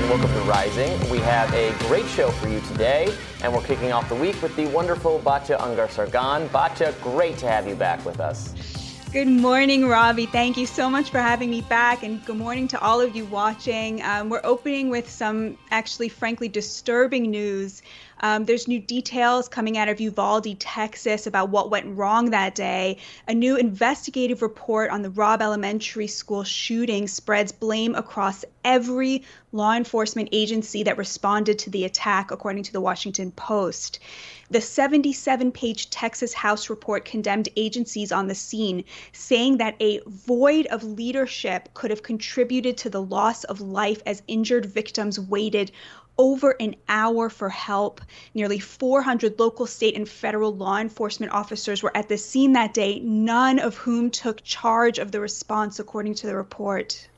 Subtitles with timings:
[0.00, 1.10] and welcome to Rising.
[1.10, 4.56] We have a great show for you today, and we're kicking off the week with
[4.56, 6.48] the wonderful Batya Ungar Sargon.
[6.48, 8.54] Batya, great to have you back with us.
[9.12, 10.24] Good morning, Robby.
[10.24, 13.26] Thank you so much for having me back, and good morning to all of you
[13.26, 14.00] watching.
[14.02, 17.82] Um, we're opening with some actually, frankly, disturbing news.
[18.20, 22.98] Um, there's new details coming out of Uvalde, Texas, about what went wrong that day.
[23.26, 29.74] A new investigative report on the Robb Elementary School shooting spreads blame across every law
[29.74, 33.98] enforcement agency that responded to the attack, according to the Washington Post.
[34.50, 40.66] The 77 page Texas House report condemned agencies on the scene, saying that a void
[40.66, 45.70] of leadership could have contributed to the loss of life as injured victims waited
[46.20, 48.02] over an hour for help.
[48.34, 53.00] Nearly 400 local, state, and federal law enforcement officers were at the scene that day,
[53.00, 57.08] none of whom took charge of the response, according to the report.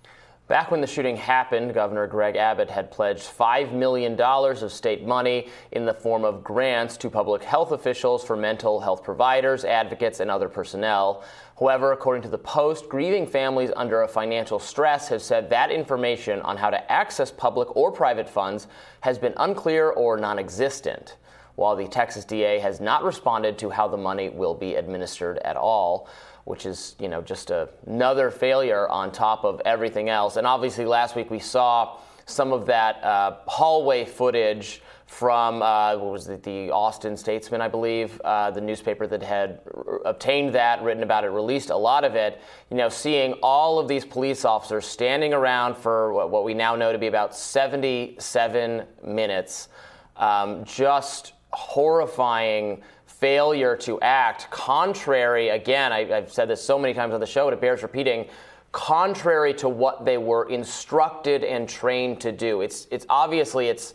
[0.47, 5.49] Back when the shooting happened, Governor Greg Abbott had pledged $5 million of state money
[5.73, 10.31] in the form of grants to public health officials for mental health providers, advocates, and
[10.31, 11.25] other personnel.
[11.63, 16.41] However, according to the Post, grieving families under a financial stress have said that information
[16.43, 18.67] on how to access public or private funds
[19.03, 21.19] has been unclear or non existent.
[21.55, 25.57] While the Texas DA has not responded to how the money will be administered at
[25.57, 26.09] all
[26.45, 30.35] which is you know just a, another failure on top of everything else.
[30.35, 34.83] And obviously, last week we saw some of that uh, hallway footage
[35.13, 39.61] from uh, what was it, the Austin Statesman, I believe, uh, the newspaper that had
[39.75, 42.41] r- obtained that, written about it, released a lot of it.
[42.71, 46.77] You know, seeing all of these police officers standing around for what, what we now
[46.77, 49.69] know to be about 77 minutes,
[50.17, 57.13] um, just horrifying failure to act contrary, again, I, have said this so many times
[57.13, 58.29] on the show, it bears repeating,
[58.73, 62.63] contrary to what they were instructed and trained to do.
[62.63, 63.93] It's, it's obviously, it's,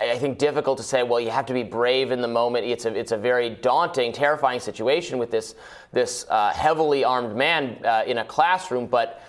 [0.00, 2.66] I think, difficult to say, well, you have to be brave in the moment.
[2.66, 5.54] It's a, it's a very daunting, terrifying situation with this,
[5.92, 9.22] this uh, heavily armed man uh, in a classroom, but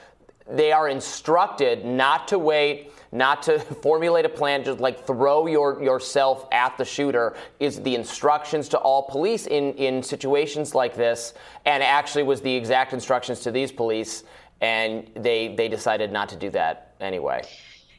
[0.49, 5.81] they are instructed not to wait not to formulate a plan, just like throw your,
[5.81, 11.33] yourself at the shooter, is the instructions to all police in, in situations like this,
[11.65, 14.23] and actually was the exact instructions to these police,
[14.61, 17.41] and they, they decided not to do that anyway.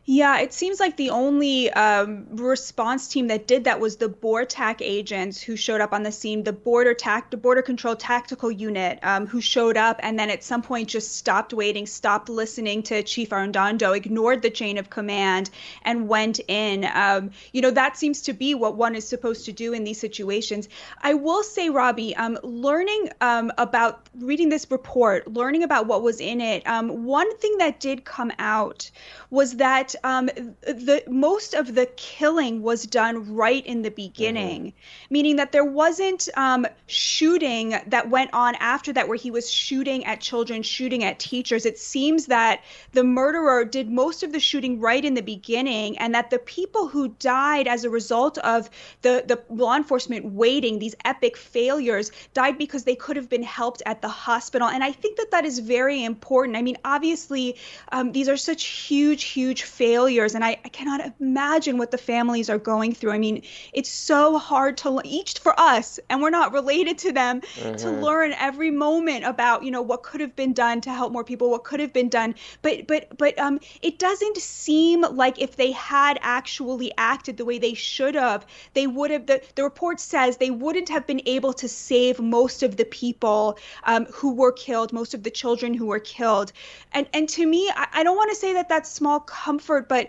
[0.08, 4.76] Yeah, it seems like the only um, response team that did that was the BORTAC
[4.80, 9.00] agents who showed up on the scene, the border tac- the border control tactical unit
[9.02, 13.02] um, who showed up and then at some point just stopped waiting, stopped listening to
[13.02, 15.50] Chief Arredondo, ignored the chain of command,
[15.82, 16.88] and went in.
[16.94, 19.98] Um, you know, that seems to be what one is supposed to do in these
[19.98, 20.68] situations.
[21.02, 26.20] I will say, Robby, um, learning um, about reading this report, learning about what was
[26.20, 28.88] in it, um, one thing that did come out
[29.30, 35.06] was that um, the most of the killing was done right in the beginning, mm-hmm.
[35.10, 40.04] meaning that there wasn't um, shooting that went on after that where he was shooting
[40.04, 41.66] at children, shooting at teachers.
[41.66, 42.62] It seems that
[42.92, 46.88] the murderer did most of the shooting right in the beginning, and that the people
[46.88, 48.68] who died as a result of
[49.02, 53.82] the the law enforcement waiting, these epic failures, died because they could have been helped
[53.86, 54.68] at the hospital.
[54.68, 56.56] And I think that that is very important.
[56.56, 57.56] I mean, obviously,
[57.92, 61.98] um, these are such huge, huge failures failures and I, I, cannot imagine what the
[62.12, 63.12] families are going through.
[63.12, 63.42] I mean
[63.72, 67.76] it's so hard to each for us and we're not related to them mm-hmm.
[67.76, 71.22] to learn every moment about you know what could have been done to help more
[71.22, 72.34] people what could have been done.
[72.62, 77.58] But but but um it doesn't seem like if they had actually acted the way
[77.60, 78.44] they should have
[78.74, 82.64] they would have the, the report says they wouldn't have been able to save most
[82.64, 86.52] of the people um, who were killed most of the children who were killed.
[86.92, 90.08] And and to me i, I don't want to say that that's small comfort but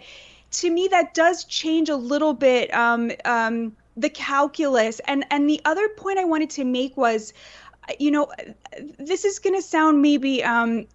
[0.51, 4.99] to me that does change a little bit um, um, the calculus.
[5.01, 7.33] And and the other point I wanted to make was,
[7.99, 8.31] you know,
[8.99, 10.43] this is going to sound maybe.
[10.43, 10.87] Um,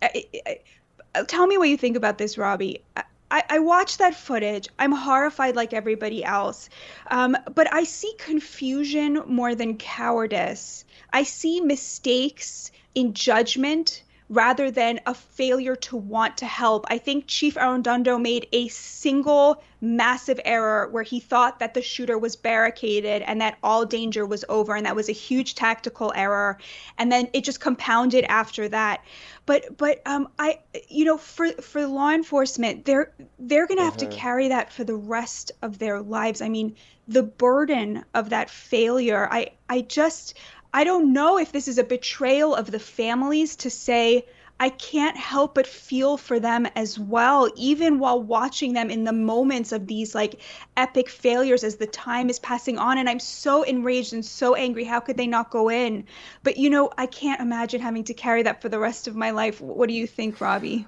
[1.26, 2.82] tell me what you think about this, Robby.
[3.30, 4.68] I, I watched that footage.
[4.78, 6.68] I'm horrified like everybody else.
[7.10, 10.84] Um, but I see confusion more than cowardice.
[11.12, 14.02] I see mistakes in judgment
[14.32, 16.86] rather than a failure to want to help.
[16.88, 22.16] I think Chief Arredondo made a single massive error where he thought that the shooter
[22.16, 26.56] was barricaded and that all danger was over and that was a huge tactical error
[26.98, 29.04] and then it just compounded after that
[29.44, 30.56] but but um i
[30.88, 34.18] you know for for law enforcement they're they're going to have to mm-hmm.
[34.18, 36.76] carry that for the rest of their lives i mean
[37.08, 40.34] the burden of that failure i i just
[40.74, 44.24] I don't know if this is a betrayal of the families to say,
[44.58, 49.12] I can't help but feel for them as well, even while watching them in the
[49.12, 50.40] moments of these like
[50.76, 52.96] epic failures as the time is passing on.
[52.96, 54.84] And I'm so enraged and so angry.
[54.84, 56.04] How could they not go in?
[56.44, 59.30] But you know, I can't imagine having to carry that for the rest of my
[59.30, 59.60] life.
[59.60, 60.86] What do you think, Robby?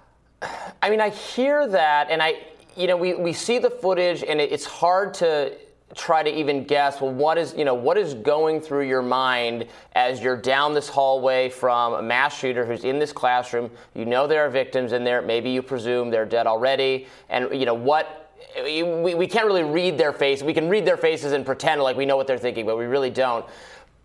[0.83, 2.43] I mean, I hear that, and I,
[2.77, 5.57] you know, we, we see the footage, and it's hard to
[5.95, 9.67] try to even guess well what is you know what is going through your mind
[9.95, 13.71] as you're down this hallway from a mass shooter who's in this classroom?
[13.95, 15.23] You know there are victims in there.
[15.23, 17.07] Maybe you presume they're dead already.
[17.29, 18.33] And you know what
[18.63, 18.83] we,
[19.15, 20.43] we can't really read their face.
[20.43, 22.85] We can read their faces and pretend like we know what they're thinking but we
[22.85, 23.45] really don't.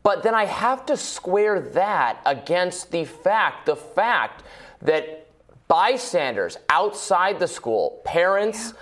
[0.01, 4.43] But then i have to square that against the fact the fact
[4.81, 5.27] that
[5.67, 8.73] bystanders outside the school parents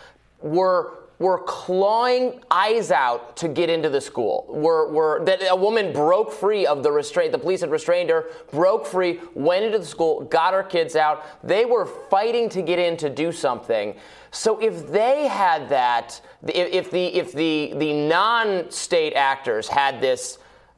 [0.44, 0.50] yeah.
[0.50, 4.46] were were clawing eyes out to get into the school.
[4.50, 7.32] Were, were that a woman broke free of the restraint.
[7.32, 11.26] The police had restrained her, broke free, went into the school, got her kids out.
[11.44, 13.96] They were fighting to get in to do something.
[14.32, 20.38] So if they had that, if, the if the the non-state actors had this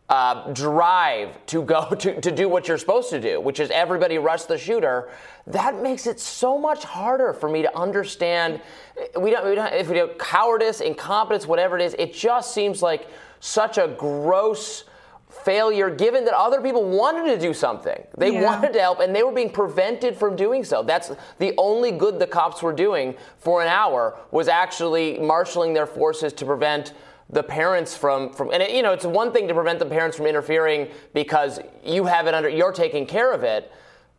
[0.09, 4.17] uh, drive to go to, to do what you're supposed to do, which is everybody
[4.17, 5.09] rush the shooter,
[5.47, 8.61] that makes it so much harder for me to understand.
[8.97, 12.53] Eh, we don't, we don't if we do cowardice, incompetence, whatever it is, it just
[12.53, 13.07] seems like
[13.39, 14.83] such a gross
[15.29, 18.03] failure given that other people wanted to do something.
[18.17, 18.43] They yeah.
[18.43, 20.83] wanted to help and they were being prevented from doing so.
[20.83, 25.85] That's the only good the cops were doing for an hour was actually marshaling their
[25.85, 26.93] forces to prevent
[27.29, 30.17] the parents from from and it, you know it's one thing to prevent the parents
[30.17, 33.71] from interfering because you have it under you're taking care of it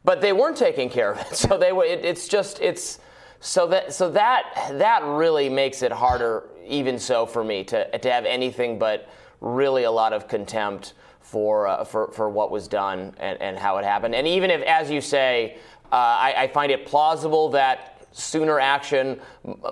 [0.04, 2.98] but they weren't taking care of it so they were it, it's just it's
[3.40, 8.10] so that so that that really makes it harder even so for me to to
[8.10, 9.08] have anything but
[9.40, 13.78] really a lot of contempt for uh, for for what was done and, and how
[13.78, 15.56] it happened and even if as you say
[15.92, 19.20] uh, I, I find it plausible that sooner action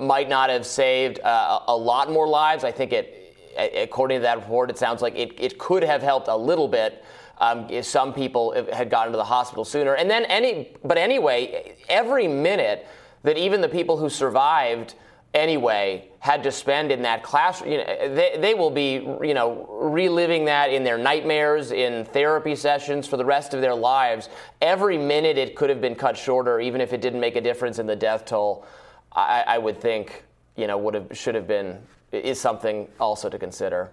[0.00, 2.64] might not have saved uh, a lot more lives.
[2.64, 3.14] I think it
[3.56, 7.04] according to that report, it sounds like it, it could have helped a little bit.
[7.40, 12.26] Um, some people had gotten to the hospital sooner, and then any, but anyway, every
[12.26, 12.86] minute
[13.22, 14.94] that even the people who survived
[15.34, 19.66] anyway had to spend in that class, you know, they, they will be, you know,
[19.70, 24.28] reliving that in their nightmares, in therapy sessions for the rest of their lives.
[24.60, 27.78] Every minute it could have been cut shorter, even if it didn't make a difference
[27.78, 28.66] in the death toll.
[29.12, 30.24] I, I would think,
[30.56, 31.78] you know, would have should have been
[32.10, 33.90] is something also to consider.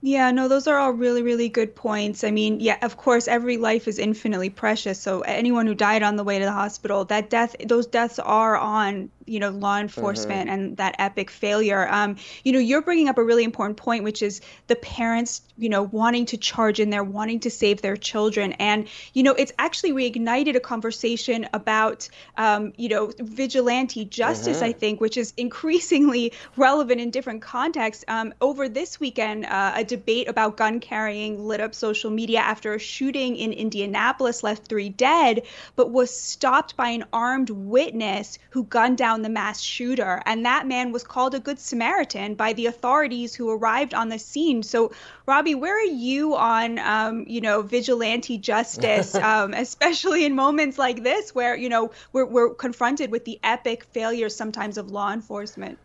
[0.00, 2.22] Yeah, no, those are all really, really good points.
[2.22, 5.00] I mean, yeah, of course, every life is infinitely precious.
[5.00, 8.56] So anyone who died on the way to the hospital, that death, those deaths are
[8.56, 10.60] on you know law enforcement mm-hmm.
[10.60, 14.22] and that epic failure um, you know you're bringing up a really important point which
[14.22, 18.52] is the parents you know wanting to charge in there wanting to save their children
[18.52, 24.66] and you know it's actually reignited a conversation about um, you know vigilante justice mm-hmm.
[24.66, 29.84] i think which is increasingly relevant in different contexts um, over this weekend uh, a
[29.84, 34.88] debate about gun carrying lit up social media after a shooting in indianapolis left three
[34.88, 35.42] dead
[35.76, 40.22] but was stopped by an armed witness who gunned down the mass shooter.
[40.26, 44.18] And that man was called a good Samaritan by the authorities who arrived on the
[44.18, 44.62] scene.
[44.62, 44.92] So,
[45.26, 51.02] Robby, where are you on, um, you know, vigilante justice, um, especially in moments like
[51.02, 55.78] this where, you know, we're, we're confronted with the epic failures sometimes of law enforcement?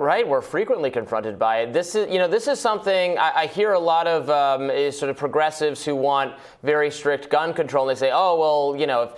[0.00, 1.74] Right, we're frequently confronted by it.
[1.74, 5.10] This is, you know, this is something I, I hear a lot of um, sort
[5.10, 7.86] of progressives who want very strict gun control.
[7.86, 9.10] And they say, "Oh, well, you know, if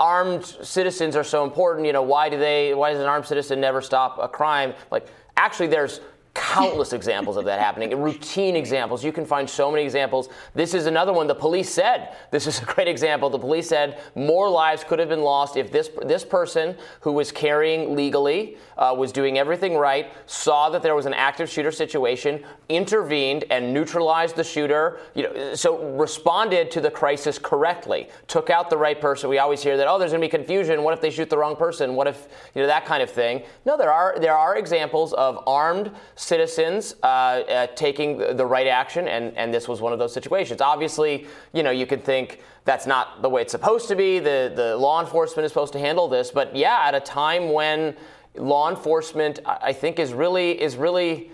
[0.00, 2.74] armed citizens are so important, you know, why do they?
[2.74, 5.06] Why does an armed citizen never stop a crime?" Like,
[5.36, 6.00] actually, there's
[6.36, 9.02] countless examples of that happening, routine examples.
[9.02, 10.28] You can find so many examples.
[10.54, 11.26] This is another one.
[11.26, 13.30] The police said this is a great example.
[13.30, 17.32] The police said more lives could have been lost if this this person who was
[17.32, 22.44] carrying legally uh, was doing everything right, saw that there was an active shooter situation,
[22.68, 25.00] intervened and neutralized the shooter.
[25.14, 29.30] You know, so responded to the crisis correctly, took out the right person.
[29.30, 30.82] We always hear that oh, there's going to be confusion.
[30.82, 31.94] What if they shoot the wrong person?
[31.94, 33.42] What if you know that kind of thing?
[33.64, 35.90] No, there are there are examples of armed
[36.26, 40.60] citizens uh, uh, taking the right action, and, and this was one of those situations.
[40.60, 44.18] Obviously, you know, you could think that's not the way it's supposed to be.
[44.18, 47.94] The, the law enforcement is supposed to handle this, but yeah, at a time when
[48.34, 51.30] law enforcement, I think, is really is really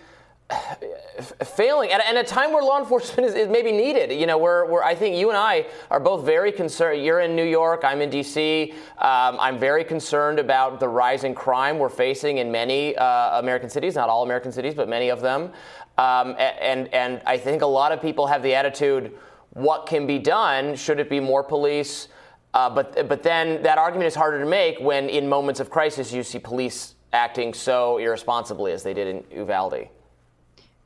[1.44, 4.12] failing at, at, a time where law enforcement is, is, maybe needed.
[4.12, 7.04] You know, where, where I think you and I are both very concerned.
[7.04, 8.72] You're in New York, I'm in D.C.
[8.98, 13.94] Um, I'm very concerned about the rising crime we're facing in many uh, American cities,
[13.94, 15.52] not all American cities, but many of them.
[15.98, 19.12] Um, and, and I think a lot of people have the attitude,
[19.50, 20.74] what can be done?
[20.74, 22.08] Should it be more police?
[22.54, 26.12] Uh, but but then that argument is harder to make when in moments of crisis
[26.12, 29.88] you see police acting so irresponsibly as they did in Uvalde.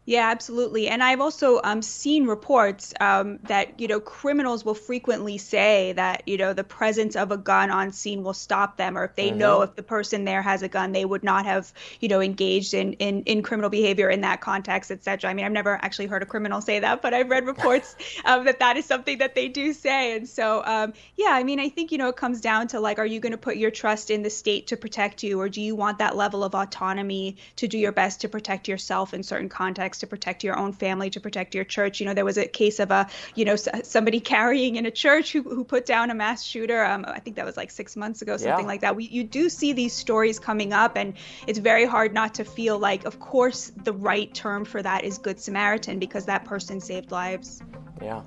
[0.08, 0.86] Yeah, absolutely.
[0.86, 6.22] And I've also um, seen reports um, that you know criminals will frequently say that
[6.26, 9.30] you know the presence of a gun on scene will stop them, or if they
[9.30, 9.38] mm-hmm.
[9.38, 12.72] know if the person there has a gun, they would not have you know engaged
[12.72, 15.28] in in, in criminal behavior in that context, etc.
[15.28, 18.44] I mean, I've never actually heard a criminal say that, but I've read reports um,
[18.44, 20.16] that that is something that they do say.
[20.16, 23.00] And so, um, yeah, I mean, I think you know it comes down to like,
[23.00, 25.60] are you going to put your trust in the state to protect you, or do
[25.60, 29.48] you want that level of autonomy to do your best to protect yourself in certain
[29.48, 29.95] contexts?
[29.98, 32.00] To protect your own family, to protect your church.
[32.00, 35.32] You know, there was a case of a, you know, somebody carrying in a church
[35.32, 36.84] who, who put down a mass shooter.
[36.84, 38.66] Um, I think that was like six months ago, something yeah.
[38.66, 38.96] like that.
[38.96, 41.14] We, you do see these stories coming up, and
[41.46, 45.18] it's very hard not to feel like, of course, the right term for that is
[45.18, 47.62] Good Samaritan because that person saved lives.
[48.02, 48.22] Yeah.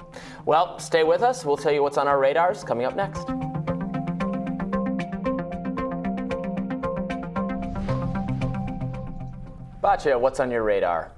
[0.45, 1.45] Well, stay with us.
[1.45, 3.27] We'll tell you what's on our radars coming up next.
[9.81, 11.11] Batya, what's on your radar?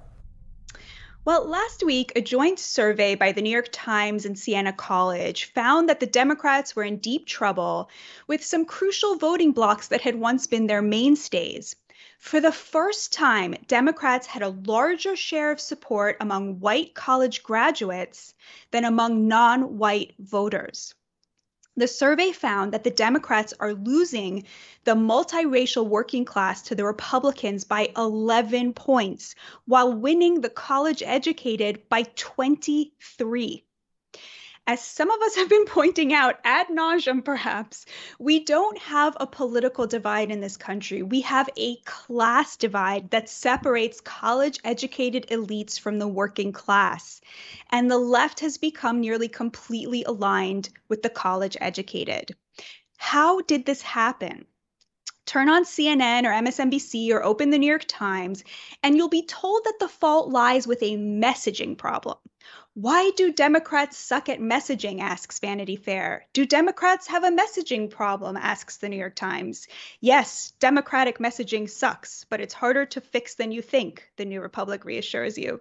[1.24, 5.88] Well, last week, a joint survey by the New York Times and Siena College found
[5.88, 7.92] that the Democrats were in deep trouble
[8.26, 11.76] with some crucial voting blocks that had once been their mainstays.
[12.18, 18.34] For the first time, Democrats had a larger share of support among white college graduates
[18.72, 20.96] than among non white voters.
[21.78, 24.44] The survey found that the Democrats are losing
[24.84, 29.36] the multiracial working class to the Republicans by 11 points,
[29.66, 33.64] while winning the college educated by 23
[34.68, 37.86] as some of us have been pointing out ad nauseum, perhaps,
[38.20, 41.02] we don't have a political divide in this country.
[41.02, 47.22] We have a class divide that separates college educated elites from the working class.
[47.70, 52.36] And the left has become nearly completely aligned with the college educated.
[52.98, 54.46] How did this happen?
[55.26, 58.44] turn on CNN or MSNBC or open the New York Times,
[58.84, 62.18] and you'll be told that the fault lies with a messaging problem.
[62.74, 65.02] Why do Democrats suck at messaging?
[65.02, 66.26] asks Vanity Fair.
[66.32, 68.38] Do Democrats have a messaging problem?
[68.38, 69.68] asks the New York Times.
[70.00, 74.86] Yes, Democratic messaging sucks, but it's harder to fix than you think, the New Republic
[74.86, 75.60] reassures you.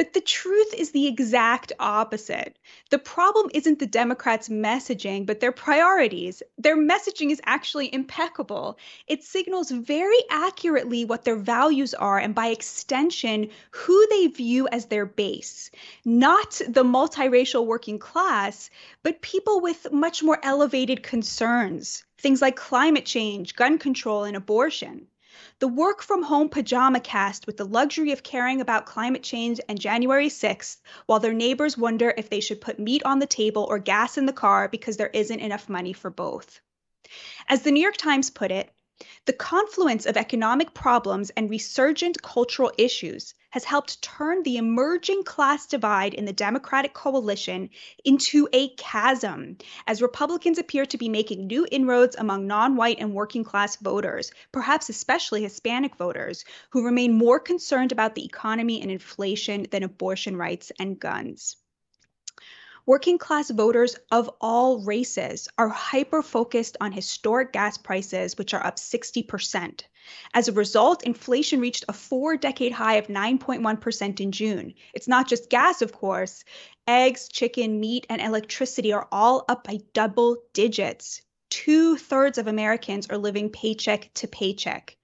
[0.00, 2.58] But the truth is the exact opposite.
[2.88, 6.42] The problem isn't the Democrats' messaging, but their priorities.
[6.56, 8.78] Their messaging is actually impeccable.
[9.08, 14.86] It signals very accurately what their values are and, by extension, who they view as
[14.86, 15.70] their base.
[16.06, 18.70] Not the multiracial working class,
[19.02, 22.04] but people with much more elevated concerns.
[22.16, 25.08] Things like climate change, gun control, and abortion.
[25.60, 29.80] The work from home pajama cast with the luxury of caring about climate change and
[29.80, 33.78] January 6th, while their neighbors wonder if they should put meat on the table or
[33.78, 36.60] gas in the car because there isn't enough money for both.
[37.48, 38.72] As the New York Times put it,
[39.26, 45.66] the confluence of economic problems and resurgent cultural issues has helped turn the emerging class
[45.66, 47.68] divide in the Democratic coalition
[48.04, 53.14] into a chasm, as Republicans appear to be making new inroads among non white and
[53.14, 58.90] working class voters, perhaps especially Hispanic voters, who remain more concerned about the economy and
[58.90, 61.56] inflation than abortion rights and guns.
[62.86, 68.64] Working class voters of all races are hyper focused on historic gas prices, which are
[68.64, 69.82] up 60%.
[70.32, 74.74] As a result, inflation reached a four decade high of 9.1% in June.
[74.94, 76.42] It's not just gas, of course.
[76.88, 81.20] Eggs, chicken, meat, and electricity are all up by double digits.
[81.50, 84.96] Two thirds of Americans are living paycheck to paycheck.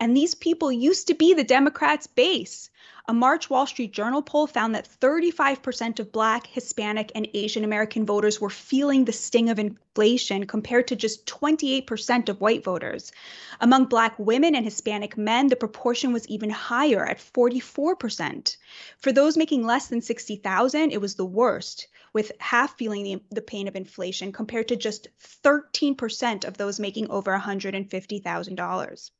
[0.00, 2.70] And these people used to be the Democrats' base.
[3.06, 8.06] A March Wall Street Journal poll found that 35% of Black, Hispanic, and Asian American
[8.06, 13.12] voters were feeling the sting of inflation compared to just 28% of white voters.
[13.60, 18.56] Among Black women and Hispanic men, the proportion was even higher at 44%.
[18.98, 23.42] For those making less than 60,000, it was the worst with half feeling the, the
[23.42, 25.08] pain of inflation compared to just
[25.44, 29.10] 13% of those making over $150,000.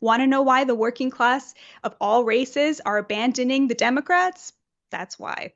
[0.00, 4.52] Want to know why the working class of all races are abandoning the Democrats?
[4.90, 5.54] That's why.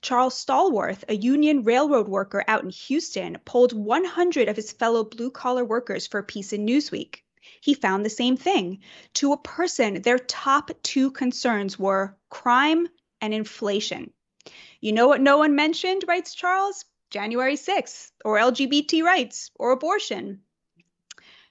[0.00, 5.30] Charles Stallworth, a union railroad worker out in Houston, polled 100 of his fellow blue
[5.30, 7.22] collar workers for a piece in Newsweek.
[7.60, 8.80] He found the same thing.
[9.14, 12.88] To a person, their top two concerns were crime
[13.20, 14.12] and inflation.
[14.80, 16.84] You know what no one mentioned, writes Charles?
[17.10, 20.42] January 6th, or LGBT rights, or abortion.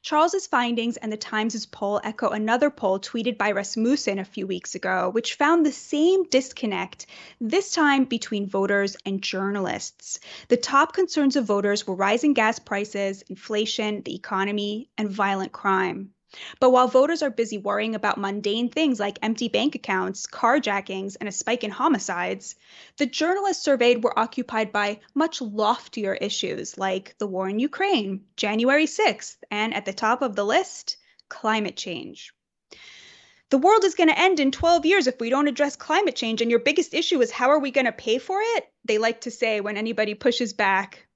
[0.07, 4.73] Charles's findings and the Times' poll echo another poll tweeted by Rasmussen a few weeks
[4.73, 7.07] ago, which found the same disconnect,
[7.41, 10.21] this time between voters and journalists.
[10.47, 16.13] The top concerns of voters were rising gas prices, inflation, the economy, and violent crime.
[16.59, 21.29] But while voters are busy worrying about mundane things like empty bank accounts, carjackings, and
[21.29, 22.55] a spike in homicides,
[22.97, 28.87] the journalists surveyed were occupied by much loftier issues like the war in Ukraine, January
[28.87, 30.97] 6th, and at the top of the list,
[31.29, 32.33] climate change.
[33.49, 36.41] The world is going to end in 12 years if we don't address climate change,
[36.41, 38.69] and your biggest issue is how are we going to pay for it?
[38.83, 41.07] They like to say when anybody pushes back.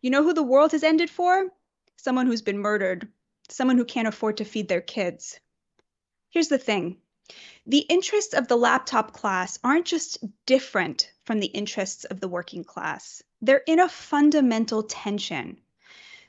[0.00, 1.50] You know who the world has ended for?
[1.98, 3.08] Someone who's been murdered
[3.54, 5.38] someone who can't afford to feed their kids.
[6.30, 6.98] Here's the thing
[7.66, 12.64] the interests of the laptop class aren't just different from the interests of the working
[12.64, 15.60] class, they're in a fundamental tension.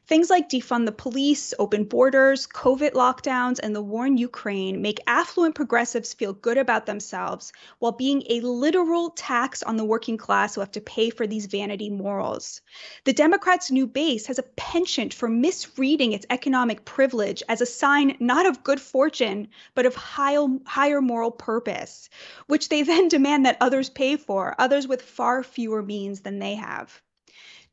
[0.07, 4.99] Things like defund the police, open borders, COVID lockdowns, and the war in Ukraine make
[5.07, 10.53] affluent progressives feel good about themselves while being a literal tax on the working class
[10.53, 12.61] who have to pay for these vanity morals.
[13.05, 18.15] The Democrats' new base has a penchant for misreading its economic privilege as a sign
[18.19, 22.11] not of good fortune, but of high, higher moral purpose,
[22.45, 26.53] which they then demand that others pay for, others with far fewer means than they
[26.53, 27.01] have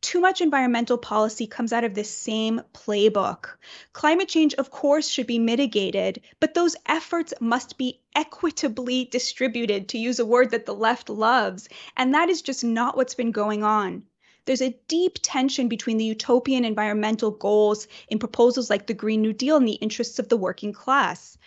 [0.02, 3.56] too much environmental policy comes out of this same playbook.
[3.92, 9.98] Climate change, of course, should be mitigated, but those efforts must be equitably distributed, to
[9.98, 11.68] use a word that the left loves.
[11.96, 14.02] And that is just not what's been going on.
[14.44, 19.32] There's a deep tension between the utopian environmental goals in proposals like the Green New
[19.32, 21.38] Deal and the interests of the working class.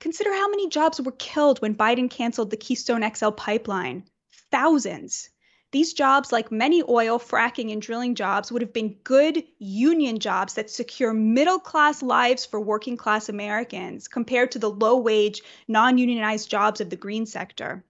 [0.00, 4.04] Consider how many jobs were killed when Biden canceled the Keystone XL pipeline.
[4.50, 5.30] Thousands.
[5.72, 10.54] These jobs, like many oil, fracking, and drilling jobs, would have been good union jobs
[10.54, 15.96] that secure middle class lives for working class Americans compared to the low wage, non
[15.96, 17.84] unionized jobs of the green sector.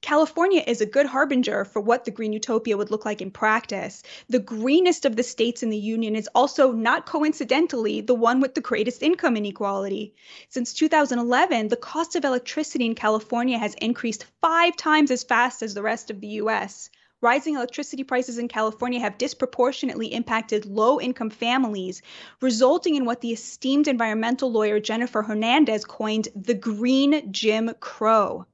[0.00, 4.02] California is a good harbinger for what the green utopia would look like in practice.
[4.30, 8.54] The greenest of the states in the union is also, not coincidentally, the one with
[8.54, 10.14] the greatest income inequality.
[10.48, 15.74] Since 2011, the cost of electricity in California has increased five times as fast as
[15.74, 16.88] the rest of the US.
[17.20, 22.00] Rising electricity prices in California have disproportionately impacted low income families,
[22.40, 28.46] resulting in what the esteemed environmental lawyer Jennifer Hernandez coined the green Jim Crow.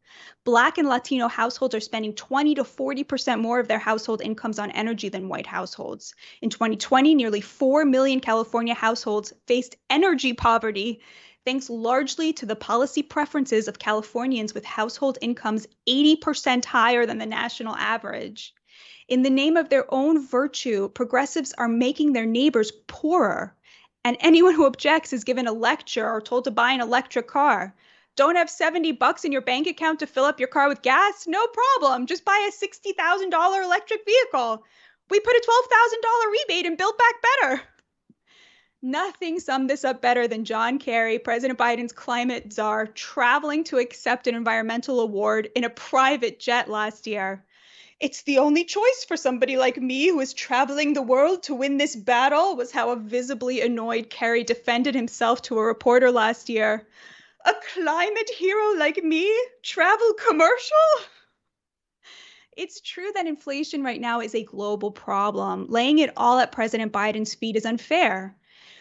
[0.47, 4.71] Black and Latino households are spending 20 to 40% more of their household incomes on
[4.71, 6.15] energy than white households.
[6.41, 11.01] In 2020, nearly 4 million California households faced energy poverty,
[11.45, 17.27] thanks largely to the policy preferences of Californians with household incomes 80% higher than the
[17.27, 18.55] national average.
[19.09, 23.57] In the name of their own virtue, progressives are making their neighbors poorer.
[24.05, 27.75] And anyone who objects is given a lecture or told to buy an electric car.
[28.17, 31.27] Don't have 70 bucks in your bank account to fill up your car with gas?
[31.27, 32.07] No problem.
[32.07, 34.65] Just buy a $60,000 electric vehicle.
[35.11, 37.63] We put a $12,000 rebate and build back better.
[38.81, 44.27] Nothing summed this up better than John Kerry, President Biden's climate czar, traveling to accept
[44.27, 47.45] an environmental award in a private jet last year.
[48.01, 51.77] It's the only choice for somebody like me who is traveling the world to win
[51.77, 56.87] this battle, was how a visibly annoyed Kerry defended himself to a reporter last year
[57.47, 59.33] a climate hero like me
[59.63, 60.77] travel commercial?
[62.57, 65.67] It's true that inflation right now is a global problem.
[65.69, 68.37] Laying it all at President Biden's feet is unfair.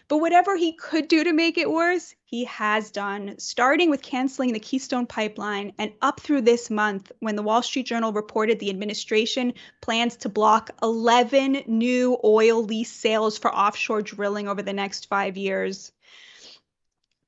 [0.07, 4.53] But whatever he could do to make it worse, he has done, starting with canceling
[4.53, 8.69] the Keystone Pipeline and up through this month when the Wall Street Journal reported the
[8.69, 15.07] administration plans to block 11 new oil lease sales for offshore drilling over the next
[15.07, 15.91] five years.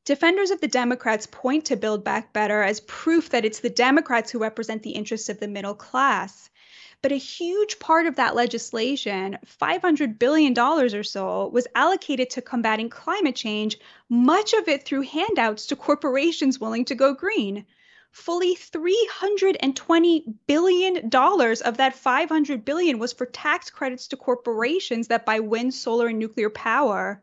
[0.08, 4.32] Defenders of the Democrats point to Build Back Better as proof that it's the Democrats
[4.32, 6.50] who represent the interests of the middle class.
[7.02, 12.90] But a huge part of that legislation, $500 billion or so, was allocated to combating
[12.90, 17.66] climate change, much of it through handouts to corporations willing to go green.
[18.12, 25.42] Fully $320 billion of that 500 billion was for tax credits to corporations that buy
[25.42, 27.22] wind, solar, and nuclear power.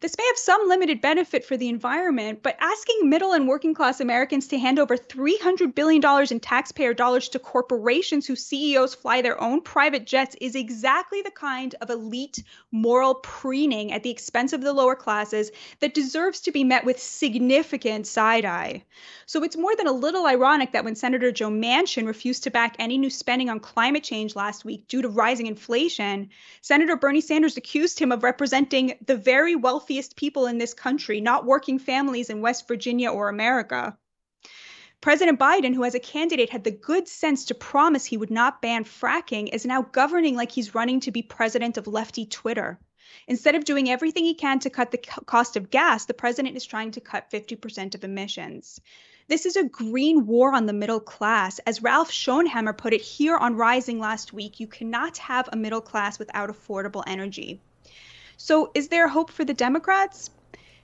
[0.00, 3.98] This may have some limited benefit for the environment, but asking middle and working class
[3.98, 9.42] Americans to hand over $300 billion in taxpayer dollars to corporations whose CEOs fly their
[9.42, 14.60] own private jets is exactly the kind of elite moral preening at the expense of
[14.60, 18.84] the lower classes that deserves to be met with significant side eye.
[19.26, 22.76] So it's more than a little ironic that when Senator Joe Manchin refused to back
[22.78, 26.30] any new spending on climate change last week due to rising inflation,
[26.60, 31.18] Senator Bernie Sanders accused him of representing the very wealthy wealthiest people in this country,
[31.18, 33.96] not working families in West Virginia or America.
[35.00, 38.60] President Biden, who as a candidate had the good sense to promise he would not
[38.60, 42.78] ban fracking, is now governing like he's running to be president of lefty Twitter.
[43.28, 46.66] Instead of doing everything he can to cut the cost of gas, the president is
[46.66, 48.78] trying to cut 50% of emissions.
[49.26, 51.60] This is a green war on the middle class.
[51.60, 55.80] As Ralph Schoellhammer put it here on Rising last week, you cannot have a middle
[55.80, 57.62] class without affordable energy.
[58.40, 60.30] So, is there hope for the Democrats?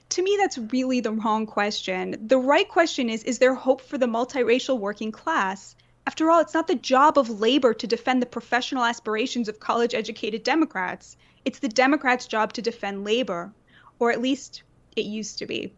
[0.09, 2.17] To me, that's really the wrong question.
[2.27, 5.73] The right question is Is there hope for the multiracial working class?
[6.05, 9.95] After all, it's not the job of labor to defend the professional aspirations of college
[9.95, 11.15] educated Democrats.
[11.45, 13.53] It's the Democrats' job to defend labor,
[13.99, 14.63] or at least
[14.97, 15.73] it used to be.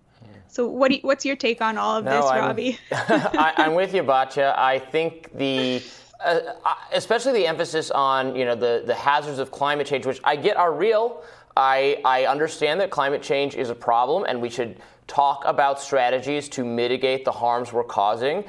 [0.47, 2.79] So, what you, what's your take on all of no, this, I'm, Robby?
[2.91, 4.57] I, am with you, Batya.
[4.57, 5.83] I think the
[6.25, 6.39] uh,
[6.93, 10.57] especially the emphasis on you know the the hazards of climate change, which I get
[10.57, 11.23] are real.
[11.57, 16.47] I I understand that climate change is a problem, and we should talk about strategies
[16.49, 18.45] to mitigate the harms we're causing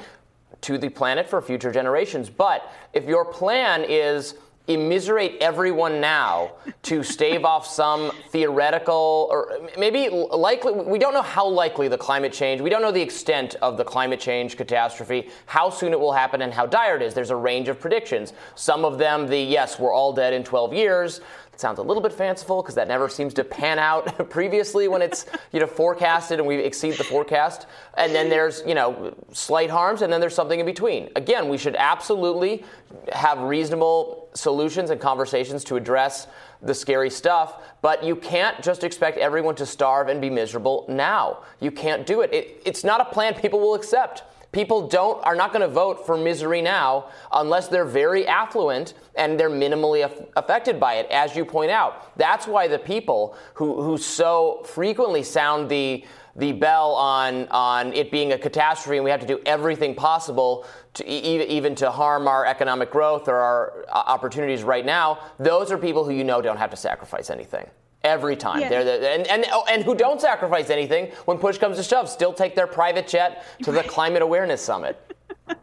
[0.61, 2.29] to the planet for future generations.
[2.29, 4.35] But if your plan is
[4.67, 6.51] immiserate everyone now
[6.83, 12.31] to stave off some theoretical or maybe likely we don't know how likely the climate
[12.31, 16.13] change we don't know the extent of the climate change catastrophe how soon it will
[16.13, 17.15] happen and how dire it is.
[17.15, 18.33] There's a range of predictions.
[18.53, 21.21] Some of them the yes we're all dead in 12 years
[21.59, 25.25] sounds a little bit fanciful because that never seems to pan out previously when it's
[25.51, 27.67] you know forecasted and we exceed the forecast.
[27.95, 31.09] And then there's you know slight harms, and then there's something in between.
[31.15, 32.63] Again, we should absolutely
[33.11, 36.27] have reasonable solutions and conversations to address
[36.61, 41.39] the scary stuff, but you can't just expect everyone to starve and be miserable now.
[41.59, 42.33] You can't do it.
[42.33, 44.23] it it's not a plan people will accept.
[44.51, 49.39] People don't are not going to vote for misery now unless they're very affluent and
[49.39, 52.17] they're minimally af- affected by it, as you point out.
[52.17, 56.03] That's why the people who who so frequently sound the
[56.35, 60.65] the bell on on it being a catastrophe and we have to do everything possible
[60.95, 65.19] to e- even to harm our economic growth or our uh, opportunities right now.
[65.37, 67.69] Those are people who you know don't have to sacrifice anything
[68.03, 68.61] every time.
[68.61, 68.69] Yeah.
[68.69, 72.09] They're the, and, and, oh, and who don't sacrifice anything when push comes to shove,
[72.09, 75.15] still take their private jet to the Climate Awareness Summit.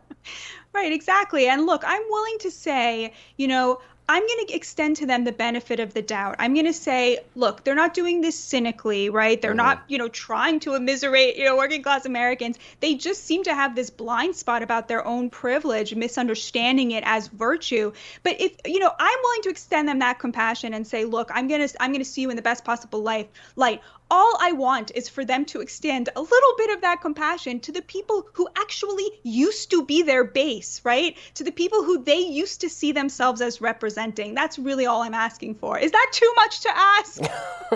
[0.72, 1.48] right, exactly.
[1.48, 5.32] And look, I'm willing to say, you know, I'm going to extend to them the
[5.32, 6.36] benefit of the doubt.
[6.38, 9.40] I'm going to say, look, they're not doing this cynically, right?
[9.40, 9.56] They're mm-hmm.
[9.56, 12.58] not, you know, trying to immiserate, you know, working class Americans.
[12.80, 17.26] They just seem to have this blind spot about their own privilege, misunderstanding it as
[17.28, 17.92] virtue.
[18.22, 21.48] But if, you know, I'm willing to extend them that compassion and say, look, I'm
[21.48, 24.52] going to I'm going to see you in the best possible life light all I
[24.52, 28.26] want is for them to extend a little bit of that compassion to the people
[28.32, 31.16] who actually used to be their base, right?
[31.34, 34.34] To the people who they used to see themselves as representing.
[34.34, 35.78] That's really all I'm asking for.
[35.78, 37.22] Is that too much to ask?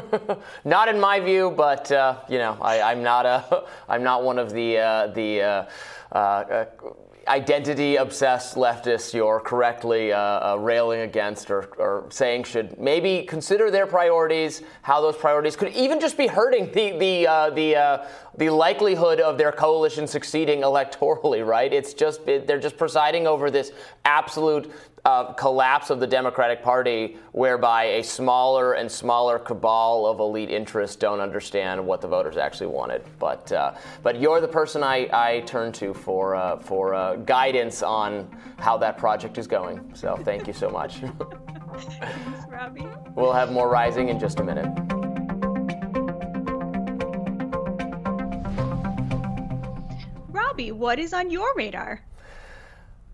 [0.64, 4.38] not in my view, but uh, you know, I, am not a, I'm not one
[4.38, 5.42] of the uh, the.
[5.42, 5.66] Uh,
[6.12, 6.64] uh
[7.30, 13.70] identity obsessed leftists you're correctly uh, uh, railing against or, or, saying should maybe consider
[13.70, 18.06] their priorities, how those priorities could even just be hurting the, the, uh, the, uh,
[18.36, 21.72] the likelihood of their coalition succeeding electorally, right?
[21.72, 23.70] It's just, it, they're just presiding over this
[24.04, 24.72] absolute
[25.04, 30.96] uh, collapse of the Democratic Party, whereby a smaller and smaller cabal of elite interests
[30.96, 33.02] don't understand what the voters actually wanted.
[33.18, 37.82] But uh, but you're the person I, I turn to for uh, for uh, guidance
[37.82, 39.90] on how that project is going.
[39.94, 41.00] So thank you so much.
[41.70, 42.86] Thanks, Robby.
[43.14, 44.66] We'll have more rising in just a minute.
[50.28, 52.02] Robby, what is on your radar?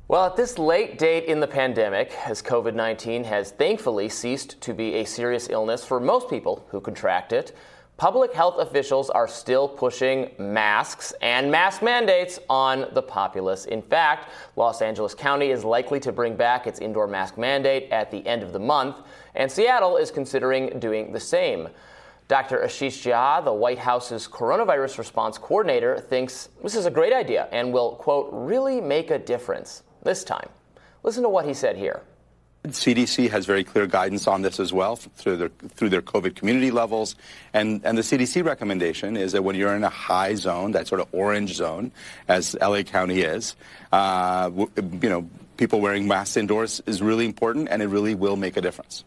[0.09, 4.73] Well, at this late date in the pandemic, as COVID 19 has thankfully ceased to
[4.73, 7.57] be a serious illness for most people who contract it,
[7.97, 13.65] public health officials are still pushing masks and mask mandates on the populace.
[13.65, 18.13] In fact, Los Angeles County is likely to bring back its indoor mask mandate at
[18.13, 18.99] the end of the month,
[19.35, 21.69] and Seattle is considering doing the same.
[22.29, 22.59] Dr.
[22.59, 27.73] Ashish Jha, the White House's coronavirus response coordinator, thinks this is a great idea and
[27.73, 30.49] will, quote, really make a difference this time.
[31.03, 32.01] Listen to what he said here.
[32.65, 36.71] CDC has very clear guidance on this as well through their through their COVID community
[36.71, 37.15] levels,
[37.53, 41.01] and and the CDC recommendation is that when you're in a high zone, that sort
[41.01, 41.93] of orange zone,
[42.27, 43.55] as LA County is,
[43.93, 44.51] uh,
[45.01, 48.61] you know, people wearing masks indoors is really important, and it really will make a
[48.61, 49.05] difference.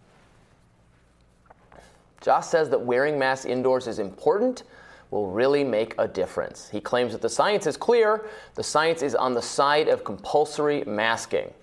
[2.22, 4.64] Jha says that wearing masks indoors is important
[5.12, 6.70] will really make a difference.
[6.70, 10.84] He claims that the science is clear, the science is on the side of compulsory
[10.86, 11.54] masking.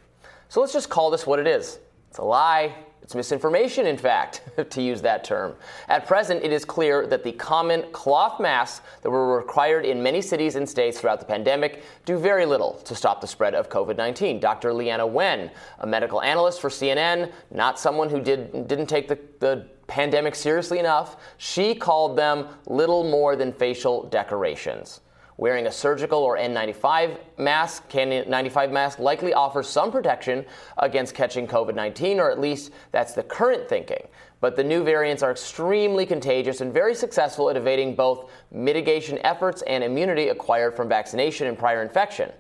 [0.49, 1.79] So let's just call this what it is
[2.11, 5.55] it's a lie, It's misinformation, in fact, to use that term.
[5.89, 10.21] At present, it is clear that the common cloth masks that were required in many
[10.21, 13.97] cities and states throughout the pandemic do very little to stop the spread of COVID
[13.97, 14.41] 19.
[14.41, 14.71] Dr.
[14.71, 19.69] Leana Wen, a medical analyst for CNN, not someone who did, didn't take the, the
[19.87, 25.01] pandemic seriously enough, she called them little more than facial decorations.
[25.39, 30.47] Wearing a surgical or N95 mask, KN95 mask, likely offers some protection
[30.79, 34.09] against catching COVID 19, or at least that's the current thinking.
[34.41, 39.63] But the new variants are extremely contagious and very successful at evading both mitigation efforts
[39.63, 42.33] and immunity acquired from vaccination and prior infection.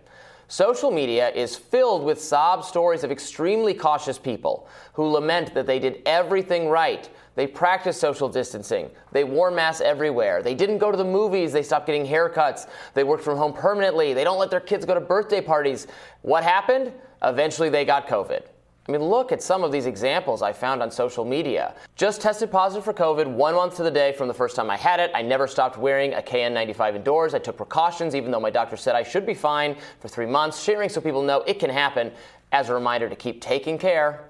[0.48, 5.80] Social media is filled with sob stories of extremely cautious people who lament that they
[5.80, 8.90] did everything right they practiced social distancing.
[9.12, 10.42] They wore masks everywhere.
[10.42, 11.52] They didn't go to the movies.
[11.52, 12.66] They stopped getting haircuts.
[12.94, 14.14] They worked from home permanently.
[14.14, 15.86] They don't let their kids go to birthday parties.
[16.22, 16.92] What happened?
[17.22, 18.42] Eventually, they got COVID.
[18.88, 21.74] I mean, look at some of these examples I found on social media.
[21.96, 24.76] Just tested positive for COVID one month to the day from the first time I
[24.76, 25.10] had it.
[25.12, 27.34] I never stopped wearing a KN95 indoors.
[27.34, 30.62] I took precautions, even though my doctor said I should be fine for three months,
[30.62, 32.12] sharing so people know it can happen
[32.52, 34.24] as a reminder to keep taking care.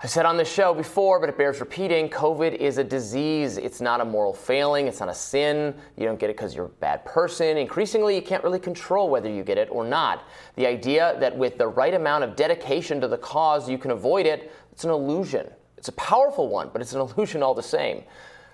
[0.00, 3.56] I said on this show before, but it bears repeating COVID is a disease.
[3.56, 4.86] It's not a moral failing.
[4.86, 5.74] It's not a sin.
[5.96, 7.56] You don't get it because you're a bad person.
[7.56, 10.22] Increasingly, you can't really control whether you get it or not.
[10.54, 14.24] The idea that with the right amount of dedication to the cause, you can avoid
[14.24, 15.48] it, it's an illusion.
[15.76, 18.04] It's a powerful one, but it's an illusion all the same.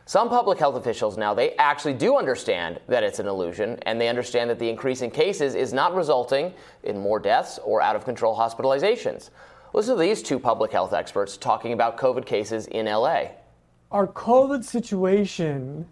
[0.06, 4.08] Some public health officials now, they actually do understand that it's an illusion, and they
[4.08, 6.54] understand that the increase in cases is not resulting
[6.84, 9.28] in more deaths or out of control hospitalizations.
[9.74, 13.24] Listen to these two public health experts talking about COVID cases in LA.
[13.90, 15.88] Our COVID situation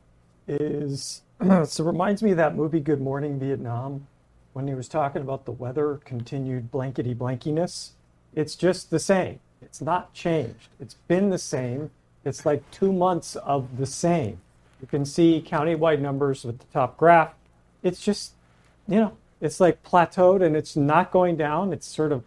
[0.47, 4.07] is, so it reminds me of that movie Good Morning Vietnam
[4.53, 7.91] when he was talking about the weather continued blankety blankiness.
[8.37, 9.41] It's just the same.
[9.61, 10.69] It's not changed.
[10.79, 11.91] It's been the same.
[12.25, 14.39] It's like two months of the same.
[14.81, 17.35] You can see countywide numbers with the top graph.
[17.83, 18.35] It's just,
[18.87, 21.73] you know, it's like plateaued and it's not going down.
[21.73, 22.23] It's sort of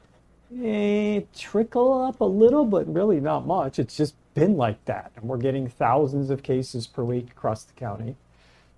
[1.36, 3.80] trickle up a little, but really not much.
[3.80, 5.12] It's just been like that.
[5.16, 8.16] And we're getting thousands of cases per week across the county.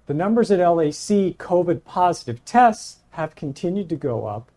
[0.05, 4.49] The numbers at LAC, COVID positive tests, have continued to go up,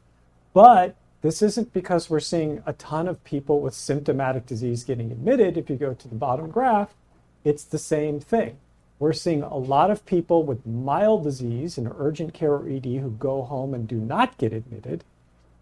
[0.52, 5.56] but this isn't because we're seeing a ton of people with symptomatic disease getting admitted.
[5.56, 6.94] If you go to the bottom graph,
[7.42, 8.58] it's the same thing.
[8.98, 13.10] We're seeing a lot of people with mild disease in urgent care or ED who
[13.18, 15.04] go home and do not get admitted.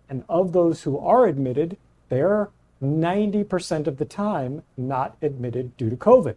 [0.09, 1.77] And of those who are admitted,
[2.09, 2.51] they're
[2.83, 6.37] 90% of the time not admitted due to COVID.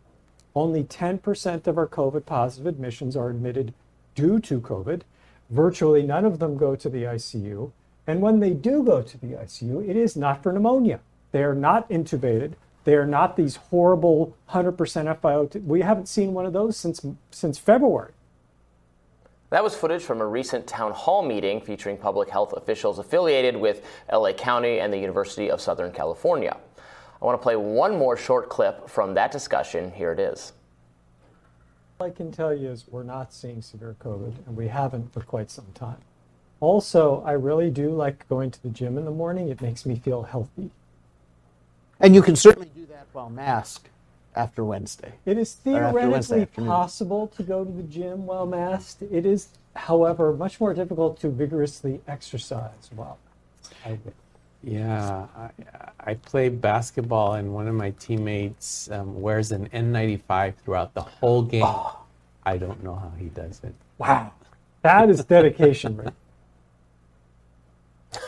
[0.56, 3.74] Only 10% of our COVID positive admissions are admitted
[4.16, 5.02] due to COVID.
[5.50, 7.72] Virtually none of them go to the ICU.
[8.08, 11.00] And when they do go to the ICU, it is not for pneumonia.
[11.32, 12.54] They are not intubated.
[12.84, 15.64] They are not these horrible 100% FiO2.
[15.64, 18.12] We haven't seen one of those since, since February.
[19.52, 23.86] That was footage from a recent town hall meeting featuring public health officials affiliated with
[24.10, 26.56] LA County and the University of Southern California.
[27.22, 29.92] I want to play one more short clip from that discussion.
[29.92, 30.54] Here it is.
[32.00, 35.22] All I can tell you is we're not seeing severe COVID, and we haven't for
[35.22, 36.00] quite some time.
[36.62, 39.50] Also, I really do like going to the gym in the morning.
[39.50, 40.72] It makes me feel healthy.
[42.00, 43.90] And you can certainly do that while masked
[44.36, 45.14] after Wednesday.
[45.26, 49.02] It is theoretically possible to go to the gym while masked.
[49.04, 53.18] It is, however, much more difficult to vigorously exercise while
[54.64, 55.50] Yeah, I,
[56.00, 61.42] I play basketball, and one of my teammates um, wears an N95 throughout the whole
[61.44, 61.64] game.
[61.66, 61.98] Oh.
[62.44, 63.74] I don't know how he does it.
[63.98, 64.34] Wow,
[64.82, 66.14] that is dedication, right?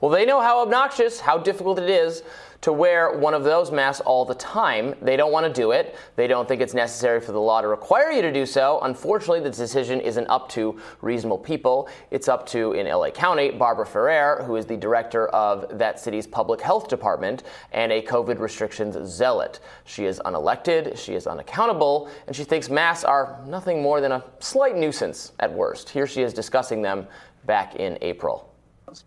[0.00, 2.24] Well, they know how obnoxious, how difficult it is
[2.62, 4.94] to wear one of those masks all the time.
[5.02, 5.96] They don't want to do it.
[6.14, 8.78] They don't think it's necessary for the law to require you to do so.
[8.82, 11.88] Unfortunately, the decision isn't up to reasonable people.
[12.12, 16.26] It's up to, in LA County, Barbara Ferrer, who is the director of that city's
[16.26, 19.58] public health department and a COVID restrictions zealot.
[19.84, 24.24] She is unelected, she is unaccountable, and she thinks masks are nothing more than a
[24.38, 25.90] slight nuisance at worst.
[25.90, 27.08] Here she is discussing them
[27.44, 28.54] back in April.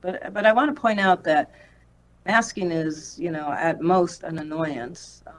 [0.02, 1.52] But, but I want to point out that
[2.26, 5.24] masking is, you know, at most an annoyance.
[5.28, 5.32] Uh,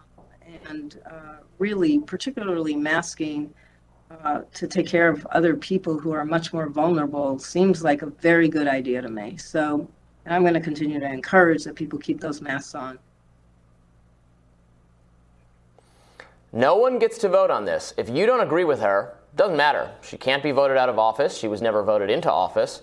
[0.68, 3.52] and uh, really, particularly masking
[4.22, 8.06] uh, to take care of other people who are much more vulnerable seems like a
[8.06, 9.36] very good idea to me.
[9.36, 9.88] So
[10.26, 12.98] and I'm going to continue to encourage that people keep those masks on.
[16.52, 17.94] No one gets to vote on this.
[17.96, 19.90] If you don't agree with her, doesn't matter.
[20.02, 21.38] She can't be voted out of office.
[21.38, 22.82] She was never voted into office.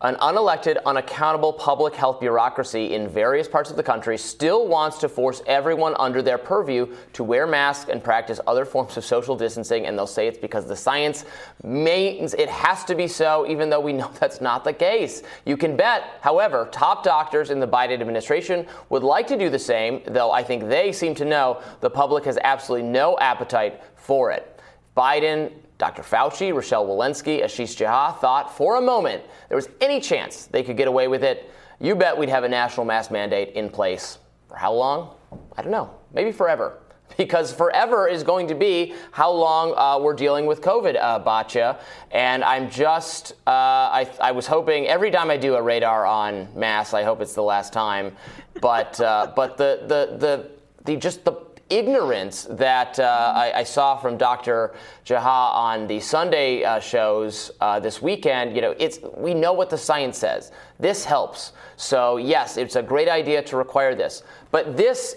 [0.00, 5.08] An unelected, unaccountable public health bureaucracy in various parts of the country still wants to
[5.08, 9.86] force everyone under their purview to wear masks and practice other forms of social distancing,
[9.86, 11.24] and they'll say it's because the science
[11.62, 15.22] means it has to be so, even though we know that's not the case.
[15.46, 19.58] You can bet, however, top doctors in the Biden administration would like to do the
[19.58, 24.30] same, though I think they seem to know the public has absolutely no appetite for
[24.30, 24.60] it.
[24.96, 26.02] Biden Dr.
[26.02, 30.76] Fauci, Rochelle Walensky, Ashish Jha thought for a moment there was any chance they could
[30.76, 31.50] get away with it.
[31.80, 34.18] You bet we'd have a national mask mandate in place.
[34.48, 35.14] For how long?
[35.56, 35.90] I don't know.
[36.12, 36.78] Maybe forever.
[37.16, 41.78] Because forever is going to be how long uh, we're dealing with COVID, uh, Batya.
[42.10, 46.48] And I'm just, uh, I, I was hoping every time I do a radar on
[46.58, 48.16] masks, I hope it's the last time.
[48.60, 50.50] But, uh, but the, the, the,
[50.84, 51.32] the, just the
[51.70, 54.74] ignorance that uh, I, I, saw from Dr.
[55.06, 59.70] Jha on the Sunday uh, shows uh, this weekend, you know, it's we know what
[59.70, 60.52] the science says.
[60.78, 61.52] This helps.
[61.76, 65.16] So yes, it's a great idea to require this, but this.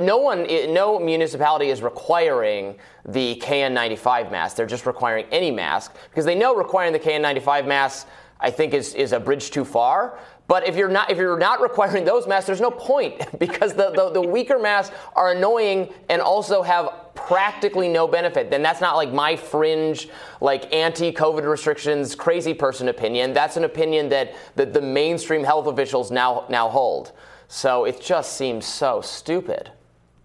[0.00, 4.56] No one, no municipality is requiring the KN95 mask.
[4.56, 8.08] They're just requiring any mask because they know requiring the KN95 mask,
[8.40, 10.18] I think, is, is a bridge too far.
[10.50, 13.92] But if you're not if you're not requiring those masks, there's no point because the,
[13.92, 18.50] the, the, weaker masks are annoying and also have practically no benefit.
[18.50, 20.08] Then that's not like my fringe,
[20.40, 23.32] like anti-COVID restrictions, crazy person opinion.
[23.32, 27.12] That's an opinion that, that the mainstream health officials now now hold.
[27.46, 29.70] So it just seems so stupid.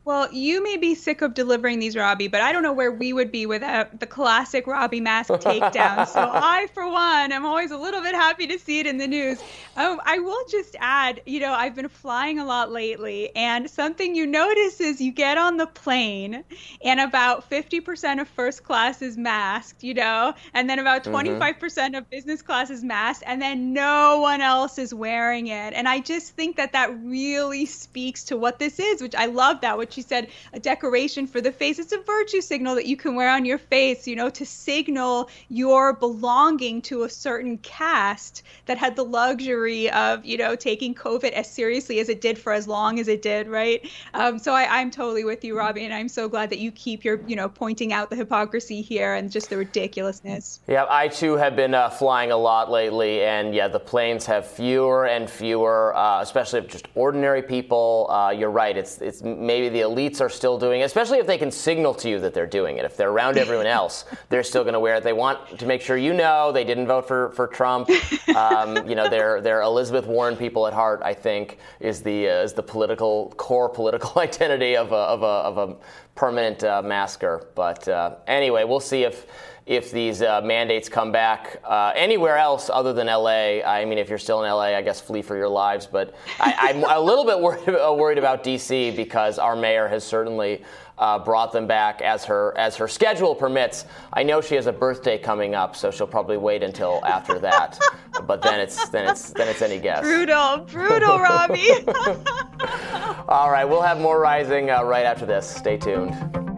[0.05, 3.11] Well, you may be sick of delivering these, Robby, but I don't know where we
[3.11, 6.07] would be without the classic Robby mask takedown.
[6.07, 9.07] so I, for one, am always a little bit happy to see it in the
[9.07, 9.41] news.
[9.75, 14.13] Um, I will just add, you know, I've been flying a lot lately, and something
[14.13, 16.43] you notice is you get on the plane,
[16.83, 21.95] and about 50% of first class is masked, you know, and then about 25% mm-hmm.
[21.95, 25.73] of business class is masked, and then no one else is wearing it.
[25.73, 29.61] And I just think that that really speaks to what this is, which I love
[29.61, 31.79] that, which she said a decoration for the face.
[31.79, 35.29] It's a virtue signal that you can wear on your face, you know, to signal
[35.49, 41.31] your belonging to a certain caste that had the luxury of, you know, taking COVID
[41.31, 43.89] as seriously as it did for as long as it did, right?
[44.13, 47.05] Um, so I, I'm totally with you, Robby, and I'm so glad that you keep
[47.05, 50.59] your, you know, pointing out the hypocrisy here and just the ridiculousness.
[50.67, 54.45] Yeah, I too have been uh, flying a lot lately, and yeah, the planes have
[54.45, 58.07] fewer and fewer, uh, especially just ordinary people.
[58.09, 61.37] Uh, you're right; it's it's maybe the elites are still doing it, especially if they
[61.37, 62.85] can signal to you that they're doing it.
[62.85, 65.03] If they're around everyone else, they're still going to wear it.
[65.03, 67.89] They want to make sure you know they didn't vote for, for Trump.
[68.35, 72.43] Um, you know, they're, they're Elizabeth Warren people at heart, I think, is the, uh,
[72.43, 75.75] is the political, core political identity of a, of a, of a
[76.15, 77.47] permanent uh, masker.
[77.55, 79.25] But uh, anyway, we'll see if
[79.65, 83.61] if these uh, mandates come back uh, anywhere else other than LA.
[83.65, 85.87] I mean, if you're still in LA, I guess flee for your lives.
[85.87, 90.03] But I, am a little bit worried, uh, worried about DC because our mayor has
[90.03, 90.63] certainly.
[90.97, 93.83] Uh, brought them back as her as her schedule permits.
[94.13, 97.77] I know she has a birthday coming up, so she'll probably wait until after that.
[98.25, 100.03] but then it's then it's then it's any guess.
[100.03, 101.67] Brutal, brutal, Robby.
[103.27, 105.45] All right, we'll have more rising uh, right after this.
[105.45, 106.54] Stay tuned.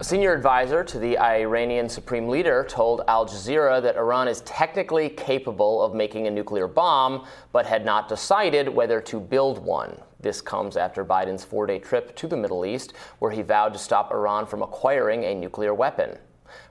[0.00, 5.08] A senior advisor to the Iranian supreme leader told Al Jazeera that Iran is technically
[5.08, 10.00] capable of making a nuclear bomb, but had not decided whether to build one.
[10.20, 13.78] This comes after Biden's four day trip to the Middle East, where he vowed to
[13.80, 16.16] stop Iran from acquiring a nuclear weapon.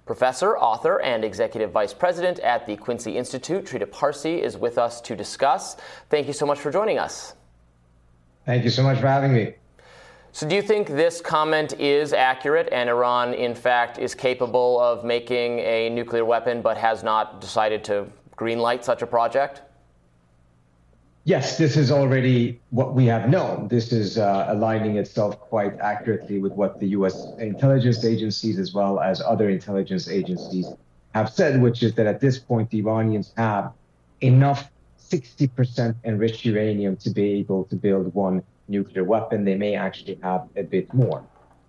[0.06, 5.02] Professor, author, and executive vice president at the Quincy Institute, Trita Parsi, is with us
[5.02, 5.76] to discuss.
[6.10, 7.34] Thank you so much for joining us.
[8.46, 9.56] Thank you so much for having me.
[10.38, 15.04] So, do you think this comment is accurate and Iran, in fact, is capable of
[15.04, 19.64] making a nuclear weapon but has not decided to greenlight such a project?
[21.24, 23.68] Yes, this is already what we have known.
[23.68, 29.00] This is uh, aligning itself quite accurately with what the US intelligence agencies, as well
[29.00, 30.68] as other intelligence agencies,
[31.16, 33.74] have said, which is that at this point, the Iranians have
[34.22, 34.70] enough
[35.00, 40.48] 60% enriched uranium to be able to build one nuclear weapon, they may actually have
[40.56, 41.24] a bit more.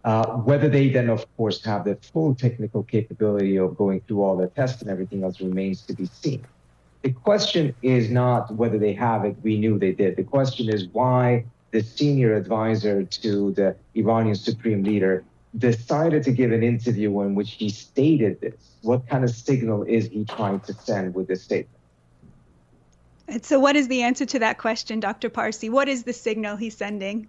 [0.04, 4.36] Uh, whether they then, of course, have the full technical capability of going through all
[4.36, 6.46] the tests and everything else remains to be seen.
[7.02, 10.16] The question is not whether they have it, we knew they did.
[10.16, 15.24] The question is why the senior advisor to the Iranian supreme leader
[15.56, 18.76] decided to give an interview in which he stated this.
[18.82, 21.77] What kind of signal is he trying to send with this statement?
[23.28, 25.28] And so, what is the answer to that question, Dr.
[25.28, 25.68] Parsi?
[25.68, 27.28] What is the signal he's sending?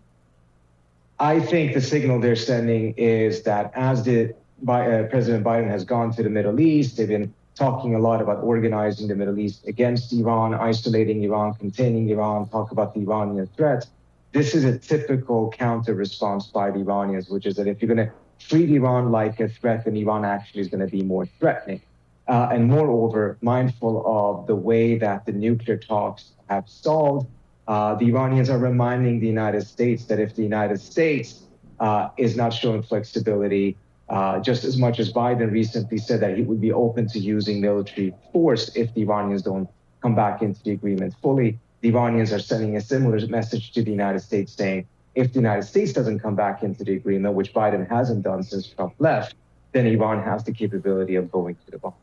[1.20, 5.84] I think the signal they're sending is that as the by, uh, President Biden has
[5.84, 6.98] gone to the Middle East.
[6.98, 12.10] They've been talking a lot about organizing the Middle East against Iran, isolating Iran, containing
[12.10, 13.86] Iran, talk about the Iranian threat.
[14.32, 18.08] This is a typical counter response by the Iranians, which is that if you're going
[18.08, 21.82] to treat Iran like a threat, then Iran actually is going to be more threatening.
[22.30, 27.26] Uh, and moreover, mindful of the way that the nuclear talks have stalled,
[27.68, 31.42] uh, the Iranians are reminding the United States that if the United States
[31.80, 33.76] uh, is not showing flexibility,
[34.10, 37.60] uh, just as much as Biden recently said that he would be open to using
[37.62, 39.68] military force if the Iranians don't
[40.04, 43.90] come back into the agreement fully, the Iranians are sending a similar message to the
[43.90, 47.90] United States saying, if the United States doesn't come back into the agreement, which Biden
[47.90, 49.34] hasn't done since Trump left,
[49.72, 51.94] then Iran has the capability of going to the bomb.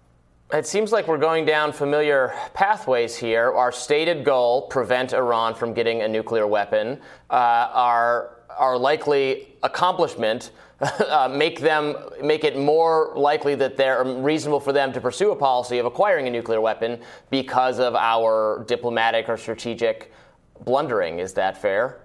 [0.53, 3.53] It seems like we're going down familiar pathways here.
[3.53, 7.01] Our stated goal, prevent Iran from getting a nuclear weapon.
[7.28, 7.34] Uh,
[7.72, 14.72] our, our likely accomplishment, uh, make them make it more likely that they're reasonable for
[14.72, 19.36] them to pursue a policy of acquiring a nuclear weapon because of our diplomatic or
[19.36, 20.12] strategic
[20.64, 21.18] blundering.
[21.18, 22.03] Is that fair?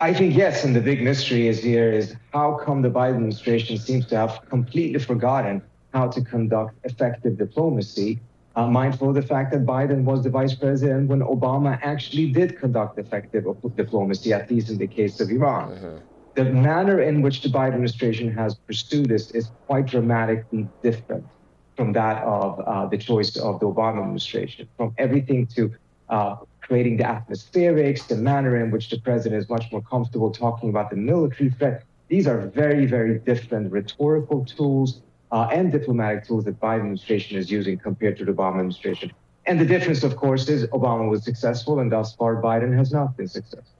[0.00, 3.76] I think yes, and the big mystery is here is how come the Biden administration
[3.76, 5.60] seems to have completely forgotten
[5.96, 8.20] how to conduct effective diplomacy,
[8.56, 12.58] uh, mindful of the fact that Biden was the vice president when Obama actually did
[12.58, 13.44] conduct effective
[13.74, 15.66] diplomacy, at least in the case of Iran.
[15.70, 15.96] Mm-hmm
[16.36, 21.26] the manner in which the Biden administration has pursued this is quite dramatically different
[21.76, 24.68] from that of uh, the choice of the Obama administration.
[24.76, 25.72] From everything to
[26.10, 30.68] uh, creating the atmospherics, the manner in which the president is much more comfortable talking
[30.68, 31.84] about the military threat.
[32.08, 37.50] These are very, very different rhetorical tools uh, and diplomatic tools that Biden administration is
[37.50, 39.12] using compared to the Obama administration.
[39.46, 43.16] And the difference, of course, is Obama was successful, and thus far Biden has not
[43.16, 43.75] been successful.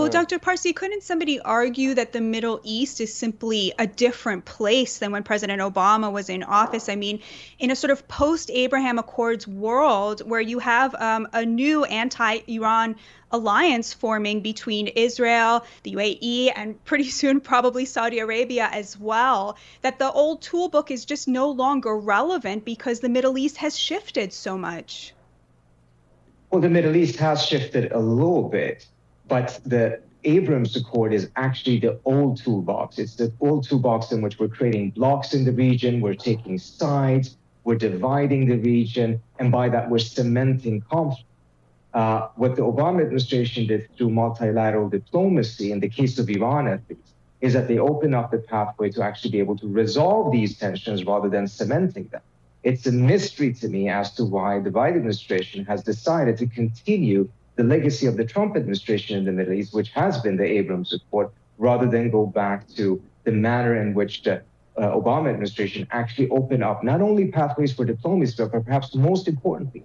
[0.00, 0.38] Well, Dr.
[0.38, 5.24] Parsi, couldn't somebody argue that the Middle East is simply a different place than when
[5.24, 6.88] President Obama was in office?
[6.88, 7.20] I mean,
[7.58, 12.38] in a sort of post Abraham Accords world where you have um, a new anti
[12.48, 12.96] Iran
[13.30, 19.98] alliance forming between Israel, the UAE, and pretty soon probably Saudi Arabia as well, that
[19.98, 24.56] the old toolbook is just no longer relevant because the Middle East has shifted so
[24.56, 25.12] much.
[26.50, 28.86] Well, the Middle East has shifted a little bit.
[29.30, 32.98] But the Abraham Accord is actually the old toolbox.
[32.98, 37.36] It's the old toolbox in which we're creating blocks in the region, we're taking sides,
[37.62, 41.28] we're dividing the region, and by that, we're cementing conflict.
[41.94, 46.80] Uh, what the Obama administration did through multilateral diplomacy, in the case of Iran at
[46.88, 50.58] least, is that they open up the pathway to actually be able to resolve these
[50.58, 52.20] tensions rather than cementing them.
[52.64, 57.28] It's a mystery to me as to why the Biden administration has decided to continue
[57.60, 60.86] the legacy of the Trump administration in the Middle East, which has been the Abraham
[60.94, 64.36] Accord, rather than go back to the manner in which the
[64.78, 69.84] uh, Obama administration actually opened up not only pathways for diplomacy, but perhaps most importantly,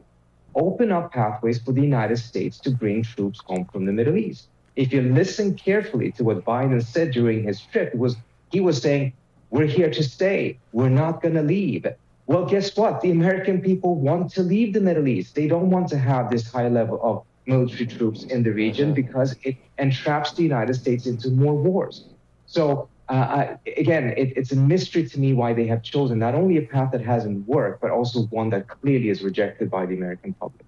[0.56, 4.48] open up pathways for the United States to bring troops home from the Middle East.
[4.78, 8.16] If you listen carefully to what Biden said during his trip, was
[8.54, 9.12] he was saying,
[9.50, 10.60] "We're here to stay.
[10.72, 11.86] We're not going to leave."
[12.28, 13.02] Well, guess what?
[13.02, 15.36] The American people want to leave the Middle East.
[15.36, 17.16] They don't want to have this high level of
[17.46, 19.08] military troops in the region mm-hmm.
[19.08, 22.10] because it entraps the United States into more wars.
[22.46, 26.34] So uh, I, again, it, it's a mystery to me why they have chosen not
[26.36, 29.96] only a path that hasn't worked, but also one that clearly is rejected by the
[29.96, 30.65] American public.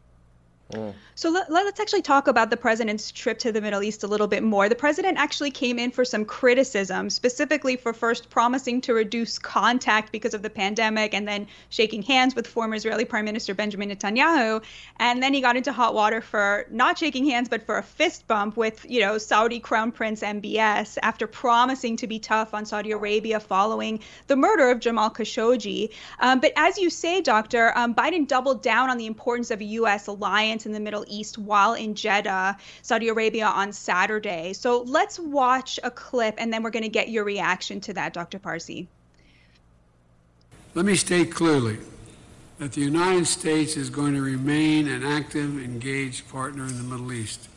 [1.15, 4.28] So let, us actually talk about the president's trip to the Middle East a little
[4.28, 4.68] bit more.
[4.68, 10.11] The president actually came in for some criticism, specifically for first promising to reduce contact
[10.11, 14.61] because of the pandemic and then shaking hands with former Israeli Prime Minister Benjamin Netanyahu.
[14.99, 18.28] And then he got into hot water for not shaking hands, but for a fist
[18.28, 22.91] bump with, you know, Saudi Crown Prince MBS after promising to be tough on Saudi
[22.91, 25.89] Arabia following the murder of Jamal Khashoggi.
[26.20, 29.65] Um, but as you say, Doctor, um, Biden doubled down on the importance of a
[29.65, 30.07] U.S.
[30.07, 34.53] alliance in the Middle East while in Jeddah, Saudi Arabia on Saturday.
[34.53, 38.13] So let's watch a clip and then we're going to get your reaction to that,
[38.13, 38.39] Dr.
[38.39, 38.87] Parsi.
[40.73, 41.77] Let me state clearly
[42.59, 47.13] that the United States is going to remain an active, engaged partner in the Middle
[47.13, 47.49] East.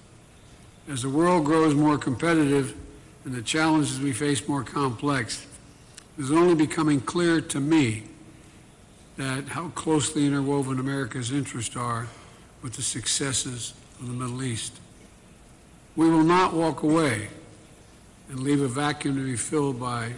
[0.89, 2.77] As the world grows more competitive
[3.25, 5.47] and the challenges we face more complex,
[6.19, 8.05] it is only becoming clear to me
[9.17, 12.09] that how closely interwoven America's interests are
[12.63, 14.79] with the successes of the Middle East.
[15.97, 17.29] We will not walk away
[18.29, 20.13] and leave a vacuum to be filled by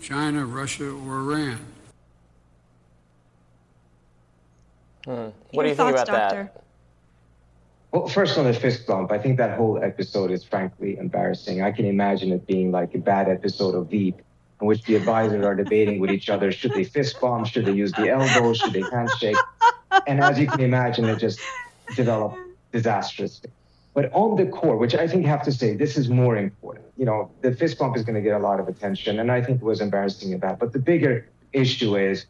[0.00, 1.58] China, Russia, or Iran.
[5.04, 5.10] Hmm.
[5.10, 6.50] What Your do you thoughts, think about doctor?
[6.54, 6.62] that?
[7.92, 11.62] Well, first on the fist bump, I think that whole episode is frankly embarrassing.
[11.62, 14.20] I can imagine it being like a bad episode of Veep
[14.60, 17.72] in which the advisors are debating with each other should they fist bump, should they
[17.72, 19.36] use the elbow, should they handshake.
[20.06, 21.40] And as you can imagine, it just
[21.94, 22.38] developed
[22.72, 23.50] disastrously.
[23.94, 26.84] But on the core, which I think have to say, this is more important.
[26.98, 29.40] You know, the fist bump is going to get a lot of attention, and I
[29.40, 30.58] think it was embarrassing about.
[30.58, 32.26] But the bigger issue is,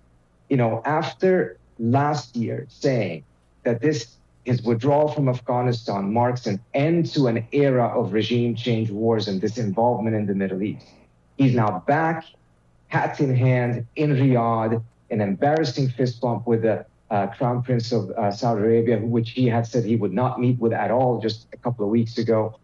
[0.48, 3.24] you know, after last year saying
[3.64, 8.92] that this his withdrawal from Afghanistan marks an end to an era of regime change
[8.92, 10.86] wars and disinvolvement in the Middle East.
[11.36, 12.24] He's now back,
[12.86, 14.80] hat in hand, in Riyadh,
[15.10, 19.46] an embarrassing fist bump with the uh, Crown Prince of uh, Saudi Arabia, which he
[19.46, 22.58] had said he would not meet with at all just a couple of weeks ago.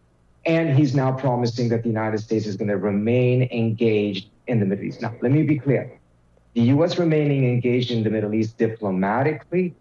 [0.45, 4.65] And he's now promising that the United States is going to remain engaged in the
[4.65, 5.01] Middle East.
[5.01, 5.99] Now, let me be clear.
[6.53, 6.99] The U.S.
[6.99, 9.73] remaining engaged in the Middle East diplomatically,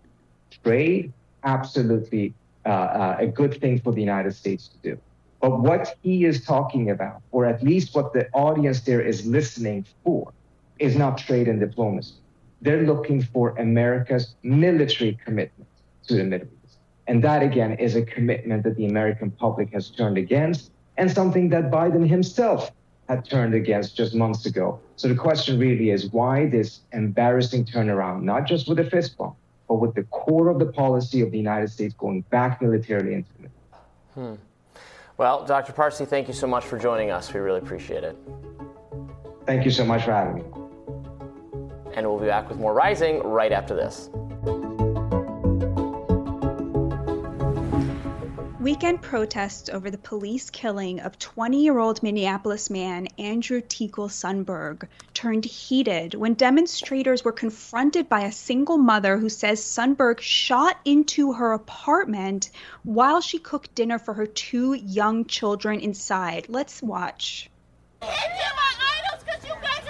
[0.62, 2.32] trade, absolutely
[2.64, 5.00] uh, uh, a good thing for the United States to do.
[5.40, 9.84] But what he is talking about, or at least what the audience there is listening
[10.04, 10.32] for,
[10.78, 12.14] is not trade and diplomacy.
[12.62, 15.68] They're looking for America's military commitment
[16.06, 16.78] to the Middle East.
[17.08, 21.48] And that, again, is a commitment that the American public has turned against and something
[21.50, 22.70] that Biden himself
[23.08, 24.78] had turned against just months ago.
[24.94, 29.34] So the question really is why this embarrassing turnaround, not just with the fist bump,
[29.68, 33.28] but with the core of the policy of the United States going back militarily into
[33.36, 33.80] the Middle East.
[34.14, 34.34] Hmm.
[35.16, 35.72] Well, Dr.
[35.72, 37.34] Parsi, thank you so much for joining us.
[37.34, 38.16] We really appreciate it.
[39.46, 40.61] Thank you so much for having me.
[41.94, 44.08] And we'll be back with more Rising right after this.
[48.62, 54.86] Weekend protests over the police killing of 20 year old Minneapolis man Andrew Tekle Sundberg
[55.14, 61.32] turned heated when demonstrators were confronted by a single mother who says Sundberg shot into
[61.32, 62.50] her apartment
[62.84, 66.46] while she cooked dinner for her two young children inside.
[66.48, 67.50] Let's watch.
[68.00, 69.82] my idols because you guys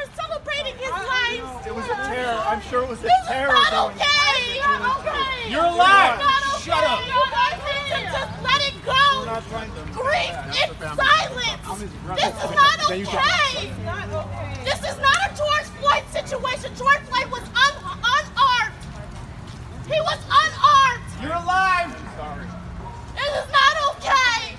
[0.66, 1.66] are his life.
[1.66, 2.38] It was a terror.
[2.46, 3.52] I'm sure it was a this terror.
[3.52, 4.54] This is not okay.
[4.54, 5.50] You're not okay.
[5.50, 6.20] You're alive.
[6.20, 6.62] Okay.
[6.62, 7.00] Shut up.
[7.02, 9.02] You guys need to just let it go.
[9.96, 11.64] Grief in silence.
[12.14, 13.72] This is not okay.
[14.62, 16.70] This is not a George Floyd situation.
[16.76, 18.78] George Floyd was un unarmed.
[19.90, 21.06] He was unarmed.
[21.22, 21.90] You're alive.
[22.16, 22.46] Sorry.
[23.18, 24.54] This is not okay.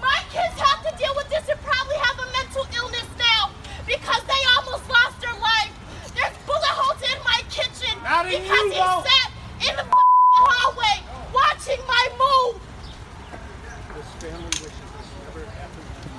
[0.00, 3.08] My kids have to deal with this and probably have a mental illness
[3.86, 5.72] because they almost lost their life.
[6.14, 9.04] There's bullet holes in my kitchen Not because you, he though.
[9.04, 9.28] sat
[9.64, 10.96] in the hallway
[11.32, 12.60] watching my move.
[13.90, 14.72] this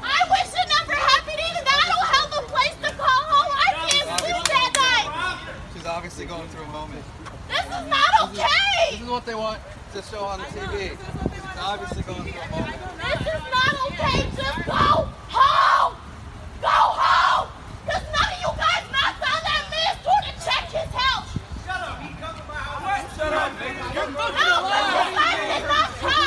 [0.04, 1.64] I wish it never happened either.
[1.64, 3.52] I don't have a place to call home.
[3.54, 5.08] I can't sleep that night.
[5.74, 7.04] She's obviously going through a moment.
[7.48, 8.92] This is not okay.
[8.92, 9.60] This is what they want
[9.94, 10.98] to show on the TV.
[10.98, 12.78] She's obviously going through a moment.
[12.98, 14.18] This is not okay.
[14.36, 15.96] Just go home.
[16.62, 17.53] Go home.
[23.34, 23.54] Killed.
[23.54, 23.74] Me!
[23.94, 25.30] Get away from me.
[25.54, 26.20] Get away from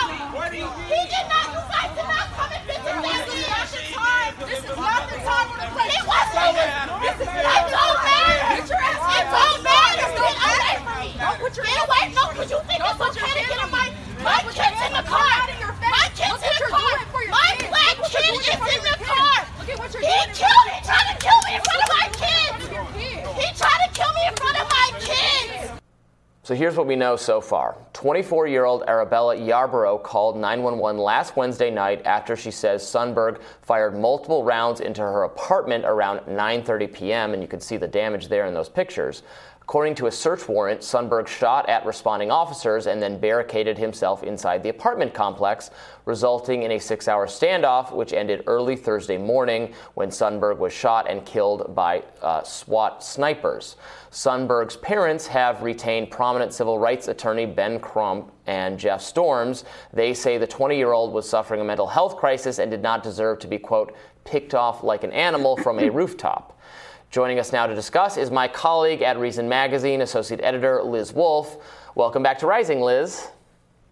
[10.87, 11.15] me.
[12.15, 13.55] No, because you think I'm so panicky.
[14.23, 15.47] My kids in the car.
[15.81, 16.95] My kids in the car.
[17.31, 19.39] My black kid is in the car.
[19.57, 22.63] He tried to kill me in front of my kids.
[23.37, 25.86] He tried to kill me in front of my kids.
[26.47, 27.77] So here's what we know so far.
[27.93, 33.99] 24 year old Arabella Yarborough called 911 last Wednesday night after she says Sundberg fired
[33.99, 37.33] multiple rounds into her apartment around 9:30 p.m.
[37.33, 39.25] and you can see the damage there in those pictures.
[39.67, 44.63] According to a search warrant, Sundberg shot at responding officers and then barricaded himself inside
[44.63, 45.71] the apartment complex,
[46.05, 51.11] resulting in a six hour standoff, which ended early Thursday morning when Sundberg was shot
[51.11, 53.75] and killed by uh, SWAT snipers.
[54.17, 59.67] Sundberg's parents have retained prominent civil rights attorney Ben Crump and Jeff Storms.
[59.93, 63.03] They say the 20 year old was suffering a mental health crisis and did not
[63.03, 63.95] deserve to be, quote,
[64.25, 66.59] picked off like an animal from a rooftop.
[67.11, 71.59] Joining us now to discuss is my colleague at Reason Magazine, Associate Editor Liz Wolfe.
[71.95, 73.29] Welcome back to Rising, Liz.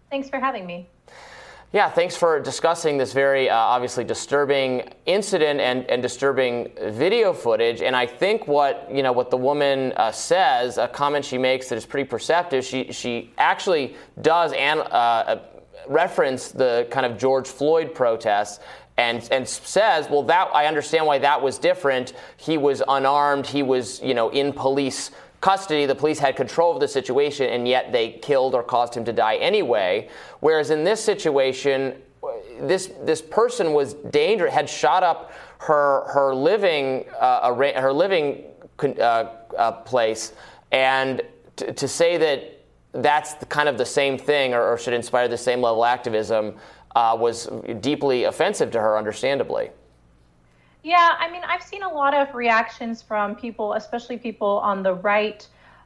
[0.09, 0.89] Thanks for having me.
[1.75, 7.81] Yeah, thanks for discussing this very uh, obviously disturbing incident and, and disturbing video footage.
[7.81, 11.67] And I think what you know what the woman uh, says, a comment she makes
[11.67, 12.63] that is pretty perceptive.
[12.63, 15.41] She she actually does an, uh,
[15.89, 18.61] reference the kind of George Floyd protests
[18.95, 22.13] and and says, well, that I understand why that was different.
[22.37, 23.47] He was unarmed.
[23.47, 25.11] He was you know in police
[25.41, 25.85] custody.
[25.85, 29.13] The police had control of the situation, and yet they killed or caused him to
[29.13, 30.09] die anyway.
[30.39, 32.01] Whereas in this situation,
[32.59, 38.43] this this person was dangerous, had shot up her her living uh, her living
[38.81, 40.33] uh, uh, place,
[40.71, 41.21] and
[41.55, 42.51] to say that
[42.91, 46.55] that's kind of the same thing or, or, should inspire the same level of activism
[46.95, 47.49] uh, was
[47.81, 49.69] deeply offensive to her, understandably.
[50.85, 54.93] Yeah, I mean, I've seen a lot of reactions from people, especially people on the
[54.93, 55.45] right,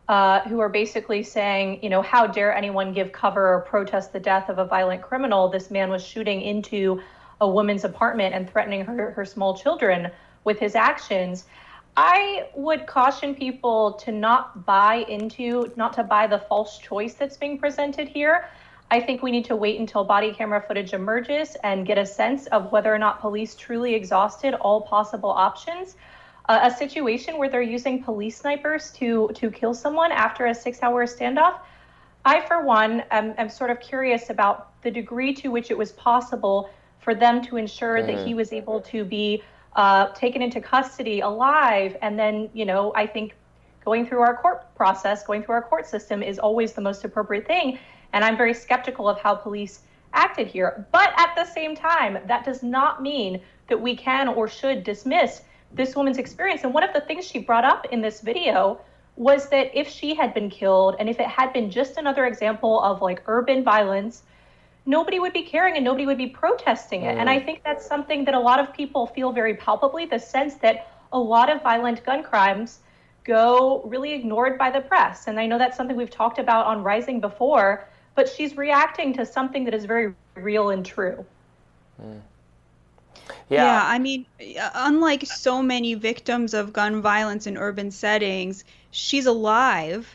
[0.09, 4.19] uh, who are basically saying, you know, how dare anyone give cover or protest the
[4.19, 5.47] death of a violent criminal?
[5.47, 7.01] This man was shooting into
[7.39, 10.11] a woman's apartment and threatening her, her small children
[10.43, 11.45] with his actions.
[11.95, 17.37] I would caution people to not buy into, not to buy the false choice that's
[17.37, 18.49] being presented here.
[18.91, 22.47] I think we need to wait until body camera footage emerges and get a sense
[22.47, 25.95] of whether or not police truly exhausted all possible options.
[26.47, 31.05] Uh, a situation where they're using police snipers to to kill someone after a six-hour
[31.05, 31.59] standoff.
[32.25, 35.91] I, for one, am, am sort of curious about the degree to which it was
[35.91, 38.07] possible for them to ensure mm-hmm.
[38.07, 39.43] that he was able to be
[39.75, 41.95] uh, taken into custody alive.
[42.01, 43.35] And then, you know, I think
[43.85, 47.47] going through our court process, going through our court system is always the most appropriate
[47.47, 47.79] thing.
[48.13, 49.81] And I'm very skeptical of how police
[50.13, 50.87] acted here.
[50.91, 55.41] But at the same time, that does not mean that we can or should dismiss
[55.71, 56.63] this woman's experience.
[56.63, 58.81] And one of the things she brought up in this video
[59.15, 62.79] was that if she had been killed and if it had been just another example
[62.81, 64.23] of like urban violence
[64.89, 67.15] nobody would be caring and nobody would be protesting it.
[67.15, 67.19] Mm.
[67.19, 70.55] And I think that's something that a lot of people feel very palpably the sense
[70.55, 72.79] that a lot of violent gun crimes
[73.23, 75.27] go really ignored by the press.
[75.27, 77.87] And I know that's something we've talked about on Rising before,
[78.19, 81.25] but she's reacting to something that is very real and true.
[82.03, 82.19] Mm.
[83.47, 83.63] Yeah.
[83.63, 84.25] yeah, I mean,
[84.75, 90.13] unlike so many victims of gun violence in urban settings, she's alive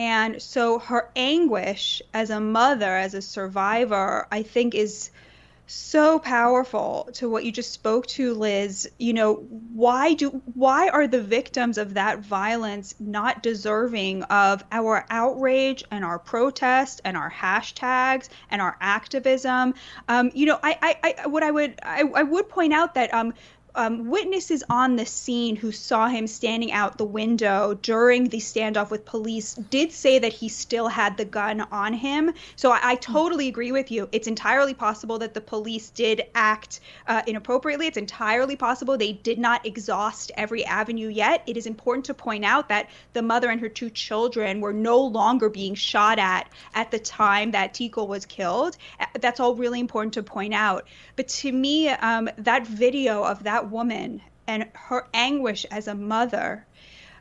[0.00, 5.12] and so her anguish as a mother, as a survivor, I think is
[5.68, 8.90] so powerful to what you just spoke to Liz.
[8.98, 15.06] You know why do why are the victims of that violence not deserving of our
[15.10, 19.74] outrage and our protest and our hashtags and our activism?
[20.08, 23.12] Um, you know I, I, I what I would I, I would point out that
[23.12, 23.34] um,
[23.74, 28.90] um, witnesses on the scene who saw him standing out the window during the standoff
[28.90, 32.32] with police did say that he still had the gun on him.
[32.56, 34.08] So I, I totally agree with you.
[34.12, 37.86] It's entirely possible that the police did act uh, inappropriately.
[37.86, 41.42] It's entirely possible they did not exhaust every avenue yet.
[41.46, 45.00] It is important to point out that the mother and her two children were no
[45.00, 48.76] longer being shot at at the time that Tico was killed.
[49.20, 50.86] That's all really important to point out.
[51.16, 56.66] But to me, um, that video of that woman and her anguish as a mother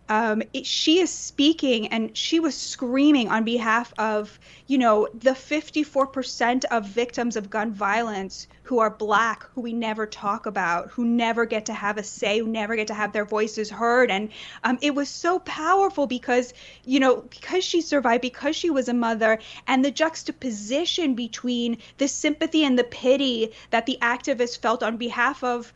[0.10, 5.32] um, it, she is speaking and she was screaming on behalf of, you know, the
[5.32, 11.04] 54% of victims of gun violence who are black, who we never talk about, who
[11.04, 14.10] never get to have a say, who never get to have their voices heard.
[14.10, 14.30] And
[14.64, 16.54] um, it was so powerful because,
[16.86, 22.08] you know, because she survived, because she was a mother, and the juxtaposition between the
[22.08, 25.74] sympathy and the pity that the activists felt on behalf of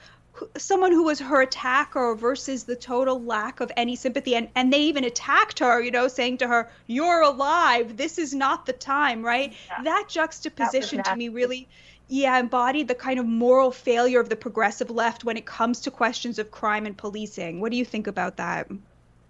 [0.57, 4.81] someone who was her attacker versus the total lack of any sympathy and and they
[4.81, 9.23] even attacked her you know saying to her you're alive this is not the time
[9.23, 9.83] right yeah.
[9.83, 11.67] that juxtaposition that to me really
[12.07, 15.91] yeah embodied the kind of moral failure of the progressive left when it comes to
[15.91, 18.69] questions of crime and policing what do you think about that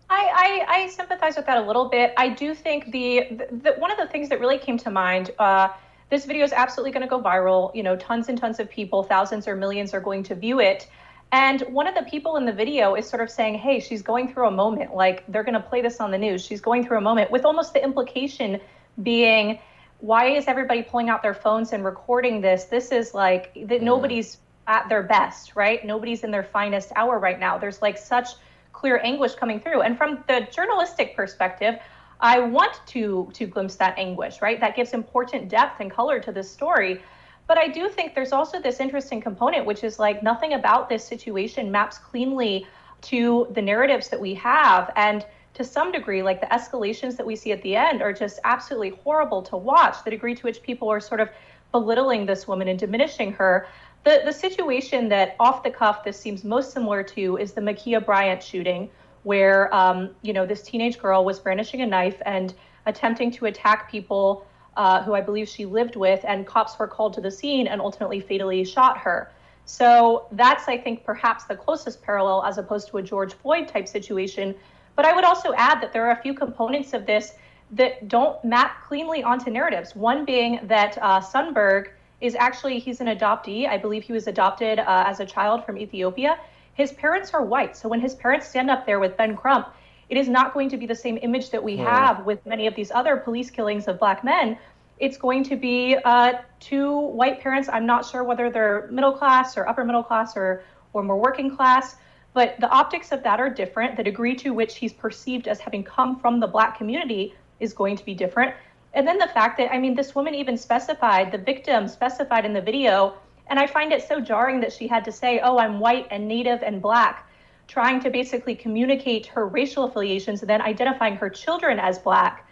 [0.09, 2.14] I, I, I sympathize with that a little bit.
[2.18, 5.32] I do think the, the, the one of the things that really came to mind
[5.39, 5.70] uh,
[6.12, 7.74] this video is absolutely going to go viral.
[7.74, 10.88] You know, tons and tons of people, thousands or millions are going to view it.
[11.32, 14.34] And one of the people in the video is sort of saying, hey, she's going
[14.34, 14.93] through a moment.
[14.93, 16.45] Like they're going to play this on the news.
[16.45, 18.59] She's going through a moment with almost the implication
[19.01, 19.59] being,
[19.99, 22.65] why is everybody pulling out their phones and recording this?
[22.65, 23.84] This is like that mm.
[23.84, 25.86] nobody's at their best, right?
[25.86, 27.57] Nobody's in their finest hour right now.
[27.57, 28.29] There's like such
[28.73, 29.82] clear anguish coming through.
[29.82, 31.75] And from the journalistic perspective,
[32.19, 34.59] I want to to glimpse that anguish, right?
[34.59, 37.01] That gives important depth and color to this story.
[37.47, 41.03] But I do think there's also this interesting component, which is like nothing about this
[41.03, 42.65] situation maps cleanly
[43.01, 44.91] to the narratives that we have.
[44.95, 48.39] And to some degree, like the escalations that we see at the end are just
[48.43, 51.29] absolutely horrible to watch, the degree to which people are sort of
[51.71, 53.67] belittling this woman and diminishing her.
[54.03, 58.03] The, the situation that off the cuff this seems most similar to is the Ma'Khia
[58.05, 58.89] Bryant shooting,
[59.23, 62.53] where um, you know this teenage girl was brandishing a knife and
[62.85, 64.45] attempting to attack people
[64.78, 67.82] uh, who I believe she lived with, and cops were called to the scene and
[67.82, 69.32] ultimately fatally shot her.
[69.65, 73.88] So that's, I think, perhaps the closest parallel as opposed to a George Floyd type
[73.88, 74.55] situation.
[74.95, 77.34] But I would also add that there are a few components of this
[77.72, 79.95] that don't map cleanly onto narratives.
[79.95, 83.67] One being that uh, Sundberg is actually he's an adoptee.
[83.67, 86.38] I believe he was adopted uh, as a child from Ethiopia.
[86.74, 89.74] His parents are white, so when his parents stand up there with Ben Crump,
[90.12, 91.86] it is not going to be the same image that we hmm.
[91.86, 94.57] have with many of these other police killings of black men.
[94.99, 97.70] It's going to be uh, two white parents.
[97.72, 101.55] I'm not sure whether they're middle class or upper middle class or or more working
[101.55, 101.95] class,
[102.34, 103.95] but the optics of that are different.
[103.95, 107.95] The degree to which he's perceived as having come from the black community is going
[107.95, 108.53] to be different.
[108.93, 112.51] And then the fact that, I mean, this woman even specified, the victim specified in
[112.51, 113.14] the video,
[113.47, 116.28] and I find it so jarring that she had to say, oh, I'm white and
[116.28, 117.26] native and black,
[117.72, 122.45] trying to basically communicate her racial affiliations and then identifying her children as black.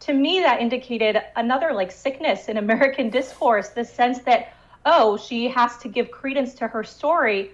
[0.00, 4.54] To me, that indicated another like sickness in American discourse, the sense that,
[4.86, 7.50] oh, she has to give credence to her story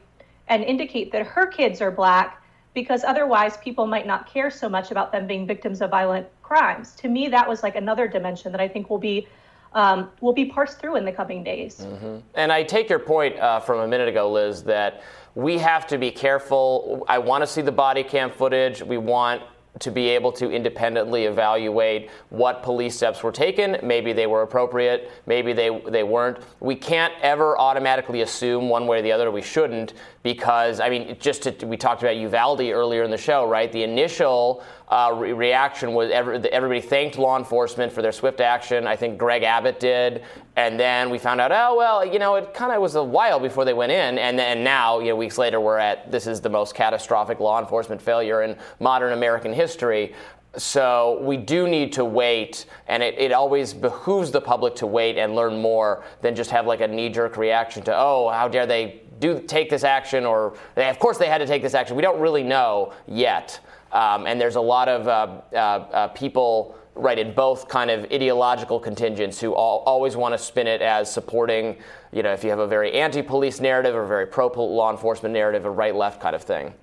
[0.46, 2.40] and indicate that her kids are black
[2.72, 6.94] because otherwise people might not care so much about them being victims of violent crimes.
[6.96, 9.26] To me, that was like another dimension that I think will be
[9.74, 11.80] um, will be parsed through in the coming days.
[11.80, 12.18] Mm-hmm.
[12.34, 15.02] And I take your point uh, from a minute ago, Liz, that
[15.38, 17.04] we have to be careful.
[17.06, 18.82] I want to see the body cam footage.
[18.82, 19.40] We want
[19.78, 23.78] to be able to independently evaluate what police steps were taken.
[23.84, 26.38] Maybe they were appropriate, maybe they, they weren't.
[26.58, 29.30] We can't ever automatically assume one way or the other.
[29.30, 33.48] We shouldn't because, I mean, just to, we talked about Uvalde earlier in the show,
[33.48, 33.70] right?
[33.70, 38.86] The initial uh, re- reaction was every, everybody thanked law enforcement for their swift action.
[38.86, 40.22] I think Greg Abbott did.
[40.56, 43.38] And then we found out, oh, well, you know, it kind of was a while
[43.38, 44.18] before they went in.
[44.18, 47.60] And then now, you know, weeks later, we're at this is the most catastrophic law
[47.60, 50.14] enforcement failure in modern American history.
[50.56, 55.18] So we do need to wait, and it, it always behooves the public to wait
[55.18, 58.66] and learn more than just have like a knee jerk reaction to, oh, how dare
[58.66, 61.96] they do take this action, or of course they had to take this action.
[61.96, 63.60] We don't really know yet.
[63.92, 68.04] Um, and there's a lot of uh, uh, uh, people right in both kind of
[68.12, 71.76] ideological contingents who all, always want to spin it as supporting
[72.12, 75.64] you know if you have a very anti-police narrative or a very pro-law enforcement narrative
[75.64, 76.74] a right-left kind of thing.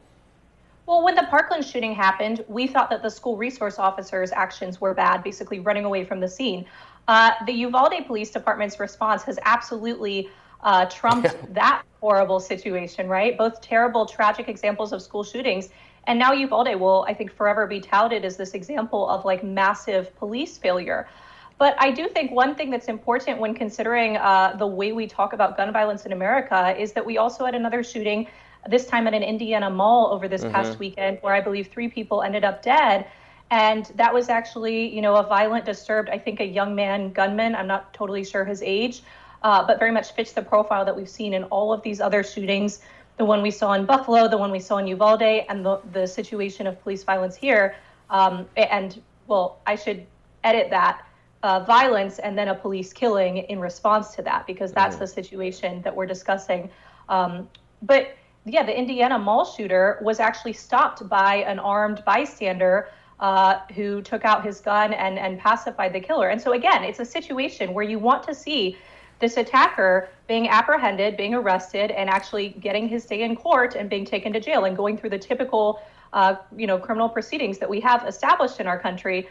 [0.85, 4.93] Well when the parkland shooting happened we thought that the school resource officers actions were
[4.93, 6.65] bad basically running away from the scene.
[7.07, 10.29] Uh, the uvalde police department's response has absolutely
[10.63, 13.37] uh, trumped that horrible situation right?
[13.37, 15.69] Both terrible tragic examples of school shootings
[16.07, 20.15] and now Uvalde will, I think, forever be touted as this example of like massive
[20.17, 21.07] police failure.
[21.57, 25.33] But I do think one thing that's important when considering uh, the way we talk
[25.33, 28.27] about gun violence in America is that we also had another shooting,
[28.67, 30.51] this time at an Indiana mall over this mm-hmm.
[30.51, 33.07] past weekend, where I believe three people ended up dead.
[33.51, 37.55] And that was actually, you know, a violent, disturbed, I think a young man gunman.
[37.55, 39.03] I'm not totally sure his age,
[39.43, 42.23] uh, but very much fits the profile that we've seen in all of these other
[42.23, 42.81] shootings
[43.17, 46.05] the one we saw in Buffalo, the one we saw in Uvalde, and the, the
[46.05, 47.75] situation of police violence here.
[48.09, 50.05] Um, and, well, I should
[50.43, 51.07] edit that
[51.43, 54.99] uh, violence and then a police killing in response to that, because that's mm.
[54.99, 56.69] the situation that we're discussing.
[57.09, 57.47] Um,
[57.81, 62.89] but yeah, the Indiana mall shooter was actually stopped by an armed bystander
[63.19, 66.29] uh, who took out his gun and, and pacified the killer.
[66.29, 68.77] And so, again, it's a situation where you want to see
[69.19, 74.05] this attacker being apprehended, being arrested, and actually getting his day in court and being
[74.05, 75.81] taken to jail and going through the typical,
[76.13, 79.27] uh, you know, criminal proceedings that we have established in our country.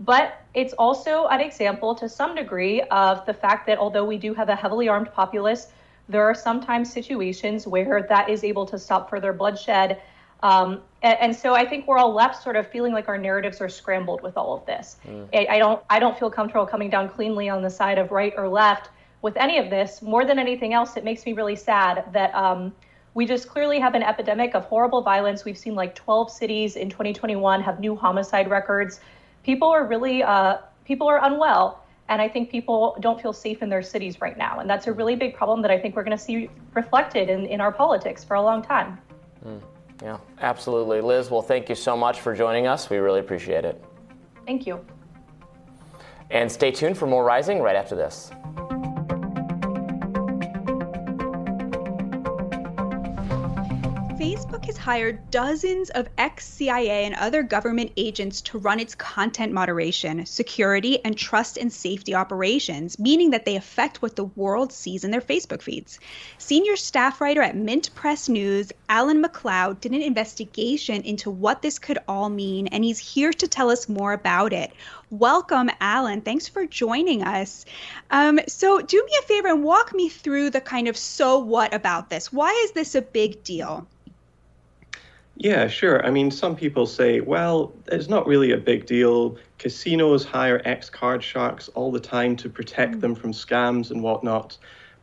[0.00, 4.34] But it's also an example to some degree of the fact that although we do
[4.34, 5.68] have a heavily armed populace,
[6.08, 10.00] there are sometimes situations where that is able to stop further bloodshed.
[10.42, 13.62] Um, and, and, so I think we're all left sort of feeling like our narratives
[13.62, 14.96] are scrambled with all of this.
[15.06, 15.28] Mm.
[15.32, 18.34] I, I don't I don't feel comfortable coming down cleanly on the side of right
[18.36, 18.90] or left
[19.24, 22.70] with any of this, more than anything else, it makes me really sad that um,
[23.14, 25.46] we just clearly have an epidemic of horrible violence.
[25.46, 29.00] We've seen like 12 cities in 2021 have new homicide records.
[29.42, 31.82] People are really, uh, people are unwell.
[32.10, 34.58] And I think people don't feel safe in their cities right now.
[34.58, 37.46] And that's a really big problem that I think we're going to see reflected in,
[37.46, 38.98] in our politics for a long time.
[39.42, 39.62] Mm,
[40.02, 41.00] yeah, absolutely.
[41.00, 42.90] Liz, well, thank you so much for joining us.
[42.90, 43.82] We really appreciate it.
[44.44, 44.84] Thank you.
[46.30, 48.30] And stay tuned for more Rising right after this.
[54.16, 59.52] Facebook has hired dozens of ex CIA and other government agents to run its content
[59.52, 65.02] moderation, security, and trust and safety operations, meaning that they affect what the world sees
[65.02, 65.98] in their Facebook feeds.
[66.38, 71.80] Senior staff writer at Mint Press News, Alan McLeod, did an investigation into what this
[71.80, 74.72] could all mean, and he's here to tell us more about it.
[75.10, 76.20] Welcome, Alan.
[76.20, 77.64] Thanks for joining us.
[78.12, 81.74] Um, so, do me a favor and walk me through the kind of so what
[81.74, 82.32] about this.
[82.32, 83.88] Why is this a big deal?
[85.36, 86.04] Yeah, sure.
[86.06, 89.36] I mean, some people say, well, it's not really a big deal.
[89.58, 93.00] Casinos hire ex card sharks all the time to protect mm.
[93.00, 94.56] them from scams and whatnot.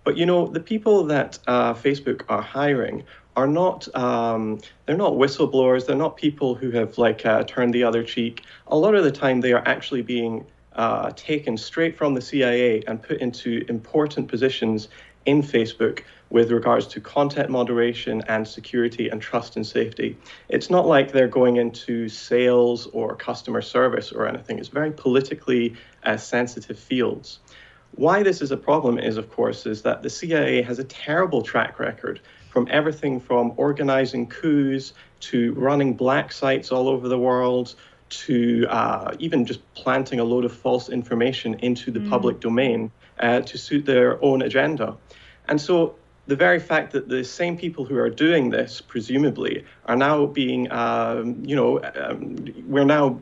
[0.03, 3.03] But you know, the people that uh, Facebook are hiring
[3.35, 5.85] are not um, they're not whistleblowers.
[5.85, 8.43] They're not people who have like uh, turned the other cheek.
[8.67, 12.83] A lot of the time, they are actually being uh, taken straight from the CIA
[12.87, 14.87] and put into important positions
[15.25, 20.17] in Facebook with regards to content moderation and security and trust and safety.
[20.49, 24.57] It's not like they're going into sales or customer service or anything.
[24.57, 27.39] It's very politically uh, sensitive fields.
[27.95, 31.41] Why this is a problem is, of course, is that the CIA has a terrible
[31.41, 37.75] track record from everything from organizing coups to running black sites all over the world
[38.09, 42.09] to uh, even just planting a load of false information into the mm.
[42.09, 44.97] public domain uh, to suit their own agenda.
[45.47, 45.95] And so
[46.27, 50.71] the very fact that the same people who are doing this, presumably, are now being,
[50.71, 53.19] um, you know, um, we're now,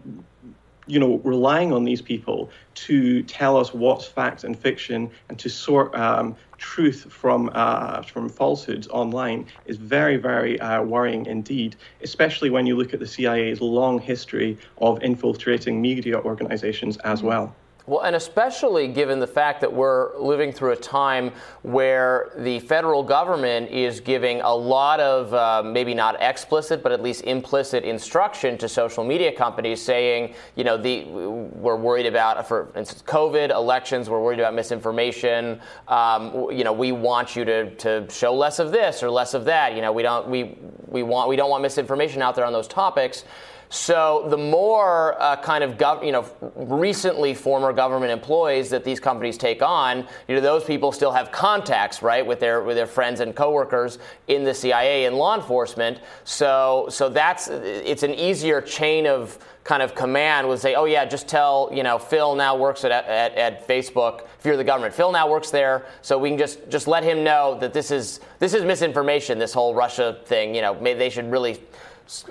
[0.86, 5.50] you know, relying on these people to tell us what's fact and fiction and to
[5.50, 11.78] sort um, truth from uh, from falsehoods online is very, very uh, worrying indeed.
[12.02, 17.56] Especially when you look at the CIA's long history of infiltrating media organizations as well.
[17.90, 21.32] Well, and especially given the fact that we're living through a time
[21.64, 27.02] where the federal government is giving a lot of uh, maybe not explicit, but at
[27.02, 32.72] least implicit instruction to social media companies saying, you know, the, we're worried about, for
[32.76, 35.60] instance, COVID, elections, we're worried about misinformation.
[35.88, 39.46] Um, you know, we want you to, to show less of this or less of
[39.46, 39.74] that.
[39.76, 42.68] You know, we don't, we, we, want, we don't want misinformation out there on those
[42.68, 43.24] topics.
[43.70, 49.00] So the more uh, kind of gov- you know recently former government employees that these
[49.00, 52.88] companies take on, you know those people still have contacts right with their with their
[52.88, 56.00] friends and coworkers in the CIA and law enforcement.
[56.24, 61.06] So so that's it's an easier chain of kind of command would say, oh yeah,
[61.06, 64.22] just tell you know Phil now works at, at, at Facebook.
[64.40, 67.24] If you're the government, Phil now works there, so we can just just let him
[67.24, 69.38] know that this is this is misinformation.
[69.38, 71.60] This whole Russia thing, you know, maybe they should really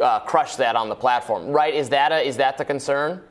[0.00, 1.74] uh, crush that on the platform, right?
[1.74, 3.22] Is that a, is that the concern?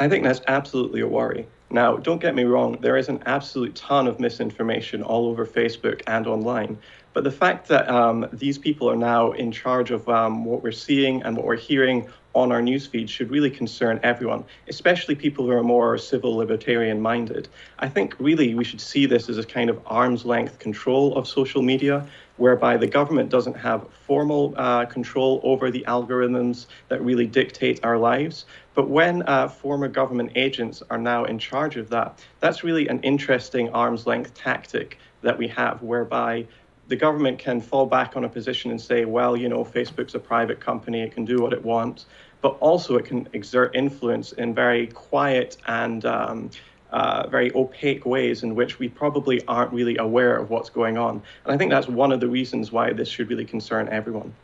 [0.00, 1.46] I think that's absolutely a worry.
[1.70, 6.02] Now, don't get me wrong, there is an absolute ton of misinformation all over Facebook
[6.06, 6.78] and online.
[7.12, 10.72] But the fact that um, these people are now in charge of um, what we're
[10.72, 15.50] seeing and what we're hearing on our newsfeed should really concern everyone, especially people who
[15.50, 17.48] are more civil libertarian minded.
[17.80, 21.26] I think really we should see this as a kind of arm's length control of
[21.26, 22.06] social media
[22.38, 27.98] whereby the government doesn't have formal uh, control over the algorithms that really dictate our
[27.98, 28.46] lives.
[28.74, 33.00] But when uh, former government agents are now in charge of that, that's really an
[33.02, 36.46] interesting arm's length tactic that we have, whereby
[36.86, 40.18] the government can fall back on a position and say, well, you know, Facebook's a
[40.18, 42.06] private company, it can do what it wants,
[42.40, 46.50] but also it can exert influence in very quiet and um,
[46.90, 51.22] uh, very opaque ways in which we probably aren't really aware of what's going on.
[51.44, 54.34] And I think that's one of the reasons why this should really concern everyone.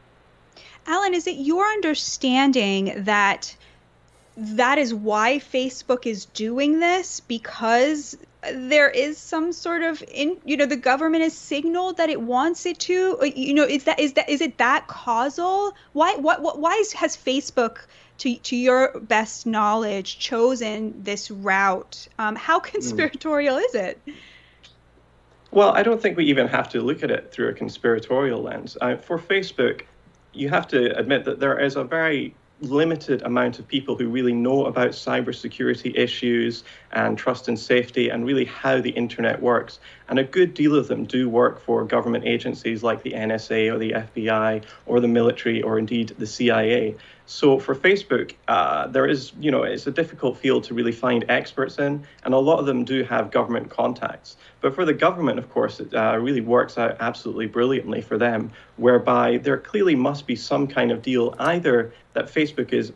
[0.86, 3.57] Alan, is it your understanding that
[4.36, 8.16] that is why Facebook is doing this because
[8.53, 12.66] there is some sort of in you know the government has signaled that it wants
[12.66, 16.59] it to you know is that is that is it that causal why what, what
[16.59, 17.86] why is, has facebook
[18.19, 22.09] to, to your best knowledge, chosen this route?
[22.19, 22.67] Um, how hmm.
[22.67, 23.65] conspiratorial mm.
[23.65, 24.01] is it?
[25.51, 28.77] Well, I don't think we even have to look at it through a conspiratorial lens.
[28.81, 29.83] Uh, for Facebook,
[30.33, 34.33] you have to admit that there is a very limited amount of people who really
[34.33, 39.79] know about cybersecurity issues and trust and safety and really how the internet works.
[40.09, 43.79] And a good deal of them do work for government agencies like the NSA or
[43.79, 46.97] the FBI or the military or indeed the CIA.
[47.27, 51.25] So for Facebook, uh, there is, you know, it's a difficult field to really find
[51.31, 54.37] experts in, and a lot of them do have government contacts.
[54.61, 58.53] But for the government, of course, it uh, really works out absolutely brilliantly for them,
[58.77, 62.93] whereby there clearly must be some kind of deal, either that Facebook is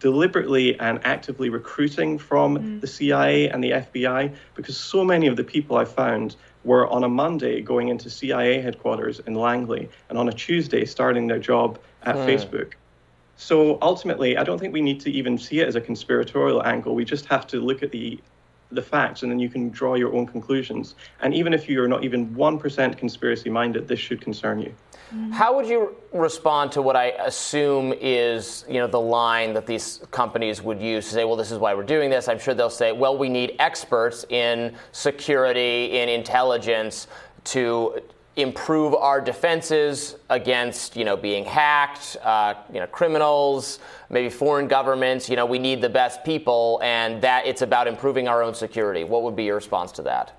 [0.00, 2.80] deliberately and actively recruiting from mm.
[2.80, 7.04] the CIA and the FBI, because so many of the people I found were on
[7.04, 11.78] a Monday going into CIA headquarters in Langley, and on a Tuesday starting their job
[12.02, 12.26] at mm.
[12.26, 12.72] Facebook.
[13.40, 16.96] So ultimately, I don't think we need to even see it as a conspiratorial angle.
[16.96, 18.20] We just have to look at the
[18.70, 20.94] the facts and then you can draw your own conclusions.
[21.22, 24.74] And even if you're not even 1% conspiracy minded, this should concern you.
[25.14, 25.30] Mm-hmm.
[25.30, 30.02] How would you respond to what I assume is, you know, the line that these
[30.10, 32.28] companies would use to say, well, this is why we're doing this?
[32.28, 37.06] I'm sure they'll say, well, we need experts in security, in intelligence
[37.44, 38.02] to
[38.38, 43.80] improve our defenses against, you know, being hacked, uh, you know, criminals,
[44.10, 45.28] maybe foreign governments.
[45.28, 49.02] You know, we need the best people, and that it's about improving our own security.
[49.02, 50.32] What would be your response to that?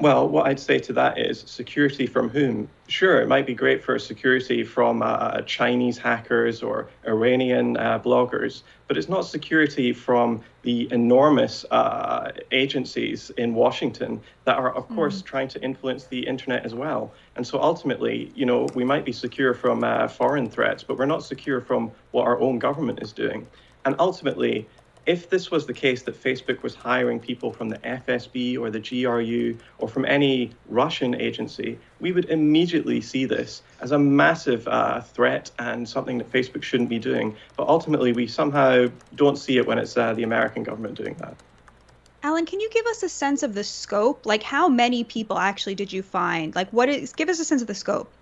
[0.00, 2.68] Well, what I'd say to that is security from whom?
[2.86, 8.62] Sure, it might be great for security from uh, Chinese hackers or Iranian uh, bloggers,
[8.88, 14.94] but it's not security from the enormous uh, agencies in Washington that are, of mm.
[14.96, 17.12] course, trying to influence the internet as well.
[17.36, 21.06] And so ultimately, you know, we might be secure from uh, foreign threats, but we're
[21.06, 23.46] not secure from what our own government is doing.
[23.84, 24.66] And ultimately,
[25.08, 28.78] if this was the case that Facebook was hiring people from the FSB or the
[28.78, 35.00] GRU or from any Russian agency, we would immediately see this as a massive uh,
[35.00, 37.34] threat and something that Facebook shouldn't be doing.
[37.56, 41.34] But ultimately, we somehow don't see it when it's uh, the American government doing that.
[42.22, 44.26] Alan, can you give us a sense of the scope?
[44.26, 46.54] Like, how many people actually did you find?
[46.54, 47.14] Like, what is?
[47.14, 48.12] Give us a sense of the scope.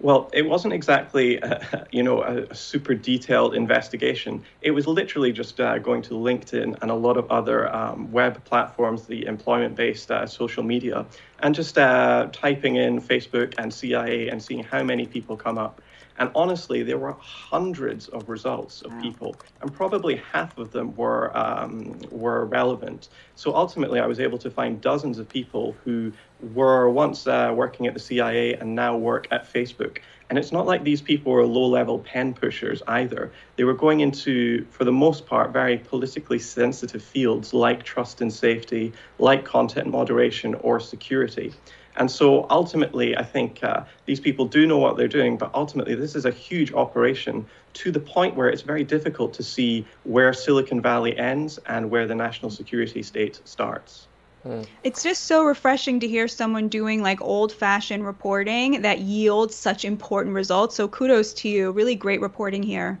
[0.00, 1.58] Well, it wasn't exactly, uh,
[1.90, 4.44] you know, a, a, super detailed investigation.
[4.62, 8.42] It was literally just uh, going to LinkedIn and a lot of other um, web
[8.44, 11.04] platforms, the employment-based uh, social media,
[11.40, 15.80] and just uh, typing in Facebook and CIA and seeing how many people come up.
[16.18, 21.36] And honestly, there were hundreds of results of people, and probably half of them were
[21.36, 23.08] um, were relevant.
[23.36, 26.12] So ultimately, I was able to find dozens of people who
[26.54, 29.98] were once uh, working at the CIA and now work at Facebook.
[30.30, 33.32] And it's not like these people were low level pen pushers either.
[33.56, 38.32] They were going into, for the most part, very politically sensitive fields like trust and
[38.32, 41.54] safety, like content moderation or security.
[41.98, 45.96] And so ultimately, I think uh, these people do know what they're doing, but ultimately,
[45.96, 47.44] this is a huge operation
[47.74, 52.06] to the point where it's very difficult to see where Silicon Valley ends and where
[52.06, 54.06] the national security state starts.
[54.44, 54.62] Hmm.
[54.84, 59.84] It's just so refreshing to hear someone doing like old fashioned reporting that yields such
[59.84, 60.76] important results.
[60.76, 61.72] So kudos to you.
[61.72, 63.00] Really great reporting here.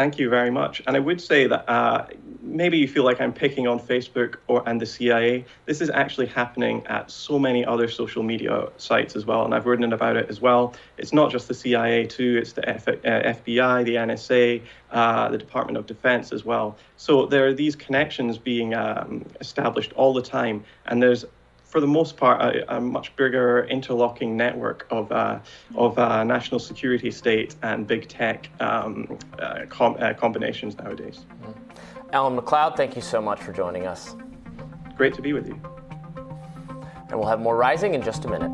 [0.00, 0.80] Thank you very much.
[0.86, 2.06] And I would say that uh,
[2.40, 5.44] maybe you feel like I'm picking on Facebook or and the CIA.
[5.66, 9.66] This is actually happening at so many other social media sites as well, and I've
[9.66, 10.72] written about it as well.
[10.96, 15.36] It's not just the CIA too; it's the F- uh, FBI, the NSA, uh, the
[15.36, 16.78] Department of Defense as well.
[16.96, 21.26] So there are these connections being um, established all the time, and there's
[21.70, 25.38] for the most part, a, a much bigger interlocking network of, uh,
[25.76, 31.26] of uh, national security state and big tech um, uh, com- uh, combinations nowadays.
[32.12, 34.16] Alan McLeod, thank you so much for joining us.
[34.96, 35.60] Great to be with you.
[37.08, 38.50] And we'll have more rising in just a minute.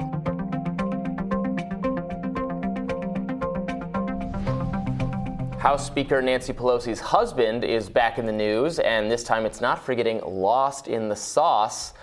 [5.59, 9.83] House Speaker Nancy Pelosi's husband is back in the news, and this time it's not
[9.83, 11.95] for getting lost in the sauce.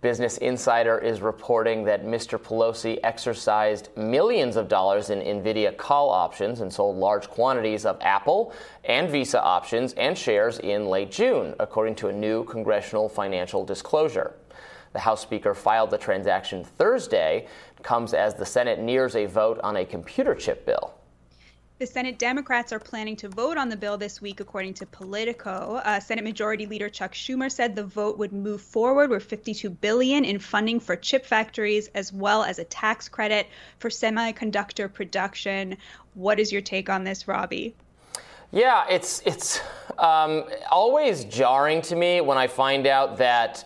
[0.00, 2.38] Business Insider is reporting that Mr.
[2.38, 8.52] Pelosi exercised millions of dollars in NVIDIA call options and sold large quantities of Apple
[8.84, 14.36] and Visa options and shares in late June, according to a new congressional financial disclosure.
[14.92, 17.48] The House Speaker filed the transaction Thursday,
[17.82, 20.94] comes as the Senate nears a vote on a computer chip bill.
[21.78, 25.80] The Senate Democrats are planning to vote on the bill this week, according to Politico.
[25.84, 30.24] Uh, Senate Majority Leader Chuck Schumer said the vote would move forward with 52 billion
[30.24, 33.46] in funding for chip factories, as well as a tax credit
[33.78, 35.76] for semiconductor production.
[36.14, 37.76] What is your take on this, Robby?
[38.50, 39.60] Yeah, it's it's
[39.98, 43.64] um, always jarring to me when I find out that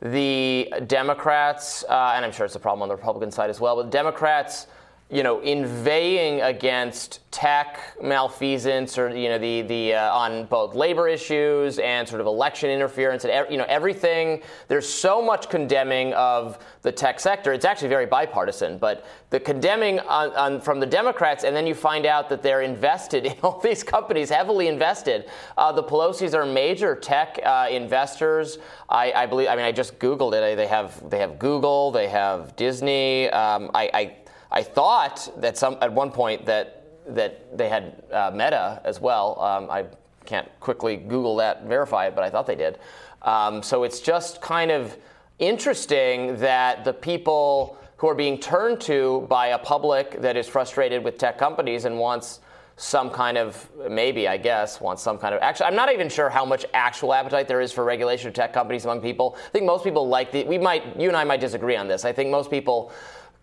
[0.00, 3.74] the Democrats, uh, and I'm sure it's a problem on the Republican side as well,
[3.74, 4.68] but Democrats
[5.10, 11.08] you know, inveighing against tech malfeasance or you know the the uh, on both labor
[11.08, 14.42] issues and sort of election interference and you know everything.
[14.66, 17.54] There's so much condemning of the tech sector.
[17.54, 21.74] It's actually very bipartisan, but the condemning on, on, from the Democrats, and then you
[21.74, 25.30] find out that they're invested in all these companies, heavily invested.
[25.56, 28.58] Uh, the Pelosi's are major tech uh, investors.
[28.90, 29.48] I, I, believe.
[29.48, 30.56] I mean, I just googled it.
[30.56, 31.90] They have they have Google.
[31.90, 33.28] They have Disney.
[33.30, 34.16] Um, I, I
[34.50, 36.74] I thought that some at one point that
[37.08, 39.40] that they had uh, Meta as well.
[39.40, 39.86] Um, I
[40.26, 42.78] can't quickly Google that verify it, but I thought they did.
[43.22, 44.96] Um, so it's just kind of
[45.38, 51.02] interesting that the people who are being turned to by a public that is frustrated
[51.02, 52.40] with tech companies and wants
[52.76, 56.30] some kind of maybe I guess wants some kind of actually I'm not even sure
[56.30, 59.36] how much actual appetite there is for regulation of tech companies among people.
[59.36, 62.04] I think most people like the we might you and I might disagree on this.
[62.04, 62.92] I think most people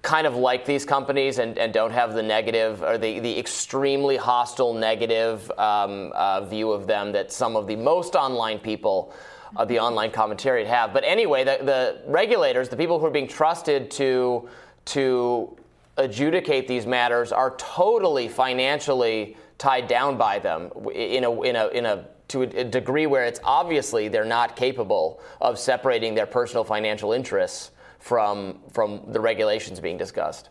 [0.05, 4.15] kind of like these companies and, and don't have the negative or the, the extremely
[4.15, 9.11] hostile negative um, uh, view of them that some of the most online people,
[9.55, 10.93] uh, the online commentariat have.
[10.93, 14.47] But anyway, the, the regulators, the people who are being trusted to,
[14.85, 15.57] to
[15.97, 21.85] adjudicate these matters, are totally financially tied down by them in a, in a, in
[21.87, 27.11] a to a degree where it's obviously they're not capable of separating their personal financial
[27.11, 27.71] interests
[28.05, 30.49] from from the regulations being discussed.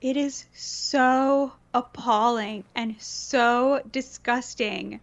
[0.00, 4.98] It is so appalling and so disgusting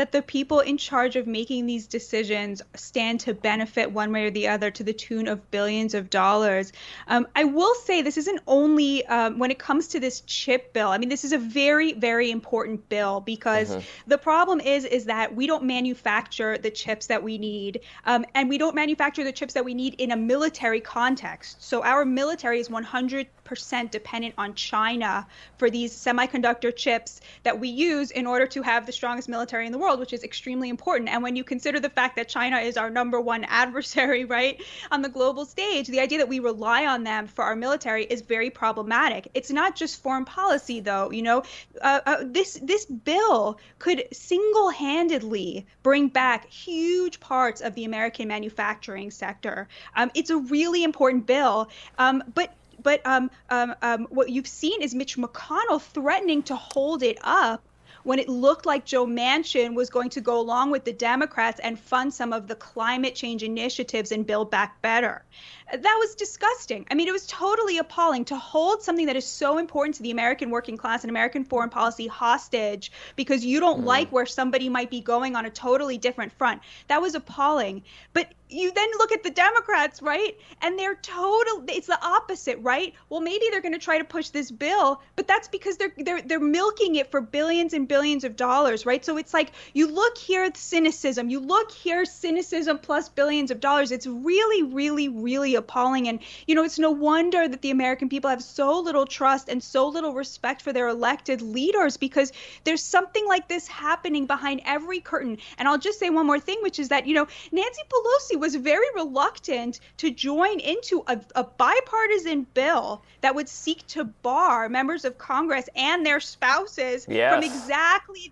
[0.00, 4.30] that the people in charge of making these decisions stand to benefit one way or
[4.30, 6.72] the other to the tune of billions of dollars.
[7.06, 10.88] Um, I will say this isn't only um, when it comes to this chip bill.
[10.88, 13.80] I mean, this is a very, very important bill because mm-hmm.
[14.06, 18.48] the problem is is that we don't manufacture the chips that we need, um, and
[18.48, 21.62] we don't manufacture the chips that we need in a military context.
[21.62, 25.26] So our military is 100 percent dependent on China
[25.58, 29.72] for these semiconductor chips that we use in order to have the strongest military in
[29.72, 31.08] the world, which is extremely important.
[31.08, 35.02] And when you consider the fact that China is our number one adversary, right, on
[35.02, 38.50] the global stage, the idea that we rely on them for our military is very
[38.50, 39.28] problematic.
[39.34, 41.10] It's not just foreign policy, though.
[41.10, 41.42] You know,
[41.80, 49.10] uh, uh, this this bill could single-handedly bring back huge parts of the American manufacturing
[49.10, 49.68] sector.
[49.96, 51.68] Um, it's a really important bill,
[51.98, 57.02] um, but but um, um, um, what you've seen is Mitch McConnell threatening to hold
[57.02, 57.62] it up
[58.02, 61.78] when it looked like Joe Manchin was going to go along with the Democrats and
[61.78, 65.24] fund some of the climate change initiatives and Build Back Better
[65.72, 66.86] that was disgusting.
[66.90, 70.10] I mean, it was totally appalling to hold something that is so important to the
[70.10, 73.86] American working class and American foreign policy hostage because you don't mm.
[73.86, 76.62] like where somebody might be going on a totally different front.
[76.88, 77.82] That was appalling.
[78.12, 80.36] But you then look at the Democrats, right?
[80.60, 82.94] And they're total it's the opposite, right?
[83.08, 86.22] Well, maybe they're going to try to push this bill, but that's because they're they're
[86.22, 89.04] they're milking it for billions and billions of dollars, right?
[89.04, 93.58] So it's like you look here at cynicism, you look here cynicism plus billions of
[93.58, 93.90] dollars.
[93.90, 96.06] It's really really really appalling.
[96.08, 99.60] And, you know, it's no wonder that the American people have so little trust and
[99.62, 102.32] so little respect for their elected leaders because
[102.64, 105.38] there's something like this happening behind every curtain.
[105.58, 108.54] And I'll just say one more thing, which is that, you know, Nancy Pelosi was
[108.54, 115.04] very reluctant to join into a, a bipartisan bill that would seek to bar members
[115.04, 117.34] of Congress and their spouses yes.
[117.34, 117.79] from exactly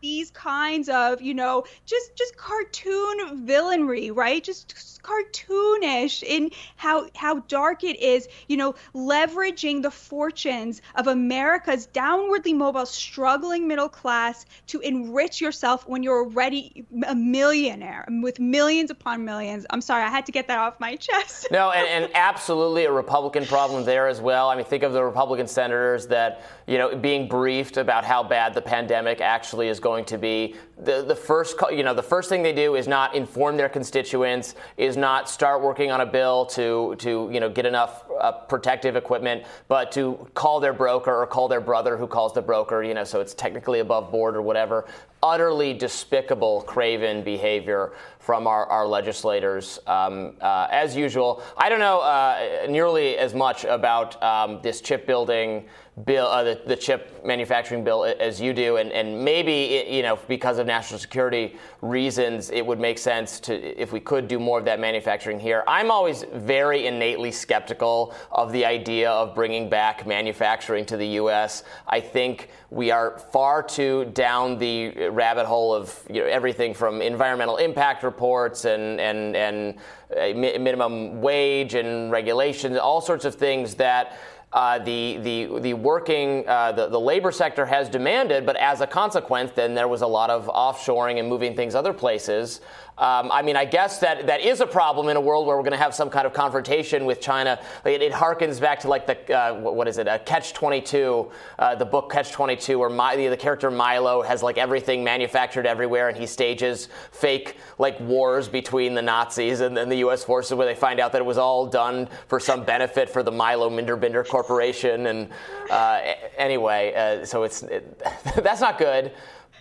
[0.01, 4.43] these kinds of, you know, just just cartoon villainry, right?
[4.43, 11.87] Just cartoonish in how how dark it is, you know, leveraging the fortunes of America's
[11.89, 18.91] downwardly mobile, struggling middle class to enrich yourself when you're already a millionaire with millions
[18.91, 19.67] upon millions.
[19.71, 21.49] I'm sorry, I had to get that off my chest.
[21.51, 24.49] no, and, and absolutely a Republican problem there as well.
[24.49, 28.55] I mean, think of the Republican senators that, you know, being briefed about how bad
[28.55, 29.38] the pandemic actually
[29.69, 30.55] is going to be.
[30.79, 34.55] The, the first, you know, the first thing they do is not inform their constituents,
[34.77, 38.97] is not start working on a bill to to you know get enough uh, protective
[38.97, 42.95] equipment, but to call their broker or call their brother who calls the broker, you
[42.95, 44.87] know, so it's technically above board or whatever.
[45.21, 49.81] Utterly despicable, craven behavior from our, our legislators.
[49.87, 55.07] Um, uh, as usual, I don't know uh, nearly as much about um, this chip
[55.07, 55.65] building
[56.05, 60.03] bill, uh, the, the, chip manufacturing bill, as you do, and, and maybe it, you
[60.03, 64.39] know because of national security reasons, it would make sense to if we could do
[64.39, 65.65] more of that manufacturing here.
[65.67, 71.65] I'm always very innately skeptical of the idea of bringing back manufacturing to the U.S.
[71.87, 77.01] I think we are far too down the rabbit hole of you know, everything from
[77.01, 79.79] environmental impact reports and and and
[80.11, 84.19] minimum wage and regulations, all sorts of things that
[84.53, 88.87] uh, the, the, the working, uh, the, the labor sector has demanded, but as a
[88.87, 92.61] consequence, then there was a lot of offshoring and moving things other places.
[92.99, 95.63] Um, I mean, I guess that that is a problem in a world where we're
[95.63, 97.61] going to have some kind of confrontation with China.
[97.85, 101.31] It, it harkens back to like the uh, what is it, uh, Catch 22,
[101.61, 105.65] uh, the book Catch 22, where My, the, the, character Milo has like everything manufactured
[105.65, 110.25] everywhere, and he stages fake like wars between the Nazis and, and the U.S.
[110.25, 113.31] forces, where they find out that it was all done for some benefit for the
[113.31, 115.07] Milo Minderbinder Corporation.
[115.07, 115.29] And
[115.71, 116.01] uh,
[116.37, 118.03] anyway, uh, so it's it,
[118.43, 119.13] that's not good.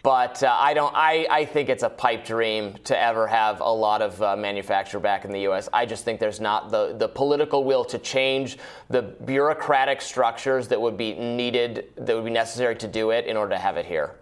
[0.07, 0.95] But uh, I don't.
[0.95, 5.01] I, I think it's a pipe dream to ever have a lot of uh, manufacture
[5.01, 5.67] back in the U.S.
[5.73, 8.57] I just think there's not the the political will to change
[8.89, 13.35] the bureaucratic structures that would be needed, that would be necessary to do it in
[13.35, 14.15] order to have it here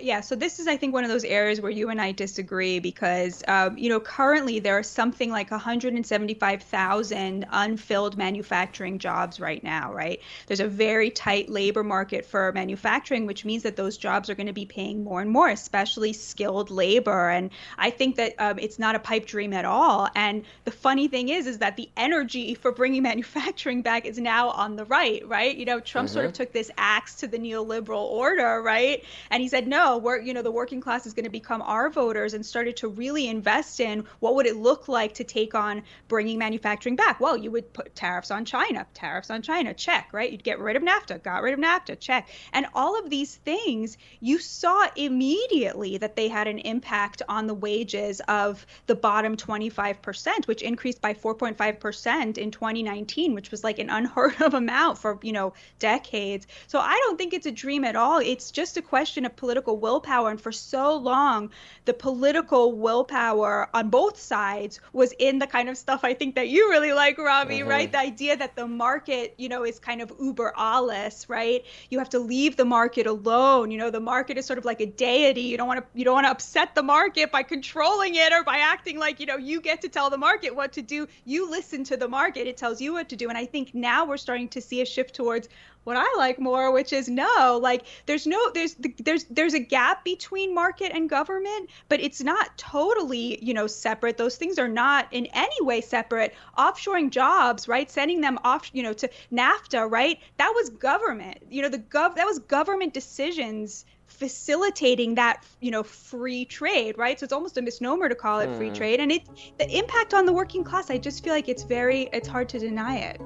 [0.00, 2.78] yeah, so this is, I think, one of those areas where you and I disagree
[2.78, 9.92] because, um, you know, currently there are something like 175,000 unfilled manufacturing jobs right now,
[9.92, 10.20] right?
[10.46, 14.46] There's a very tight labor market for manufacturing, which means that those jobs are going
[14.46, 17.30] to be paying more and more, especially skilled labor.
[17.30, 20.08] And I think that um, it's not a pipe dream at all.
[20.14, 24.50] And the funny thing is, is that the energy for bringing manufacturing back is now
[24.50, 25.56] on the right, right?
[25.56, 26.14] You know, Trump mm-hmm.
[26.14, 26.42] sort of mm-hmm.
[26.42, 29.04] took this axe to the neoliberal order, right?
[29.30, 31.90] And he said, no, we're you know the working class is going to become our
[31.90, 35.82] voters and started to really invest in what would it look like to take on
[36.08, 37.20] bringing manufacturing back.
[37.20, 40.30] Well, you would put tariffs on China, tariffs on China, check, right?
[40.30, 42.28] You'd get rid of NAFTA, got rid of NAFTA, check.
[42.52, 47.54] And all of these things, you saw immediately that they had an impact on the
[47.54, 53.90] wages of the bottom 25%, which increased by 4.5% in 2019, which was like an
[53.90, 56.46] unheard of amount for, you know, decades.
[56.66, 58.18] So I don't think it's a dream at all.
[58.18, 60.30] It's just a question of political willpower.
[60.30, 61.50] And for so long,
[61.84, 66.48] the political willpower on both sides was in the kind of stuff I think that
[66.48, 67.68] you really like, Robby, mm-hmm.
[67.68, 67.90] right?
[67.90, 71.64] The idea that the market, you know, is kind of uber alles, right?
[71.90, 73.70] You have to leave the market alone.
[73.70, 75.42] You know, the market is sort of like a deity.
[75.42, 78.44] You don't want to you don't want to upset the market by controlling it or
[78.44, 81.06] by acting like, you know, you get to tell the market what to do.
[81.24, 82.46] You listen to the market.
[82.46, 83.28] It tells you what to do.
[83.28, 85.48] And I think now we're starting to see a shift towards
[85.90, 90.04] what I like more, which is no, like there's no there's there's there's a gap
[90.04, 94.16] between market and government, but it's not totally, you know, separate.
[94.16, 96.32] Those things are not in any way separate.
[96.56, 97.90] Offshoring jobs, right?
[97.90, 100.20] Sending them off, you know, to NAFTA, right?
[100.38, 101.38] That was government.
[101.50, 107.20] You know, the gov that was government decisions facilitating that you know free trade right
[107.20, 108.74] so it's almost a misnomer to call it free hmm.
[108.74, 109.22] trade and it
[109.58, 112.58] the impact on the working class i just feel like it's very it's hard to
[112.58, 113.20] deny it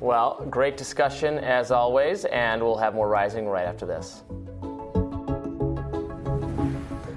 [0.00, 4.22] well, great discussion as always, and we'll have more rising right after this.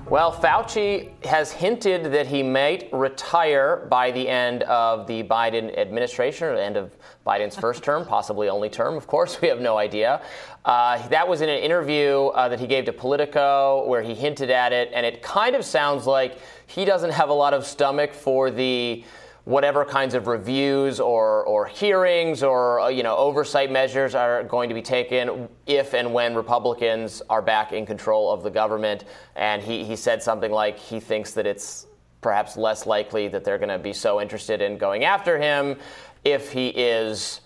[0.09, 6.47] Well, Fauci has hinted that he might retire by the end of the Biden administration,
[6.47, 6.97] or the end of
[7.27, 9.39] Biden's first term, possibly only term, of course.
[9.39, 10.23] We have no idea.
[10.65, 14.49] Uh, that was in an interview uh, that he gave to Politico where he hinted
[14.49, 18.11] at it, and it kind of sounds like he doesn't have a lot of stomach
[18.11, 19.03] for the
[19.45, 24.69] whatever kinds of reviews or, or hearings or uh, you know oversight measures are going
[24.69, 29.05] to be taken if and when Republicans are back in control of the government.
[29.35, 31.87] And he, he said something like he thinks that it's
[32.21, 35.77] perhaps less likely that they're going to be so interested in going after him
[36.25, 37.41] if he is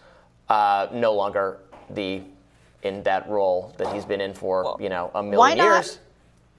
[0.50, 1.60] uh, no longer
[1.92, 2.22] the
[2.82, 6.00] in that role that he's been in for well, you know a million years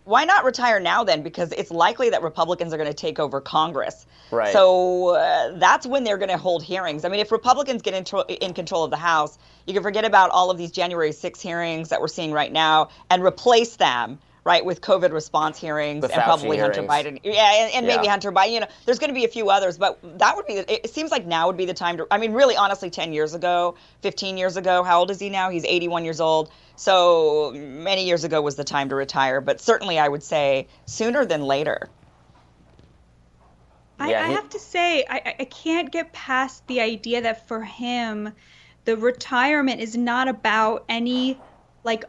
[0.04, 1.22] why not retire now then?
[1.22, 4.06] Because it's likely that Republicans are going to take over Congress.
[4.30, 4.52] Right.
[4.52, 7.04] So uh, that's when they're going to hold hearings.
[7.04, 10.30] I mean, if Republicans get in, in control of the House, you can forget about
[10.30, 14.64] all of these January 6 hearings that we're seeing right now and replace them right,
[14.64, 16.76] with COVID response hearings and probably hearings.
[16.76, 17.20] Hunter Biden.
[17.24, 17.96] Yeah, and, and yeah.
[17.96, 18.52] maybe Hunter Biden.
[18.52, 20.54] You know, there's going to be a few others, but that would be.
[20.54, 22.06] It seems like now would be the time to.
[22.10, 24.82] I mean, really, honestly, 10 years ago, 15 years ago.
[24.82, 25.50] How old is he now?
[25.50, 26.50] He's 81 years old.
[26.76, 31.24] So many years ago was the time to retire, but certainly I would say sooner
[31.24, 31.88] than later.
[33.98, 37.46] I, yeah, he, I have to say, I, I can't get past the idea that
[37.46, 38.32] for him,
[38.84, 41.38] the retirement is not about any
[41.84, 42.04] like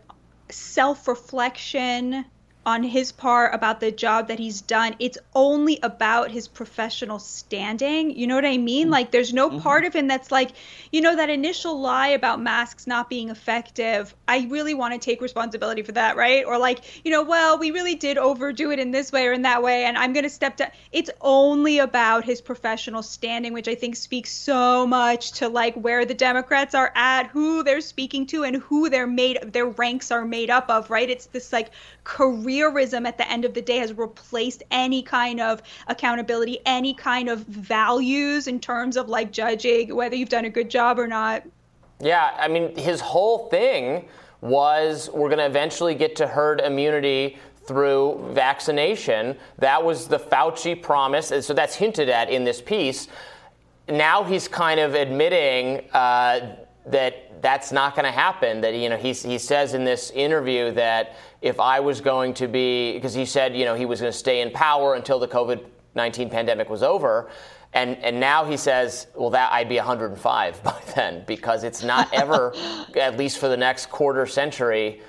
[0.49, 2.25] self reflection
[2.65, 4.95] on his part about the job that he's done.
[4.99, 8.17] It's only about his professional standing.
[8.17, 8.89] You know what I mean?
[8.89, 9.59] Like, there's no mm-hmm.
[9.59, 10.51] part of him that's like,
[10.91, 14.15] you know, that initial lie about masks not being effective.
[14.27, 16.43] I really want to take responsibility for that, right?
[16.45, 19.43] Or like, you know, well, we really did overdo it in this way or in
[19.43, 20.71] that way, and I'm going to step down.
[20.91, 26.05] It's only about his professional standing, which I think speaks so much to like where
[26.05, 30.25] the Democrats are at, who they're speaking to, and who they're made, their ranks are
[30.25, 31.09] made up of, right?
[31.09, 31.69] It's this like
[32.05, 37.27] careerism at the end of the day has replaced any kind of accountability, any kind
[37.27, 41.43] of values in terms of like judging whether you've done a good job or not.
[41.99, 44.07] Yeah, I mean, his whole thing
[44.41, 49.35] was we're going to eventually get to herd immunity through vaccination.
[49.57, 51.31] That was the Fauci promise.
[51.31, 53.07] And so that's hinted at in this piece.
[53.89, 58.61] Now he's kind of admitting uh, that that's not going to happen.
[58.61, 62.47] That you know he he says in this interview that if I was going to
[62.47, 65.27] be because he said you know he was going to stay in power until the
[65.27, 65.63] COVID
[65.95, 67.29] nineteen pandemic was over.
[67.73, 72.07] And, and now he says, well, that I'd be 105 by then because it's not
[72.13, 72.55] ever,
[72.95, 75.01] at least for the next quarter century,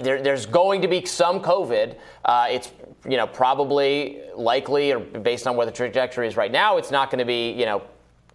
[0.00, 1.96] there, there's going to be some COVID.
[2.24, 2.72] Uh, it's
[3.08, 7.10] you know probably likely, or based on where the trajectory is right now, it's not
[7.10, 7.82] going to be you know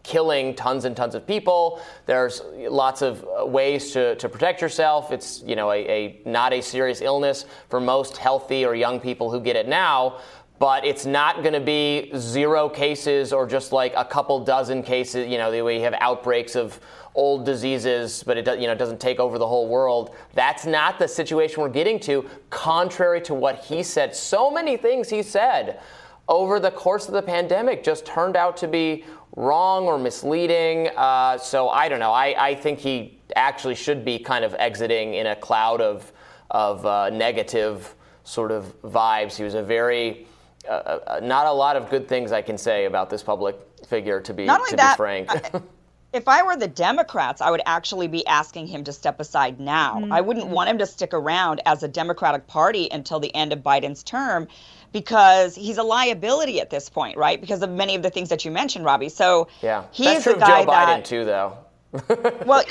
[0.04, 1.82] killing tons and tons of people.
[2.06, 5.12] There's lots of ways to, to protect yourself.
[5.12, 9.32] It's you know a, a not a serious illness for most healthy or young people
[9.32, 10.20] who get it now.
[10.60, 15.28] But it's not going to be zero cases or just like a couple dozen cases.
[15.28, 16.80] You know, you have outbreaks of
[17.16, 20.16] old diseases, but it you know doesn't take over the whole world.
[20.34, 22.30] That's not the situation we're getting to.
[22.50, 25.80] Contrary to what he said, so many things he said
[26.28, 29.04] over the course of the pandemic just turned out to be
[29.35, 30.89] wrong or misleading.
[30.95, 32.11] Uh, so I don't know.
[32.11, 36.11] I, I think he actually should be kind of exiting in a cloud of
[36.51, 39.35] of uh, negative sort of vibes.
[39.35, 40.27] He was a very
[40.68, 43.57] uh, uh, not a lot of good things I can say about this public
[43.88, 45.30] figure, to be Not only to that, be frank.
[46.14, 50.07] if I were the Democrats, I would actually be asking him to step aside now.
[50.10, 53.60] I wouldn't want him to stick around as a Democratic Party until the end of
[53.60, 54.47] Biden's term
[54.94, 57.41] because he's a liability at this point, right?
[57.41, 59.10] Because of many of the things that you mentioned, Robby.
[59.10, 61.57] So yeah, he that's is true of guy Joe Biden that too, though.
[62.48, 62.64] well,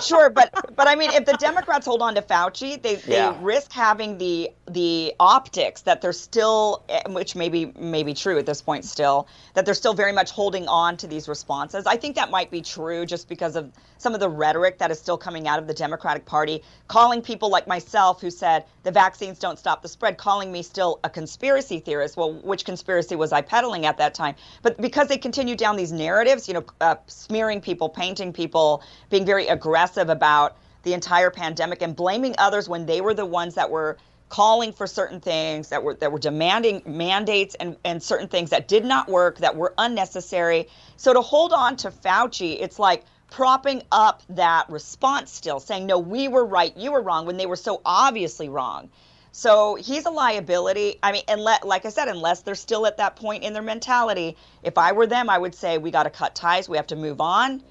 [0.00, 3.72] sure, but but I mean, if the Democrats hold on to Fauci, they, they risk
[3.72, 8.84] having the the optics that they're still, which maybe may be true at this point
[8.84, 11.86] still, that they're still very much holding on to these responses.
[11.86, 13.72] I think that might be true just because of
[14.02, 17.48] some of the rhetoric that is still coming out of the Democratic Party, calling people
[17.48, 21.78] like myself who said the vaccines don't stop the spread, calling me still a conspiracy
[21.78, 22.16] theorist.
[22.16, 24.34] Well, which conspiracy was I peddling at that time?
[24.62, 29.24] But because they continue down these narratives, you know, uh, smearing people, painting people, being
[29.24, 33.70] very aggressive about the entire pandemic and blaming others when they were the ones that
[33.70, 33.96] were
[34.28, 38.66] calling for certain things that were that were demanding mandates and, and certain things that
[38.66, 40.66] did not work that were unnecessary
[40.96, 45.98] so to hold on to fauci it's like propping up that response still saying no
[45.98, 48.90] we were right you were wrong when they were so obviously wrong
[49.32, 50.98] so he's a liability.
[51.02, 54.36] I mean, unless, like I said, unless they're still at that point in their mentality,
[54.62, 56.68] if I were them, I would say we got to cut ties.
[56.68, 57.62] We have to move on.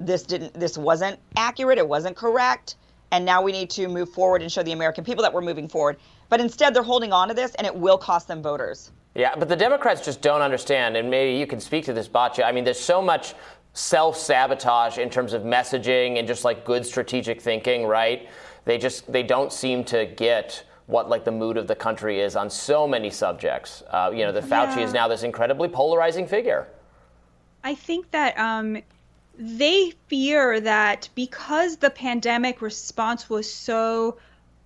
[0.00, 0.54] This didn't.
[0.54, 1.76] This wasn't accurate.
[1.76, 2.76] It wasn't correct.
[3.12, 5.68] And now we need to move forward and show the American people that we're moving
[5.68, 5.98] forward.
[6.30, 8.90] But instead, they're holding on to this, and it will cost them voters.
[9.14, 12.44] Yeah, but the Democrats just don't understand, and maybe you can speak to this, Batya.
[12.44, 13.34] I mean, there's so much
[13.72, 18.28] self sabotage in terms of messaging and just like good strategic thinking, right?
[18.64, 22.34] They just they don't seem to get what like the mood of the country is
[22.34, 23.82] on so many subjects.
[23.90, 24.84] Uh, you know, the Fauci Yeah.
[24.84, 26.66] is now this incredibly polarizing figure.
[27.62, 28.82] I think that um,
[29.38, 34.18] they fear that because the pandemic response was so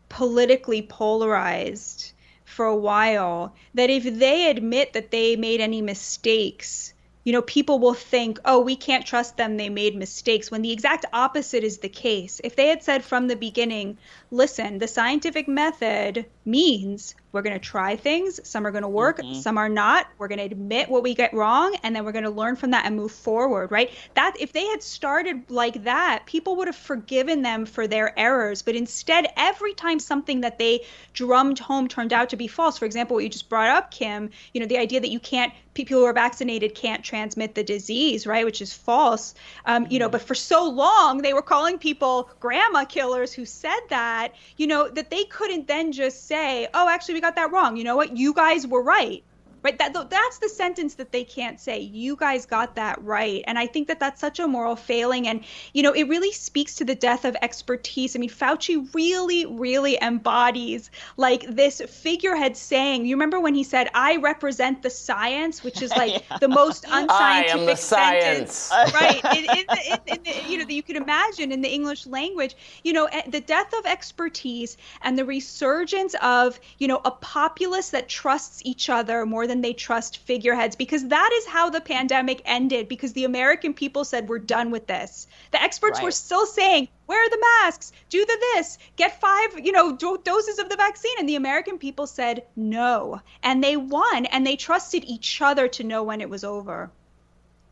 [0.09, 2.13] politically polarized
[2.45, 6.94] for a while, that if they admit that they made any mistakes,
[7.25, 10.73] you know, people will think, oh, we can't trust them, they made mistakes, when the
[10.73, 12.41] exact opposite is the case.
[12.45, 13.99] If they had said from the beginning,
[14.35, 19.21] listen, the scientific method means we're going to try things, some are going to work,
[19.33, 20.07] some are not.
[20.19, 22.71] We're going to admit what we get wrong and then we're going to learn from
[22.73, 23.91] that and move forward, right?
[24.15, 28.63] That if they had started like that, people would have forgiven them for their errors,
[28.63, 32.85] but instead every time something that they drummed home turned out to be false, for
[32.85, 35.99] example, what you just brought up, Kim, you know, the idea that you can't people
[35.99, 38.45] who are vaccinated can't transmit the disease, right?
[38.45, 39.35] Which is false.
[39.67, 43.81] Um, you know, but for so long they were calling people grandma killers who said
[43.91, 44.24] that,
[44.57, 47.85] you know, that they couldn't then just say, "Oh, actually, we got that wrong." You
[47.85, 48.17] know what?
[48.17, 49.23] You guys were right.
[49.65, 51.81] Right, that that's the sentence that they can't say.
[51.81, 55.43] You guys got that right, and I think that that's such a moral failing, and
[55.73, 58.15] you know, it really speaks to the death of expertise.
[58.15, 63.07] I mean, Fauci really, really embodies like this figurehead saying.
[63.07, 67.01] You remember when he said, "I represent the science," which is like the most I
[67.01, 68.93] unscientific am the sentence, science.
[68.93, 69.25] right?
[69.35, 72.55] In, in, in, in the, you know, that you could imagine in the English language.
[72.83, 77.89] You know, eh, the death of expertise and the resurgence of you know a populace
[77.91, 82.43] that trusts each other more than they trust figureheads, because that is how the pandemic
[82.45, 82.89] ended.
[82.89, 85.27] Because the American people said we're done with this.
[85.51, 89.95] The experts were still saying wear the masks, do the this, get five, you know,
[89.95, 91.17] do- doses of the vaccine.
[91.19, 93.21] And the American people said no.
[93.43, 96.91] And they won and they trusted each other to know when it was over.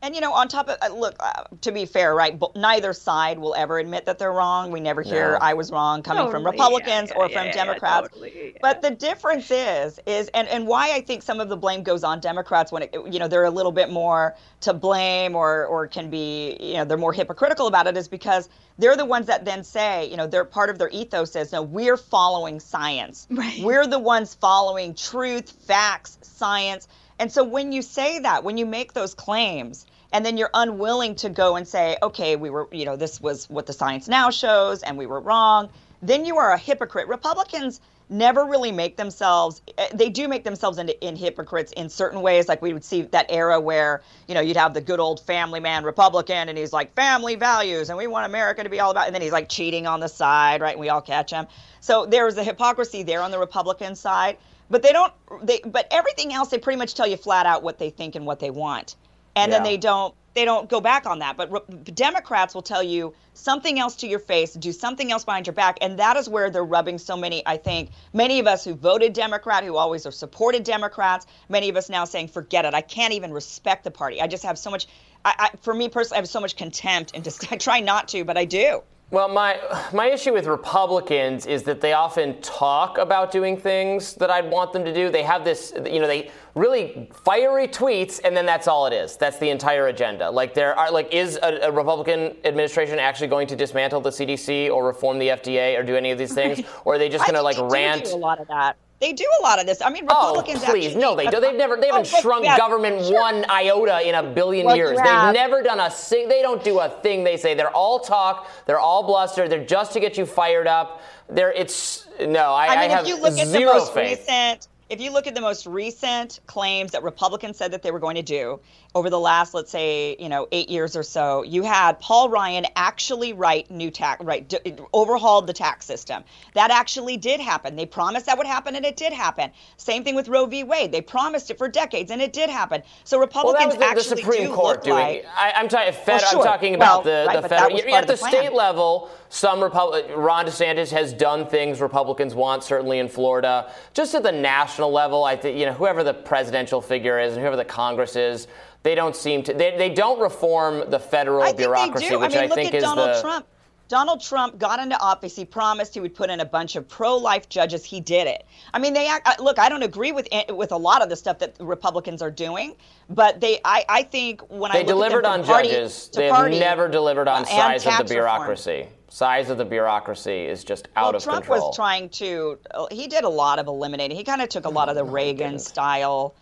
[0.03, 2.37] And you know, on top of uh, look, uh, to be fair, right?
[2.37, 4.73] But neither side will ever admit that they're wrong.
[4.73, 5.39] We never hear No.
[5.41, 8.09] "I was wrong" coming from Republicans yeah, or yeah, from yeah, Democrats.
[8.09, 11.85] totally, But the difference is, is and and why I think some of the blame
[11.85, 15.67] goes on Democrats when it, you know they're a little bit more to blame or
[15.67, 18.49] or can be you know they're more hypocritical about it is because
[18.79, 21.63] they're the ones that then say you know they're part of their ethos is no
[21.63, 23.29] we're following science.
[23.31, 23.63] Right.
[23.63, 26.89] We're the ones following truth, facts, science.
[27.21, 31.15] And so when you say that, when you make those claims, and then you're unwilling
[31.17, 34.31] to go and say, okay, we were, you know, this was what the science now
[34.31, 35.71] shows, and we were wrong,
[36.03, 37.09] then you are a hypocrite.
[37.09, 37.81] Republicans
[38.13, 42.49] never really make themselves eh, they do make themselves into in hypocrites in certain ways.
[42.49, 45.61] Like we would see that era where you know you'd have the good old family
[45.61, 49.07] man republican and he's like family values and we want america to be all about
[49.07, 50.73] and then he's like cheating on the side right?
[50.73, 51.47] And we all catch him.
[51.81, 54.37] So there's a hypocrisy there on the republican side
[54.69, 55.13] but they don't
[55.43, 58.27] they but everything else they pretty much tell you flat out what they think and
[58.27, 58.97] what they want
[59.37, 61.37] and then they don't they don't go back on that.
[61.37, 65.47] But re- democrats will tell you something else to your face do something else behind
[65.47, 65.79] your back.
[65.81, 69.13] And that is where they're rubbing so many i think many of us who voted
[69.13, 72.75] democrat who always have supported democrats many of us now saying forget it.
[72.75, 74.21] I can't even respect the party.
[74.21, 74.87] I just have so much
[75.25, 78.09] I, I for me personally i have so much contempt and just i try not
[78.09, 78.83] to but i do
[79.13, 79.61] Well, my
[79.93, 84.73] my issue with Republicans is that they often talk about doing things that I'd want
[84.73, 85.11] them to do.
[85.11, 89.19] They have this, you know, they really fiery tweets, and then that's all it is.
[89.19, 90.31] That's the entire agenda.
[90.31, 94.71] Like there are, like, is a, a Republican administration actually going to dismantle the CDC
[94.71, 97.35] or reform the FDA or do any of these things, or are they just going
[97.35, 98.07] to like rant?
[98.07, 98.79] Do a lot of that.
[99.03, 99.83] They do a lot of this.
[99.83, 100.63] I mean, oh, Republicans.
[100.63, 101.41] Oh, please, actually, no, they do.
[101.41, 103.21] They've never, they haven't Oh, shrunk yeah, government sure.
[103.21, 104.97] one iota in a billion Well, years.
[104.97, 106.29] They've never done a sing.
[106.29, 107.55] They don't do a thing they say.
[107.55, 108.49] They're all talk.
[108.67, 109.49] They're all bluster.
[109.49, 111.03] They're just to get you fired up.
[111.29, 112.53] They're, it's no.
[112.53, 114.21] I, I mean, have if you look at the most faith.
[114.21, 117.99] recent, if you look at the most recent claims that Republicans said that they were
[117.99, 118.61] going to do
[118.95, 122.67] over the last, let's say, you know, eight years or so, you had Paul Ryan
[122.77, 124.59] actually write new tax, right, d-
[124.93, 126.25] overhauled the tax system.
[126.55, 127.77] That actually did happen.
[127.77, 129.51] They promised that would happen, and it did happen.
[129.79, 130.63] Same thing with Roe v.
[130.65, 130.93] Wade.
[130.93, 132.83] They promised it for decades, and it did happen.
[133.05, 134.97] So Well, that Republicans was the, the actually Supreme do Court doing.
[134.97, 135.27] like.
[135.37, 136.41] I, I'm, talking fed, Well, sure.
[136.41, 137.73] I'm talking about Well, the, right, the federal.
[137.73, 141.81] was You're part at the the state level, some Republic, Ron DeSantis has done things
[141.81, 143.73] Republicans want, certainly in Florida.
[143.95, 147.41] Just at the national level, I think you know whoever the presidential figure is and
[147.41, 148.49] whoever the Congress is,
[148.83, 149.55] they don't seem to.
[149.55, 152.75] They, they don't reform the federal I think bureaucracy, which I mean, look think at
[152.77, 153.21] is Donald the.
[153.21, 153.47] Trump.
[153.89, 155.37] Donald Trump got into office.
[155.37, 157.85] He promised he would put in a bunch of pro-life judges.
[157.85, 158.47] He did it.
[158.73, 159.59] I mean, they act, uh, look.
[159.59, 162.75] I don't agree with with a lot of the stuff that Republicans are doing,
[163.11, 163.61] but they.
[163.65, 166.09] I, I think when I They look delivered at on party judges.
[166.15, 168.07] They have party, never delivered on uh, size of the reform.
[168.09, 168.87] bureaucracy.
[169.11, 171.59] Size of the bureaucracy is just out well, of Trump control.
[171.59, 172.59] Trump was trying to.
[172.91, 174.17] He did a lot of eliminating.
[174.17, 176.35] He kind of took a lot of the Reagan style.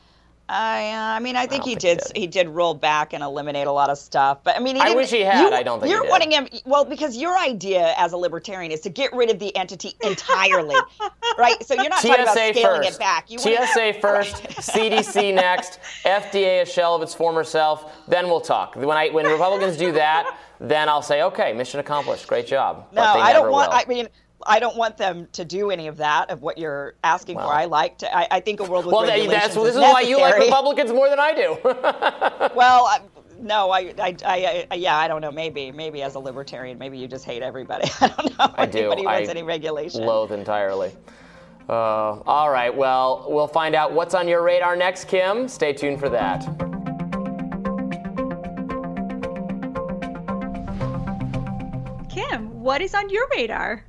[0.52, 2.00] I, uh, I mean, I think he did.
[2.16, 4.38] He did roll back and eliminate a lot of stuff.
[4.42, 5.42] But I mean, he I wish he had.
[5.48, 6.10] you- I don't think you're did.
[6.10, 6.48] wanting him.
[6.64, 10.74] Well, because your idea as a libertarian is to get rid of the entity entirely,
[11.38, 11.62] right?
[11.64, 12.96] So you're not talking about TSA scaling first.
[12.96, 13.30] it back.
[13.30, 17.92] You TSA first, CDC next, FDA a shell of its former self.
[18.08, 18.74] Then we'll talk.
[18.74, 22.88] When I when Republicans do that, then I'll say, okay, mission accomplished, great job.
[22.92, 23.70] No, I don't want.
[23.70, 23.78] will.
[23.78, 24.08] I mean.
[24.50, 27.44] I don't want them to do any of that of what you're asking for.
[27.44, 28.16] I like to.
[28.16, 30.20] I, I think a world with well, that- regulations that's this is is why you
[30.20, 30.38] like.
[30.38, 31.56] Republicans more than I do.
[32.56, 33.00] well, I,
[33.38, 35.30] no, I, I, I, I, yeah, I don't know.
[35.30, 37.88] Maybe, maybe as a libertarian, maybe you just hate everybody.
[38.00, 38.54] I don't know.
[38.56, 38.78] I do.
[38.78, 40.04] Anybody wants I any regulation?
[40.04, 40.92] Loathe entirely.
[41.68, 42.74] Uh, all right.
[42.74, 45.46] Well, we'll find out what's on your radar next, Kim.
[45.46, 46.40] Stay tuned for that.
[52.10, 53.84] Kim, what is on your radar?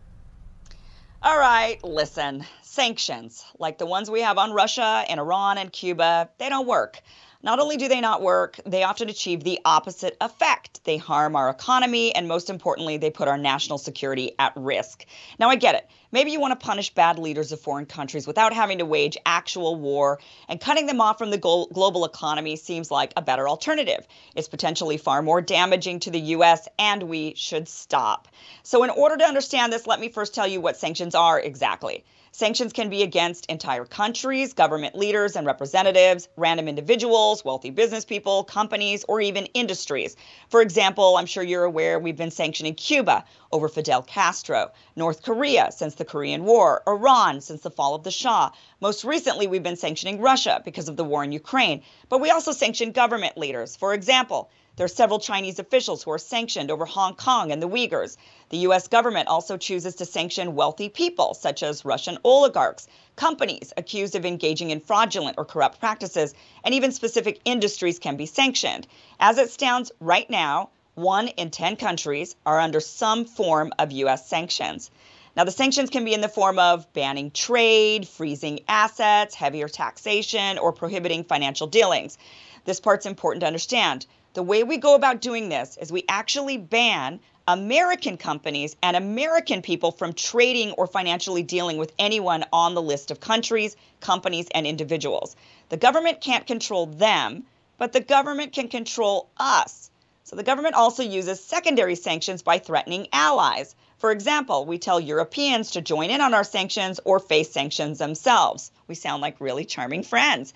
[1.23, 2.43] All right, listen.
[2.63, 6.99] Sanctions, like the ones we have on Russia and Iran and Cuba, they don't work.
[7.43, 10.83] Not only do they not work, they often achieve the opposite effect.
[10.83, 15.05] They harm our economy, and most importantly, they put our national security at risk.
[15.39, 15.89] Now, I get it.
[16.11, 19.75] Maybe you want to punish bad leaders of foreign countries without having to wage actual
[19.75, 24.07] war, and cutting them off from the global economy seems like a better alternative.
[24.35, 28.27] It's potentially far more damaging to the U.S., and we should stop.
[28.61, 32.03] So, in order to understand this, let me first tell you what sanctions are exactly.
[32.33, 38.45] Sanctions can be against entire countries, government leaders and representatives, random individuals, wealthy business people,
[38.45, 40.15] companies, or even industries.
[40.47, 45.73] For example, I'm sure you're aware we've been sanctioning Cuba over Fidel Castro, North Korea
[45.73, 48.51] since the Korean War, Iran since the fall of the Shah.
[48.79, 51.83] Most recently, we've been sanctioning Russia because of the war in Ukraine.
[52.07, 53.75] But we also sanction government leaders.
[53.75, 57.67] For example, there are several Chinese officials who are sanctioned over Hong Kong and the
[57.67, 58.15] Uyghurs.
[58.49, 58.87] The U.S.
[58.87, 64.69] government also chooses to sanction wealthy people, such as Russian oligarchs, companies accused of engaging
[64.69, 66.33] in fraudulent or corrupt practices,
[66.63, 68.87] and even specific industries can be sanctioned.
[69.19, 74.27] As it stands right now, one in 10 countries are under some form of U.S.
[74.27, 74.89] sanctions.
[75.35, 80.57] Now, the sanctions can be in the form of banning trade, freezing assets, heavier taxation,
[80.57, 82.17] or prohibiting financial dealings.
[82.65, 84.05] This part's important to understand.
[84.33, 89.61] The way we go about doing this is we actually ban American companies and American
[89.61, 94.65] people from trading or financially dealing with anyone on the list of countries, companies, and
[94.65, 95.35] individuals.
[95.67, 97.43] The government can't control them,
[97.77, 99.89] but the government can control us.
[100.23, 103.75] So the government also uses secondary sanctions by threatening allies.
[103.97, 108.71] For example, we tell Europeans to join in on our sanctions or face sanctions themselves.
[108.87, 110.53] We sound like really charming friends.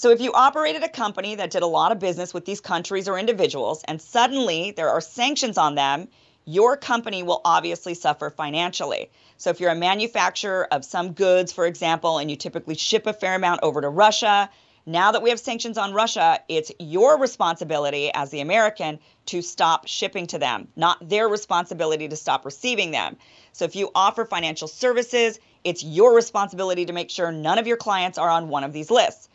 [0.00, 3.06] So, if you operated a company that did a lot of business with these countries
[3.06, 6.08] or individuals, and suddenly there are sanctions on them,
[6.46, 9.10] your company will obviously suffer financially.
[9.36, 13.12] So, if you're a manufacturer of some goods, for example, and you typically ship a
[13.12, 14.48] fair amount over to Russia,
[14.86, 19.86] now that we have sanctions on Russia, it's your responsibility as the American to stop
[19.86, 23.18] shipping to them, not their responsibility to stop receiving them.
[23.52, 27.76] So, if you offer financial services, it's your responsibility to make sure none of your
[27.76, 29.28] clients are on one of these lists.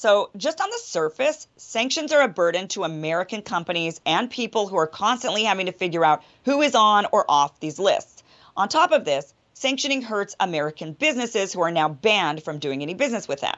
[0.00, 4.78] So, just on the surface, sanctions are a burden to American companies and people who
[4.78, 8.22] are constantly having to figure out who is on or off these lists.
[8.56, 12.94] On top of this, sanctioning hurts American businesses who are now banned from doing any
[12.94, 13.56] business with them.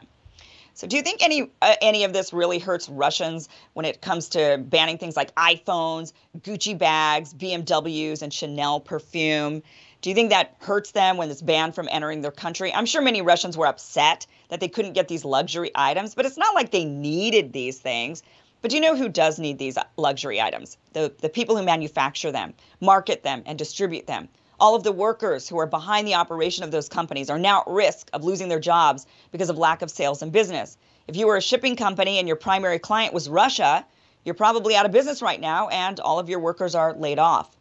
[0.75, 4.31] So, do you think any uh, any of this really hurts Russians when it comes
[4.31, 9.63] to banning things like iPhones, Gucci bags, BMWs, and Chanel perfume?
[10.03, 12.75] Do you think that hurts them when it's banned from entering their country?
[12.75, 16.37] I'm sure many Russians were upset that they couldn't get these luxury items, but it's
[16.37, 18.25] not like they needed these things.
[18.61, 20.77] But do you know who does need these luxury items?
[20.93, 24.29] The, the people who manufacture them, market them, and distribute them.
[24.59, 27.69] All of the workers who are behind the operation of those companies are now at
[27.69, 30.79] risk of losing their jobs because of lack of sales and business.
[31.07, 33.87] If you were a shipping company and your primary client was Russia,
[34.25, 37.57] you're probably out of business right now and all of your workers are laid off.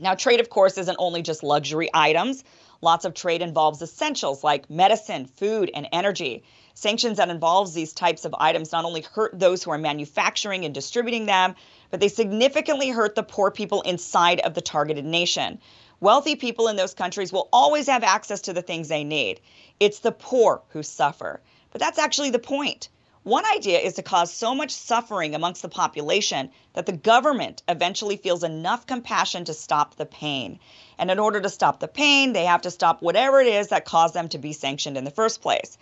[0.00, 2.42] Now, trade, of course, isn't only just luxury items.
[2.80, 6.42] Lots of trade involves essentials like medicine, food, and energy.
[6.74, 10.74] Sanctions that involves these types of items not only hurt those who are manufacturing and
[10.74, 11.54] distributing them,
[11.92, 15.60] but they significantly hurt the poor people inside of the targeted nation.
[16.00, 19.40] Wealthy people in those countries will always have access to the things they need.
[19.78, 21.40] It's the poor who suffer.
[21.70, 22.88] But that's actually the point.
[23.24, 28.18] One idea is to cause so much suffering amongst the population that the government eventually
[28.18, 30.60] feels enough compassion to stop the pain.
[30.98, 33.86] And in order to stop the pain, they have to stop whatever it is that
[33.86, 35.78] caused them to be sanctioned in the first place.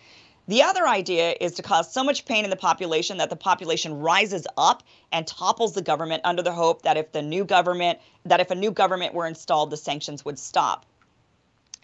[0.46, 3.98] The other idea is to cause so much pain in the population that the population
[3.98, 8.38] rises up and topples the government under the hope that if the new government that
[8.38, 10.86] if a new government were installed the sanctions would stop.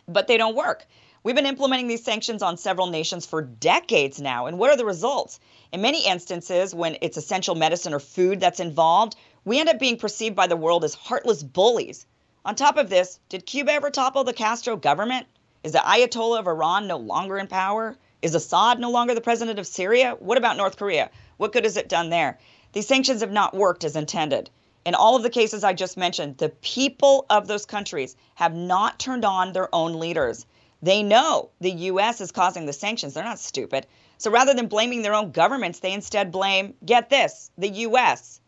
[0.06, 0.86] But they don't work.
[1.24, 4.84] We've been implementing these sanctions on several nations for decades now, and what are the
[4.84, 5.40] results?
[5.72, 9.96] In many instances, when it's essential medicine or food that's involved, we end up being
[9.96, 12.06] perceived by the world as heartless bullies.
[12.44, 15.26] On top of this, did Cuba ever topple the Castro government?
[15.64, 17.98] Is the Ayatollah of Iran no longer in power?
[18.22, 20.16] Is Assad no longer the president of Syria?
[20.20, 21.10] What about North Korea?
[21.36, 22.38] What good has it done there?
[22.72, 24.50] These sanctions have not worked as intended.
[24.86, 29.00] In all of the cases I just mentioned, the people of those countries have not
[29.00, 30.46] turned on their own leaders.
[30.80, 32.20] They know the U.S.
[32.20, 33.14] is causing the sanctions.
[33.14, 33.86] They're not stupid.
[34.16, 38.40] So rather than blaming their own governments, they instead blame, get this, the U.S.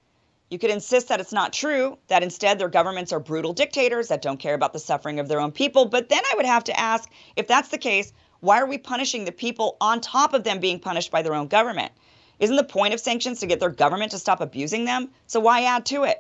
[0.48, 4.22] You could insist that it's not true, that instead their governments are brutal dictators that
[4.22, 5.86] don't care about the suffering of their own people.
[5.86, 9.24] But then I would have to ask if that's the case, why are we punishing
[9.24, 11.92] the people on top of them being punished by their own government?
[12.38, 15.10] Isn't the point of sanctions to get their government to stop abusing them?
[15.26, 16.18] So why add to it?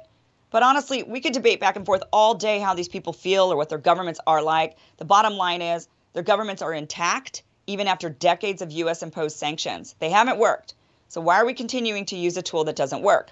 [0.50, 3.56] But honestly, we could debate back and forth all day how these people feel or
[3.56, 4.76] what their governments are like.
[4.98, 9.94] The bottom line is their governments are intact even after decades of US imposed sanctions.
[10.00, 10.74] They haven't worked.
[11.08, 13.30] So why are we continuing to use a tool that doesn't work?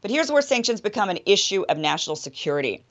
[0.00, 2.84] But here's where sanctions become an issue of national security.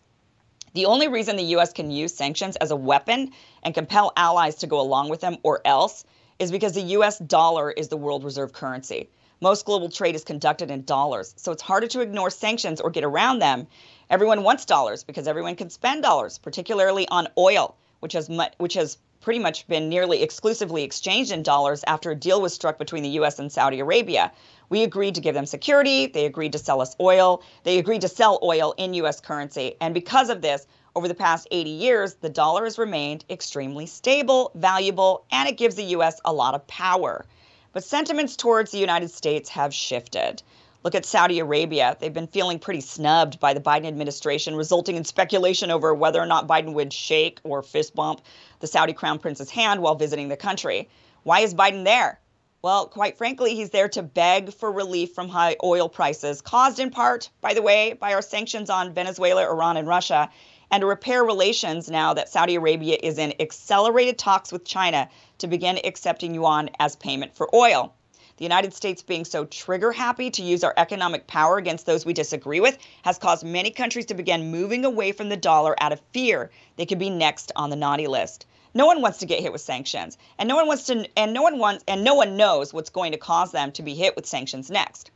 [0.73, 3.31] The only reason the US can use sanctions as a weapon
[3.63, 6.03] and compel allies to go along with them or else
[6.39, 9.09] is because the US dollar is the world reserve currency.
[9.41, 13.03] Most global trade is conducted in dollars, so it's harder to ignore sanctions or get
[13.03, 13.67] around them.
[14.09, 18.97] Everyone wants dollars because everyone can spend dollars, particularly on oil, which has which has
[19.22, 23.10] pretty much been nearly exclusively exchanged in dollars after a deal was struck between the
[23.22, 24.31] US and Saudi Arabia.
[24.69, 28.10] We agreed to give them security, they agreed to sell us oil, they agreed to
[28.10, 29.76] sell oil in US currency.
[29.80, 30.65] And because of this,
[30.95, 35.76] over the past 80 years, the dollar has remained extremely stable, valuable, and it gives
[35.76, 37.26] the US a lot of power.
[37.73, 40.41] But sentiments towards the United States have shifted.
[40.83, 41.95] Look at Saudi Arabia.
[41.99, 46.25] They've been feeling pretty snubbed by the Biden administration, resulting in speculation over whether or
[46.25, 48.21] not Biden would shake or fist bump
[48.61, 50.89] the Saudi crown prince's hand while visiting the country.
[51.21, 52.19] Why is Biden there?
[52.63, 56.89] Well, quite frankly, he's there to beg for relief from high oil prices, caused in
[56.89, 60.31] part, by the way, by our sanctions on Venezuela, Iran, and Russia,
[60.71, 65.09] and to repair relations now that Saudi Arabia is in accelerated talks with China
[65.39, 67.93] to begin accepting yuan as payment for oil.
[68.41, 72.13] The United States being so trigger happy to use our economic power against those we
[72.13, 76.01] disagree with has caused many countries to begin moving away from the dollar out of
[76.11, 78.47] fear they could be next on the naughty list.
[78.73, 81.43] No one wants to get hit with sanctions, and no one wants to and no
[81.43, 84.26] one wants and no one knows what's going to cause them to be hit with
[84.26, 85.11] sanctions next.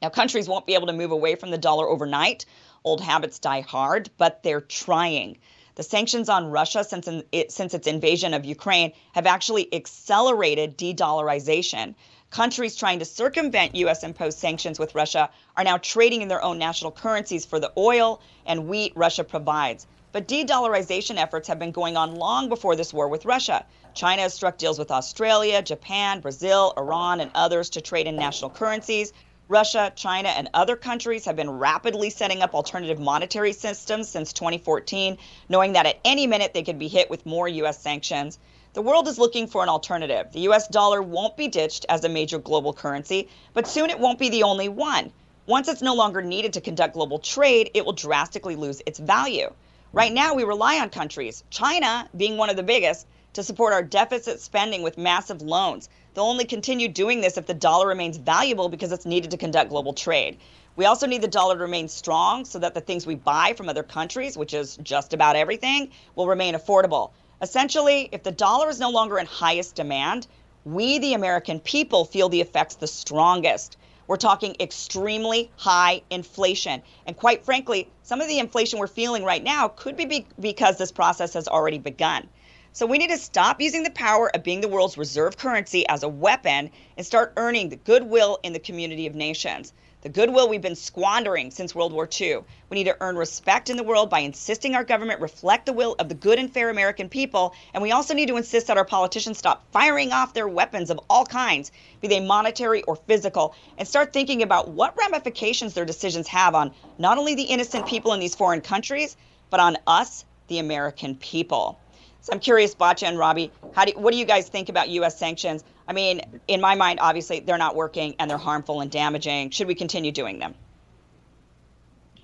[0.00, 2.46] Now countries won't be able to move away from the dollar overnight.
[2.84, 5.36] Old habits die hard, but they're trying.
[5.74, 10.94] The sanctions on Russia since, it, since its invasion of Ukraine have actually accelerated de
[10.94, 11.94] dollarization
[12.30, 14.04] countries trying to circumvent U.S.
[14.04, 18.20] imposed sanctions with Russia are now trading in their own national currencies for the oil
[18.46, 19.86] and wheat Russia provides.
[20.12, 23.64] But de dollarization efforts have been going on long before this war with Russia.
[23.94, 28.50] China has struck deals with Australia, Japan, Brazil, Iran, and others to trade in national
[28.50, 29.12] currencies.
[29.48, 35.18] Russia, China, and other countries have been rapidly setting up alternative monetary systems since 2014,
[35.48, 37.82] knowing that at any minute they could be hit with more U.S.
[37.82, 38.38] sanctions.
[38.72, 40.30] The world is looking for an alternative.
[40.30, 44.20] The US dollar won't be ditched as a major global currency, but soon it won't
[44.20, 45.12] be the only one.
[45.46, 49.52] Once it's no longer needed to conduct global trade, it will drastically lose its value.
[49.92, 53.82] Right now, we rely on countries, China being one of the biggest, to support our
[53.82, 55.88] deficit spending with massive loans.
[56.14, 59.70] They'll only continue doing this if the dollar remains valuable because it's needed to conduct
[59.70, 60.38] global trade.
[60.76, 63.68] We also need the dollar to remain strong so that the things we buy from
[63.68, 67.10] other countries, which is just about everything, will remain affordable.
[67.42, 70.26] Essentially, if the dollar is no longer in highest demand,
[70.66, 73.78] we, the American people, feel the effects the strongest.
[74.06, 76.82] We're talking extremely high inflation.
[77.06, 80.92] And quite frankly, some of the inflation we're feeling right now could be because this
[80.92, 82.28] process has already begun.
[82.72, 86.02] So we need to stop using the power of being the world's reserve currency as
[86.02, 89.72] a weapon and start earning the goodwill in the community of nations.
[90.02, 92.38] The goodwill we've been squandering since World War II.
[92.70, 95.94] We need to earn respect in the world by insisting our government reflect the will
[95.98, 97.54] of the good and fair American people.
[97.74, 101.00] And we also need to insist that our politicians stop firing off their weapons of
[101.10, 101.70] all kinds,
[102.00, 106.72] be they monetary or physical, and start thinking about what ramifications their decisions have on
[106.96, 109.18] not only the innocent people in these foreign countries,
[109.50, 111.78] but on us, the American people.
[112.22, 115.18] So I'm curious, Batya and Robby, how do, what do you guys think about U.S.
[115.18, 115.62] sanctions?
[115.90, 119.50] I mean, in my mind, obviously, they're not working and they're harmful and damaging.
[119.50, 120.54] Should we continue doing them?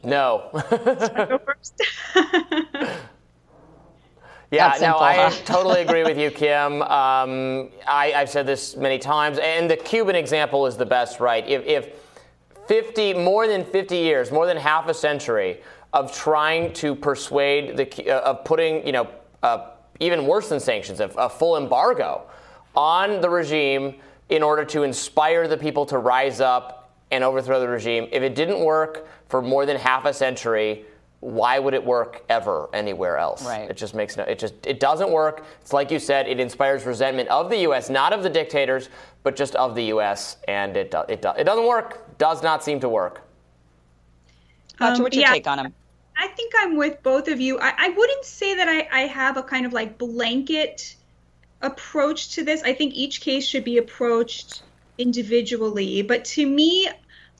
[0.04, 0.50] No.
[4.52, 6.80] yeah, no, I totally agree with you, Kim.
[6.82, 11.44] Um, I, have said this many times, and the Cuban example is the best, right?
[11.48, 11.88] If, if
[12.68, 15.60] 50, more than 50 years, more than half a century
[15.92, 19.08] of trying to persuade the, uh, of putting, you know,
[19.42, 22.28] uh, even worse than sanctions, a, a full embargo
[22.76, 23.96] on the regime
[24.28, 28.08] in order to inspire the people to rise up and overthrow the regime.
[28.12, 30.84] If it didn't work for more than half a century,
[31.20, 33.44] why would it work ever anywhere else?
[33.44, 33.70] Right.
[33.70, 34.24] It just makes no.
[34.24, 35.44] It just it doesn't work.
[35.60, 36.28] It's like you said.
[36.28, 38.90] It inspires resentment of the U.S., not of the dictators,
[39.22, 40.36] but just of the U.S.
[40.46, 42.18] And it it it doesn't work.
[42.18, 43.22] Does not seem to work.
[44.78, 45.32] Um, what's your yeah.
[45.32, 45.74] take on him?
[46.18, 47.58] I think I'm with both of you.
[47.58, 50.95] I, I wouldn't say that I, I have a kind of like blanket
[51.62, 52.62] approach to this.
[52.62, 54.62] I think each case should be approached
[54.98, 56.02] individually.
[56.02, 56.88] But to me,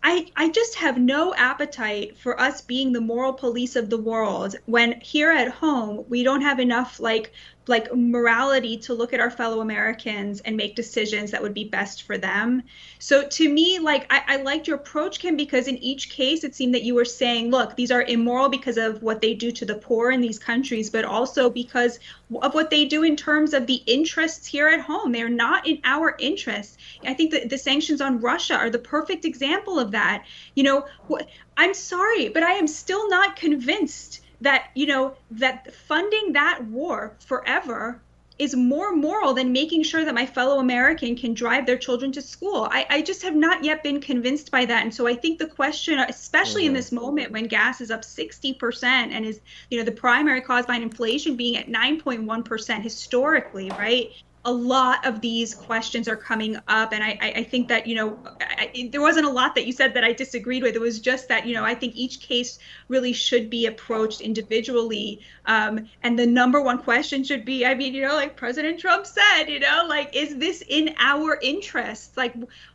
[0.03, 4.55] I, I just have no appetite for us being the moral police of the world
[4.67, 7.33] when here at home we don't have enough like
[7.69, 12.03] like morality to look at our fellow Americans and make decisions that would be best
[12.05, 12.63] for them.
[12.99, 16.55] So to me, like I, I liked your approach, Kim, because in each case it
[16.55, 19.65] seemed that you were saying, look, these are immoral because of what they do to
[19.65, 21.99] the poor in these countries, but also because
[22.43, 25.13] of what they do in terms of the interests here at home.
[25.13, 26.77] They're not in our interests.
[27.05, 30.25] I think that the sanctions on Russia are the perfect example of that.
[30.55, 30.87] You know,
[31.57, 37.15] I'm sorry, but I am still not convinced that you know that funding that war
[37.21, 38.01] forever
[38.39, 42.21] is more moral than making sure that my fellow American can drive their children to
[42.21, 42.69] school.
[42.71, 44.83] I, I just have not yet been convinced by that.
[44.83, 46.69] And so I think the question, especially mm-hmm.
[46.69, 49.41] in this moment when gas is up 60% and is,
[49.71, 54.11] you know, the primary cause behind inflation being at 9.1% historically, right?
[54.47, 58.19] A lot of these questions are coming up and i, I think that you know
[58.41, 60.77] I, there wasn't a lot that you said that i disagreed with.
[60.77, 65.21] It was just that you know i think each case really should be approached individually
[65.47, 69.05] um, and the number one question should be i mean you know like president trump
[69.05, 72.35] said you know like is this in our interest like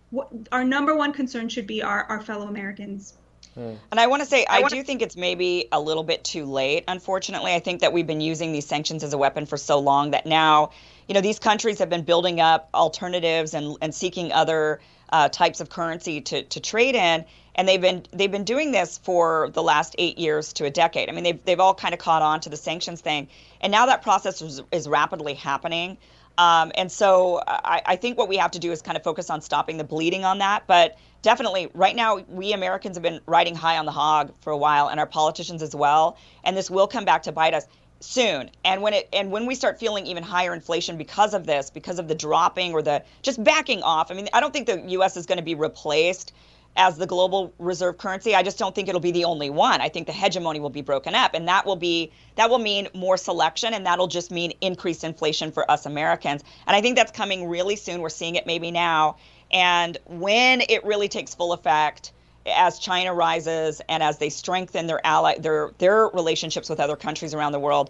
[0.10, 3.14] what, our number one concern should be our, our fellow americans.
[3.56, 6.45] And I want to say, I, I do think it's maybe a little bit too
[6.45, 6.85] late.
[6.88, 10.11] Unfortunately, I think that we've been using these sanctions as a weapon for so long
[10.11, 10.72] that now
[11.11, 14.79] you know, these countries have been building up alternatives and, and seeking other
[15.09, 17.25] uh, types of currency to, to trade in.
[17.55, 21.09] And they've been they've been doing this for the last eight years to a decade.
[21.09, 23.27] I mean, they've they've all kind of caught on to the sanctions thing,
[23.59, 25.97] and now that process is, is rapidly happening.
[26.38, 29.29] Um, and so I, I think what we have to do is kind of focus
[29.29, 30.63] on stopping the bleeding on that.
[30.65, 34.57] But definitely, right now, we Americans have been riding high on the hog for a
[34.57, 36.15] while, and our politicians as well.
[36.45, 37.65] And this will come back to bite us
[38.03, 38.49] soon.
[38.64, 41.99] And when it and when we start feeling even higher inflation because of this because
[41.99, 44.11] of the dropping or the just backing off.
[44.11, 46.34] I mean i don't think the us is going to be replaced
[46.78, 48.34] as the global reserve currency.
[48.34, 49.82] I just don't think it'll be the only one.
[49.82, 52.88] I think the hegemony will be broken up and that will be that will mean
[52.94, 56.44] more selection and that'll just mean increased inflation for us americans.
[56.68, 58.02] And i think that's coming really soon.
[58.02, 59.18] We're seeing it maybe now.
[59.52, 62.14] And when it really takes full effect
[62.45, 67.34] as China rises and as they strengthen their ally their their relationships with other countries
[67.34, 67.89] around the world,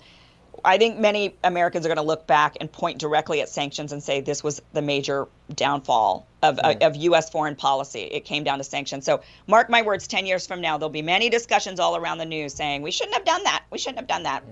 [0.64, 4.04] I think many Americans are going to look back and point directly at sanctions and
[4.04, 6.86] say this was the major downfall of, mm.
[6.86, 7.30] of U.S.
[7.30, 8.02] foreign policy.
[8.02, 9.06] It came down to sanctions.
[9.06, 12.26] So, mark my words, 10 years from now, there'll be many discussions all around the
[12.26, 13.64] news saying we shouldn't have done that.
[13.72, 14.44] We shouldn't have done that.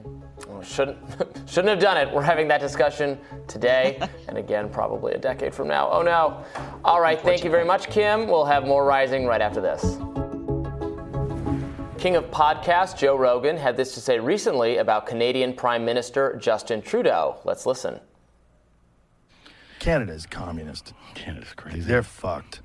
[0.48, 0.98] Well, shouldn't
[1.50, 2.12] shouldn't have done it.
[2.14, 5.90] We're having that discussion today, and again probably a decade from now.
[5.92, 6.44] Oh no!
[6.86, 8.28] All right, thank you very much, Kim.
[8.28, 9.98] We'll have more rising right after this.
[12.00, 16.82] King of podcasts Joe Rogan had this to say recently about Canadian Prime Minister Justin
[16.82, 17.42] Trudeau.
[17.44, 18.00] Let's listen.
[19.80, 20.94] Canada's communist.
[21.14, 21.82] Canada's crazy.
[21.82, 22.62] They're fucked.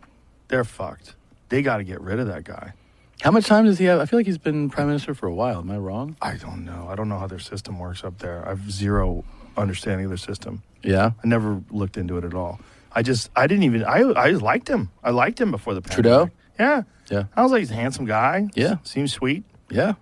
[0.47, 1.17] They're fucked.
[1.49, 2.75] They got to get rid of that guy.
[3.23, 3.99] How much time does he have?
[3.99, 5.59] I feel like he's been prime minister for a while.
[5.59, 6.17] Am I wrong?
[6.23, 6.87] I don't know.
[6.89, 8.45] I don't know how their system works up there.
[8.47, 9.25] I have zero
[9.57, 10.63] understanding of their system.
[10.85, 11.11] Yeah.
[11.25, 12.61] I never looked into it at all.
[12.93, 14.91] I just, I didn't even, I, I liked him.
[15.03, 16.05] I liked him before the pandemic.
[16.05, 16.31] Trudeau?
[16.59, 16.83] Yeah.
[17.11, 17.25] Yeah.
[17.37, 18.49] I was like, he's a handsome guy.
[18.55, 18.77] Yeah.
[18.83, 19.45] Seems sweet.
[19.71, 19.95] Yeah.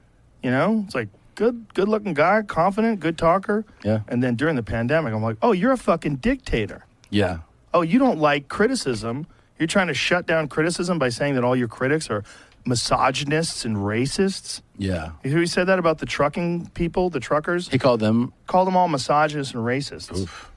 [0.43, 3.65] You know, it's like good, good looking guy, confident, good talker.
[3.85, 4.01] Yeah.
[4.09, 6.85] And then during the pandemic, I'm like, oh, you're a fucking dictator.
[7.11, 7.39] Yeah.
[7.75, 9.27] Oh, you don't like criticism.
[9.59, 12.25] You're trying to shut down criticism by saying that all your critics are
[12.65, 14.63] misogynists and racists.
[14.79, 15.13] Yeah.
[15.23, 17.69] He said that about the trucking people, the truckers?
[17.69, 20.17] He called them called them all misogynists and racists.
[20.17, 20.51] Oof.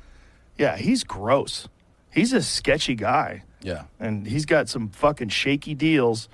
[0.58, 1.68] Yeah, he's gross.
[2.12, 3.44] He's a sketchy guy.
[3.66, 3.86] Yeah.
[4.00, 6.30] And he's got some fucking shaky deals.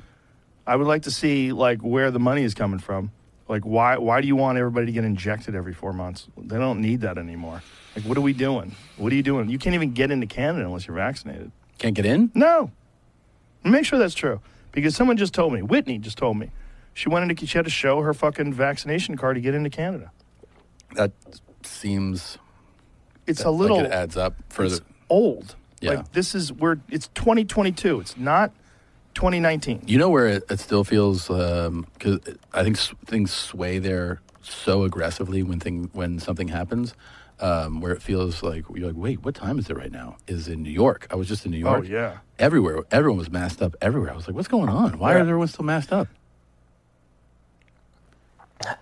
[0.68, 3.12] I would like to see like where the money is coming from.
[3.48, 6.28] Like why why do you want everybody to get injected every 4 months?
[6.38, 7.64] They don't need that anymore.
[7.96, 8.76] Like what are we doing?
[8.98, 9.50] What are you doing?
[9.50, 11.54] You can't even get into Canada unless you're vaccinated.
[11.78, 12.32] Can't get in?
[12.36, 12.70] No.
[13.64, 14.42] Make sure that's true.
[14.74, 16.52] Because someone just told me, Whitney just told me,
[16.94, 20.12] she went into, she had to show her fucking vaccination card to get into Canada.
[20.96, 21.14] That
[21.64, 22.38] seems.
[23.26, 23.78] It's that, a little.
[23.78, 25.56] Like it adds up for It's old.
[25.82, 25.90] Yeah.
[25.92, 28.00] Like this is where it's 2022.
[28.00, 28.52] It's not
[29.16, 29.84] 2019.
[29.88, 31.88] You know where it, it still feels because um,
[32.54, 36.94] I think s- things sway there so aggressively when thing when something happens.
[37.40, 40.16] Um, where it feels like you're like, wait, what time is it right now?
[40.28, 41.08] Is in New York.
[41.10, 41.80] I was just in New York.
[41.80, 42.18] Oh yeah.
[42.38, 43.76] Everywhere, everyone was masked up.
[43.82, 45.00] Everywhere, I was like, what's going on?
[45.00, 45.22] Why Yeah.
[45.24, 46.08] is everyone still masked up?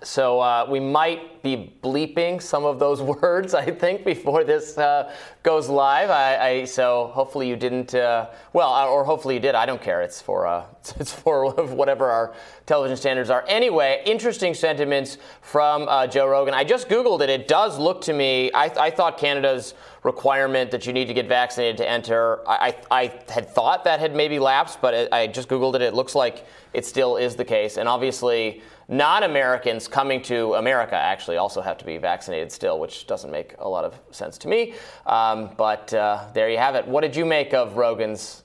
[0.04, 5.14] So uh, we might be bleeping some of those words, I think, before this uh,
[5.44, 6.10] goes live.
[6.10, 7.96] I, I, so hopefully you didn't.
[7.96, 9.56] Uh, well, or hopefully you did.
[9.56, 10.02] I don't care.
[10.02, 10.66] It's for uh,
[11.00, 12.34] it's for whatever our
[12.66, 13.46] television standards are.
[13.48, 16.54] Anyway, interesting sentiments from uh, Joe Rogan.
[16.54, 17.30] I just googled it.
[17.30, 18.52] It does look to me.
[18.54, 19.74] I, I thought Canada's
[20.04, 22.48] requirement that you need to get vaccinated to enter.
[22.48, 25.82] I, I, I had thought that had maybe lapsed, but it, I just googled it.
[25.82, 30.96] It looks like it still is the case, and obviously non Americans coming to America
[30.96, 34.48] actually also have to be vaccinated still, which doesn't make a lot of sense to
[34.48, 34.74] me.
[35.06, 36.88] Um, but uh, there you have it.
[36.88, 38.44] What did you make of Rogan's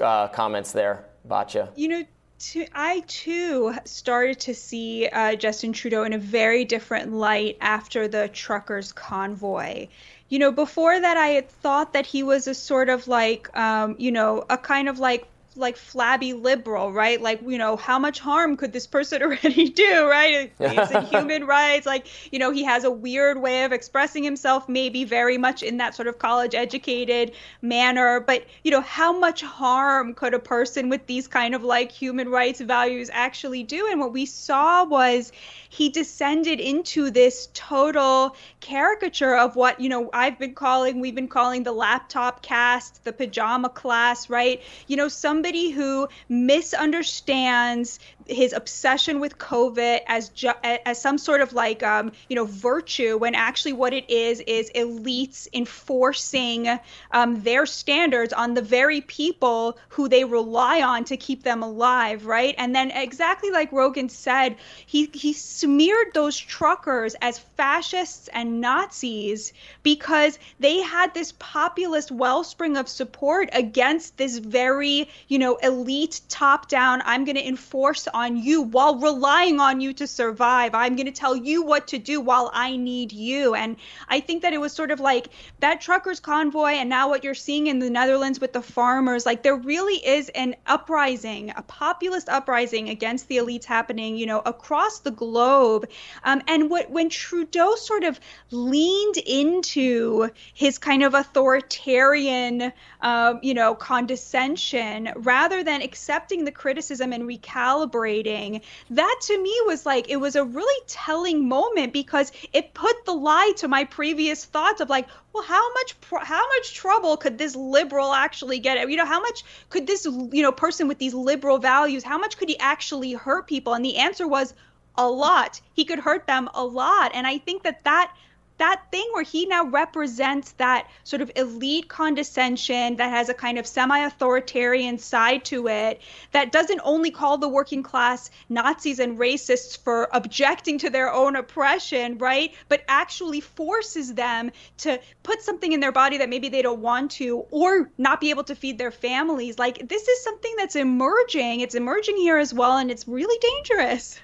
[0.00, 1.68] uh, comments there, Batya?
[1.76, 2.04] You know,
[2.38, 8.08] to, I too started to see uh, Justin Trudeau in a very different light after
[8.08, 9.88] the truckers' convoy.
[10.30, 13.96] You know, before that, I had thought that he was a sort of like, um,
[13.98, 15.26] you know, a kind of like
[15.58, 17.20] like flabby liberal, right?
[17.20, 20.52] Like, you know, how much harm could this person already do, right?
[20.58, 21.86] He's in human rights.
[21.86, 25.78] Like, you know, he has a weird way of expressing himself, maybe very much in
[25.78, 27.32] that sort of college educated
[27.62, 28.20] manner.
[28.20, 32.28] But, you know, how much harm could a person with these kind of like human
[32.28, 33.88] rights values actually do?
[33.90, 35.32] And what we saw was
[35.68, 41.28] he descended into this total caricature of what, you know, I've been calling, we've been
[41.28, 44.62] calling the laptop cast, the pajama class, right?
[44.86, 51.52] You know, somebody who misunderstands his obsession with COVID as ju- as some sort of
[51.52, 56.78] like um, you know virtue, when actually what it is is elites enforcing
[57.10, 62.26] um, their standards on the very people who they rely on to keep them alive,
[62.26, 62.54] right?
[62.58, 69.52] And then exactly like Rogan said, he he smeared those truckers as fascists and Nazis
[69.82, 76.68] because they had this populist wellspring of support against this very you know elite top
[76.68, 77.02] down.
[77.04, 80.76] I'm going to enforce on you while relying on you to survive.
[80.76, 83.54] I'm going to tell you what to do while I need you.
[83.54, 83.76] And
[84.08, 85.28] I think that it was sort of like
[85.58, 89.42] that truckers convoy and now what you're seeing in the Netherlands with the farmers, like
[89.42, 95.00] there really is an uprising, a populist uprising against the elites happening, you know, across
[95.00, 95.47] the globe.
[95.48, 98.20] Um, and what when Trudeau sort of
[98.50, 107.12] leaned into his kind of authoritarian, um, you know, condescension rather than accepting the criticism
[107.12, 112.74] and recalibrating, that to me was like, it was a really telling moment because it
[112.74, 117.16] put the lie to my previous thoughts of like, well, how much how much trouble
[117.16, 118.90] could this liberal actually get?
[118.90, 122.38] You know, how much could this you know person with these liberal values, how much
[122.38, 123.74] could he actually hurt people?
[123.74, 124.54] And the answer was
[124.98, 125.60] a lot.
[125.72, 127.12] He could hurt them a lot.
[127.14, 128.12] And I think that that
[128.58, 133.56] that thing where he now represents that sort of elite condescension that has a kind
[133.56, 136.00] of semi authoritarian side to it
[136.32, 141.36] that doesn't only call the working class Nazis and racists for objecting to their own
[141.36, 142.52] oppression, right?
[142.68, 147.12] But actually forces them to put something in their body that maybe they don't want
[147.12, 149.58] to or not be able to feed their families.
[149.58, 151.60] Like, this is something that's emerging.
[151.60, 154.18] It's emerging here as well, and it's really dangerous.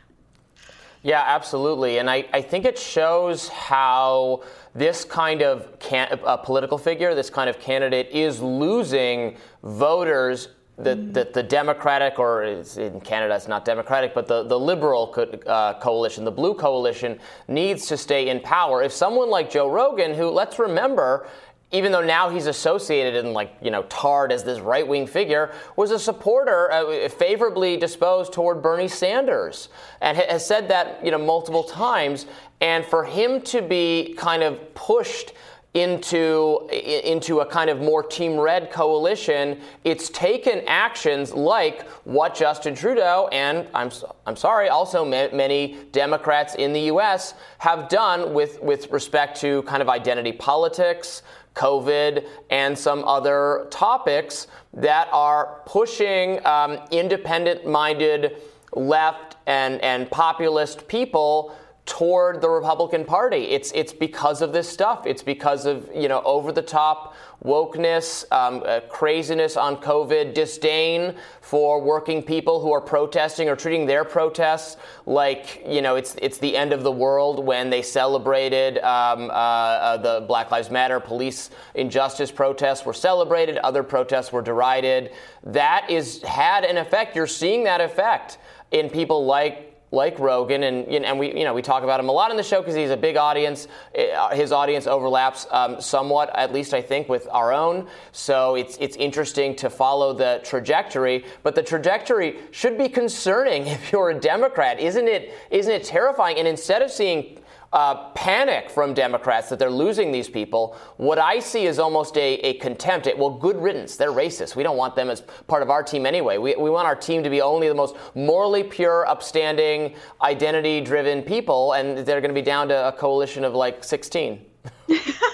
[1.05, 1.98] Yeah, absolutely.
[1.98, 4.43] And I, I think it shows how
[4.74, 10.48] this kind of can, a political figure, this kind of candidate, is losing voters
[10.78, 11.12] that, mm.
[11.12, 15.78] that the Democratic, or in Canada it's not Democratic, but the, the Liberal co- uh,
[15.78, 17.18] coalition, the Blue coalition,
[17.48, 18.82] needs to stay in power.
[18.82, 21.28] If someone like Joe Rogan, who, let's remember,
[21.74, 25.90] even though now he's associated and like you know tarred as this right-wing figure, was
[25.90, 29.68] a supporter uh, favorably disposed toward Bernie Sanders
[30.01, 32.26] and ha- has said that you know multiple times.
[32.60, 35.32] And for him to be kind of pushed
[35.74, 42.76] into into a kind of more team red coalition it's taken actions like what Justin
[42.76, 43.90] Trudeau and I'm
[44.24, 49.62] I'm sorry also ma- many democrats in the US have done with with respect to
[49.62, 51.24] kind of identity politics
[51.55, 58.36] COVID, and some other topics that are pushing um, independent minded
[58.72, 61.56] left and, and populist people
[61.86, 63.44] toward the Republican Party.
[63.44, 65.06] It's it's because of this stuff.
[65.06, 71.15] It's because of you know over the top wokeness, um, uh, craziness on COVID, disdain
[71.43, 76.39] for working people who are protesting or treating their protests like you know it's it's
[76.39, 81.01] the end of the world when they celebrated um, uh, uh, the Black Lives Matter
[81.01, 85.11] police injustice protests were celebrated, other protests were derided.
[85.43, 87.15] That is had an effect.
[87.15, 88.39] You're seeing that effect
[88.70, 92.12] in people like like Rogan, and and we you know we talk about him a
[92.12, 93.68] lot in the show because he's a big audience.
[93.96, 97.86] Uh, his audience overlaps um, somewhat, at least I think, with our own.
[98.12, 101.24] So it's it's interesting to follow the trajectory.
[101.42, 105.32] But the trajectory should be concerning if you're a Democrat, isn't it?
[105.50, 106.38] Isn't it terrifying?
[106.38, 107.38] And instead of seeing
[107.74, 110.76] uh, panic from Democrats that they're losing these people.
[110.96, 113.09] What I see is almost a, a contempt.
[113.09, 113.96] It, well, good riddance.
[113.96, 114.55] They're racist.
[114.55, 116.38] We don't want them as part of our team anyway.
[116.38, 121.20] We, we want our team to be only the most morally pure, upstanding, identity driven
[121.20, 124.40] people, and they're going to be down to a coalition of like 16.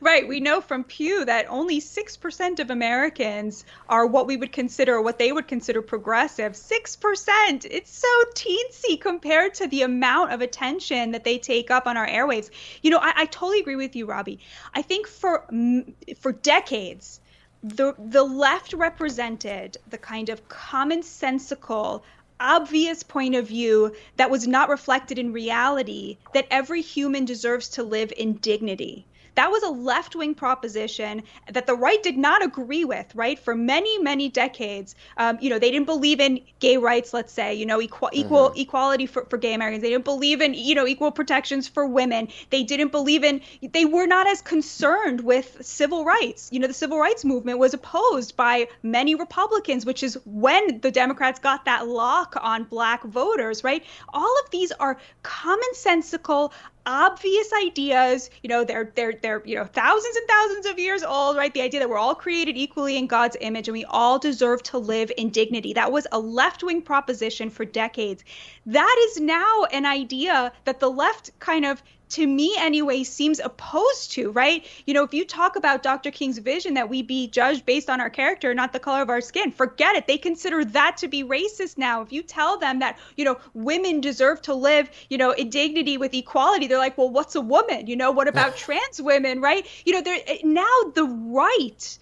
[0.00, 0.26] Right.
[0.26, 5.18] We know from Pew that only 6% of Americans are what we would consider, what
[5.18, 6.52] they would consider progressive.
[6.52, 7.66] 6%.
[7.70, 12.06] It's so teensy compared to the amount of attention that they take up on our
[12.06, 12.50] airwaves.
[12.82, 14.40] You know, I, I totally agree with you, Robby.
[14.74, 17.20] I think for mm, for decades,
[17.62, 22.02] the the left represented the kind of commonsensical
[22.40, 27.82] obvious point of view that was not reflected in reality that every human deserves to
[27.82, 32.84] live in dignity that was a left wing proposition that the right did not agree
[32.84, 33.38] with, right?
[33.38, 34.94] For many, many decades.
[35.16, 38.20] Um, you know, they didn't believe in gay rights, let's say, you know, equal, mm-hmm.
[38.20, 39.82] equal equality for, for gay Americans.
[39.82, 42.28] They didn't believe in, you know, equal protections for women.
[42.50, 43.40] They didn't believe in,
[43.72, 46.48] they were not as concerned with civil rights.
[46.52, 50.90] You know, the civil rights movement was opposed by many Republicans, which is when the
[50.90, 53.84] Democrats got that lock on black voters, right?
[54.12, 56.52] All of these are commonsensical,
[56.86, 61.36] obvious ideas you know they're they're they're you know thousands and thousands of years old
[61.36, 61.54] right?
[61.54, 64.78] The idea that we're all created equally in god's image and we all deserve to
[64.78, 65.72] live in dignity.
[65.72, 68.24] That was a left-wing proposition for decades.
[68.66, 71.82] That is now an idea that the left kind of
[72.14, 74.66] to me anyway seems opposed to right?
[74.86, 78.00] You know if you talk about dr king's vision that we be judged based on
[78.00, 80.06] our character not the color of our skin forget it.
[80.06, 82.02] They consider that to be racist now.
[82.02, 85.96] If you tell them that you know women deserve to live you know in dignity
[85.96, 87.86] with equality they're like well what's a woman?
[87.86, 89.40] You know what about trans women?
[89.40, 89.66] Right?
[89.84, 91.98] You know they're eh, now the right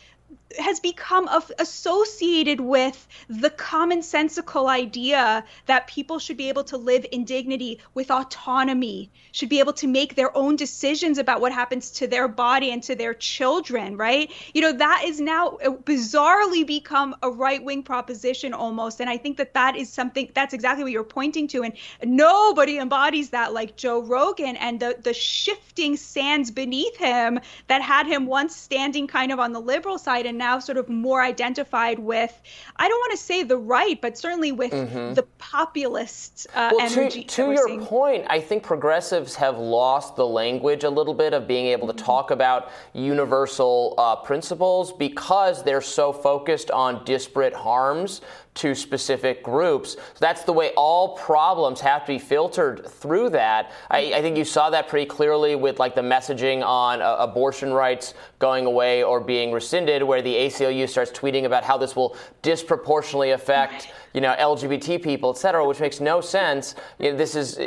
[0.58, 7.24] has become associated with the commonsensical idea that people should be able to live in
[7.24, 12.06] dignity with autonomy, should be able to make their own decisions about what happens to
[12.06, 14.30] their body and to their children, right?
[14.54, 19.00] You know, that is now uh, bizarrely become a right wing proposition almost.
[19.00, 21.62] And I think that that is something that's exactly what you're pointing to.
[21.62, 27.82] And nobody embodies that like Joe Rogan and the, the shifting sands beneath him that
[27.82, 31.23] had him once standing kind of on the liberal side and now sort of more
[31.23, 32.32] identified with,
[32.77, 35.14] I don't want to say the right, but certainly with mm-hmm.
[35.14, 37.23] the populist uh, well, energy.
[37.24, 37.86] To, to your seeing.
[37.86, 41.94] point, I think progressives have lost the language a little bit of being able to
[41.94, 42.05] mm-hmm.
[42.05, 48.20] talk about universal uh, principles because they're so focused on disparate harms
[48.54, 49.92] to specific groups.
[49.92, 53.72] So that's the way all problems have to be filtered through that.
[53.90, 57.72] I, I think you saw that pretty clearly with like the messaging on uh, abortion
[57.72, 62.16] rights going away or being rescinded, where the ACLU starts tweeting about how this will
[62.42, 66.74] disproportionately affect you know, LGBT people, et cetera, which makes no sense.
[66.98, 67.59] You know, this is,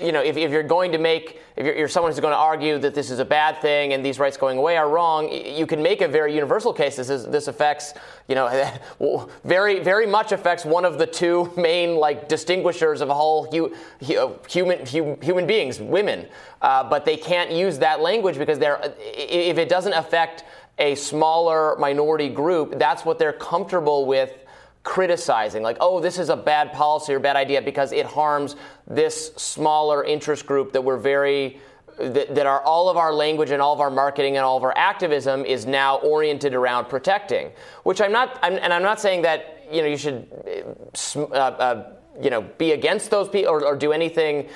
[0.00, 2.38] you know, if, if you're going to make, if you're, you're, someone who's going to
[2.38, 5.66] argue that this is a bad thing and these rights going away are wrong, you
[5.66, 6.96] can make a very universal case.
[6.96, 7.94] This is, this affects,
[8.28, 13.14] you know, very, very much affects one of the two main like distinguishers of a
[13.14, 13.74] whole hu,
[14.48, 16.26] human, human beings, women.
[16.62, 20.44] Uh, but they can't use that language because they're, if it doesn't affect
[20.78, 24.32] a smaller minority group, that's what they're comfortable with
[24.88, 28.56] criticizing, like, oh, this is a bad policy or bad idea because it harms
[28.86, 31.60] this smaller interest group that we're very
[31.98, 34.64] that, that are all of our language and all of our marketing and all of
[34.64, 37.50] our activism is now oriented around protecting.
[37.82, 40.26] Which I'm not, I'm, and I'm not saying that you know you should,
[41.16, 44.48] uh, uh, you know, be against those people or, or do anything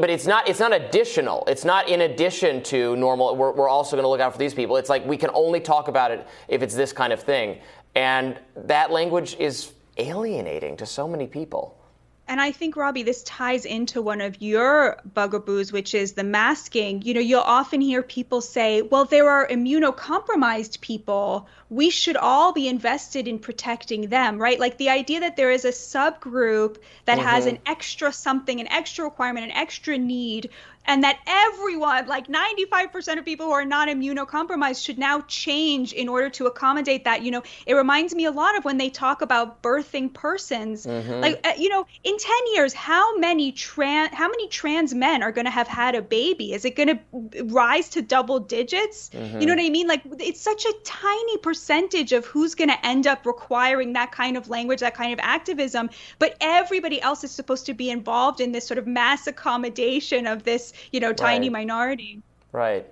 [0.00, 1.44] but it's not it's not additional.
[1.46, 3.36] It's not in addition to normal.
[3.36, 4.76] We're, we're also going to look out for these people.
[4.78, 7.60] It's like we can only talk about it if it's this kind of thing
[7.94, 11.78] and that language is alienating to so many people.
[12.26, 17.02] And I think, Robby, this ties into one of your bugaboos, which is the masking.
[17.02, 21.46] You know, you'll often hear people say, well, there are immunocompromised people.
[21.68, 24.58] We should all be invested in protecting them, right?
[24.58, 27.28] Like the idea that there is a subgroup that mm-hmm.
[27.28, 30.48] has an extra something, an extra requirement, an extra need
[30.86, 36.08] and that everyone, like 95% of people who are not immunocompromised, should now change in
[36.08, 37.22] order to accommodate that.
[37.22, 40.84] You know, it reminds me a lot of when they talk about birthing persons.
[40.86, 41.20] Mm-hmm.
[41.20, 45.32] Like, uh, you know, in 10 years, how many trans how many trans men are
[45.32, 46.52] going to have had a baby?
[46.52, 49.10] Is it going to rise to double digits?
[49.10, 49.40] Mm-hmm.
[49.40, 49.88] You know what I mean?
[49.88, 54.36] Like, it's such a tiny percentage of who's going to end up requiring that kind
[54.36, 55.88] of language, that kind of activism.
[56.18, 60.44] But everybody else is supposed to be involved in this sort of mass accommodation of
[60.44, 61.60] this you know tiny right.
[61.60, 62.22] minority.
[62.52, 62.86] Right.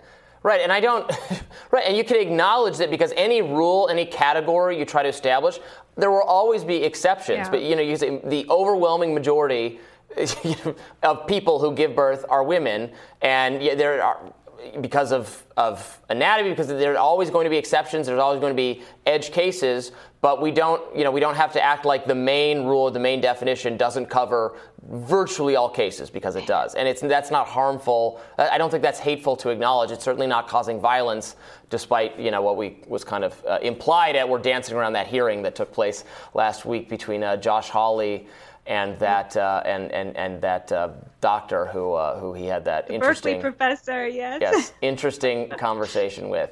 [0.45, 1.09] Right, and I don't.
[1.71, 5.61] right, and you can acknowledge that because any rule, any category you try to establish,
[5.97, 7.39] there will always be exceptions.
[7.39, 7.51] Yeah.
[7.51, 9.79] But you know, you say the overwhelming majority
[11.05, 12.91] of people who give birth are women,
[13.21, 14.33] and yeah, there are
[14.81, 18.53] because of, of anatomy, because there are always going to be exceptions, there's always going
[18.53, 19.93] to be edge cases,
[20.23, 23.01] but we don't, you know, we don't have to act like the main rule, the
[23.01, 24.57] main definition doesn't cover
[24.89, 26.77] virtually all cases because it does.
[26.77, 28.21] And it's, that's not harmful.
[28.39, 29.91] I don't think that's hateful to acknowledge.
[29.91, 31.35] It's certainly not causing violence,
[31.71, 34.29] despite, you know, what we was kind of uh, implied at.
[34.29, 36.05] We're dancing around that hearing that took place
[36.35, 38.29] last week between uh, Josh Hawley
[38.67, 40.91] and that uh, and and and that uh,
[41.21, 46.29] doctor who uh, who he had that the interesting Berkeley professor, yes, yes, interesting conversation
[46.29, 46.51] with.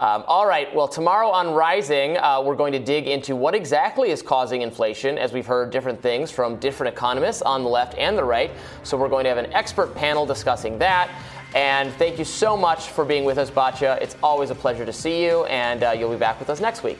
[0.00, 0.72] Um, all right.
[0.72, 5.18] Well, tomorrow on Rising, uh, we're going to dig into what exactly is causing inflation,
[5.18, 8.52] as we've heard different things from different economists on the left and the right.
[8.84, 11.10] So we're going to have an expert panel discussing that.
[11.52, 14.00] And thank you so much for being with us, Batya.
[14.00, 16.84] It's always a pleasure to see you, and uh, you'll be back with us next
[16.84, 16.98] week.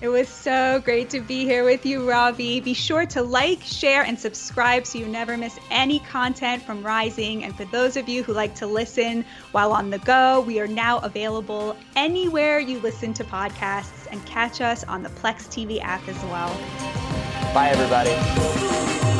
[0.00, 2.60] It was so great to be here with you, Robby.
[2.60, 7.42] Be sure to like, share, and subscribe so you never miss any content from Rising.
[7.42, 10.68] And for those of you who like to listen while on the go, we are
[10.68, 16.06] now available anywhere you listen to podcasts and catch us on the Plex TV app
[16.06, 16.56] as well.
[17.52, 19.17] Bye, everybody.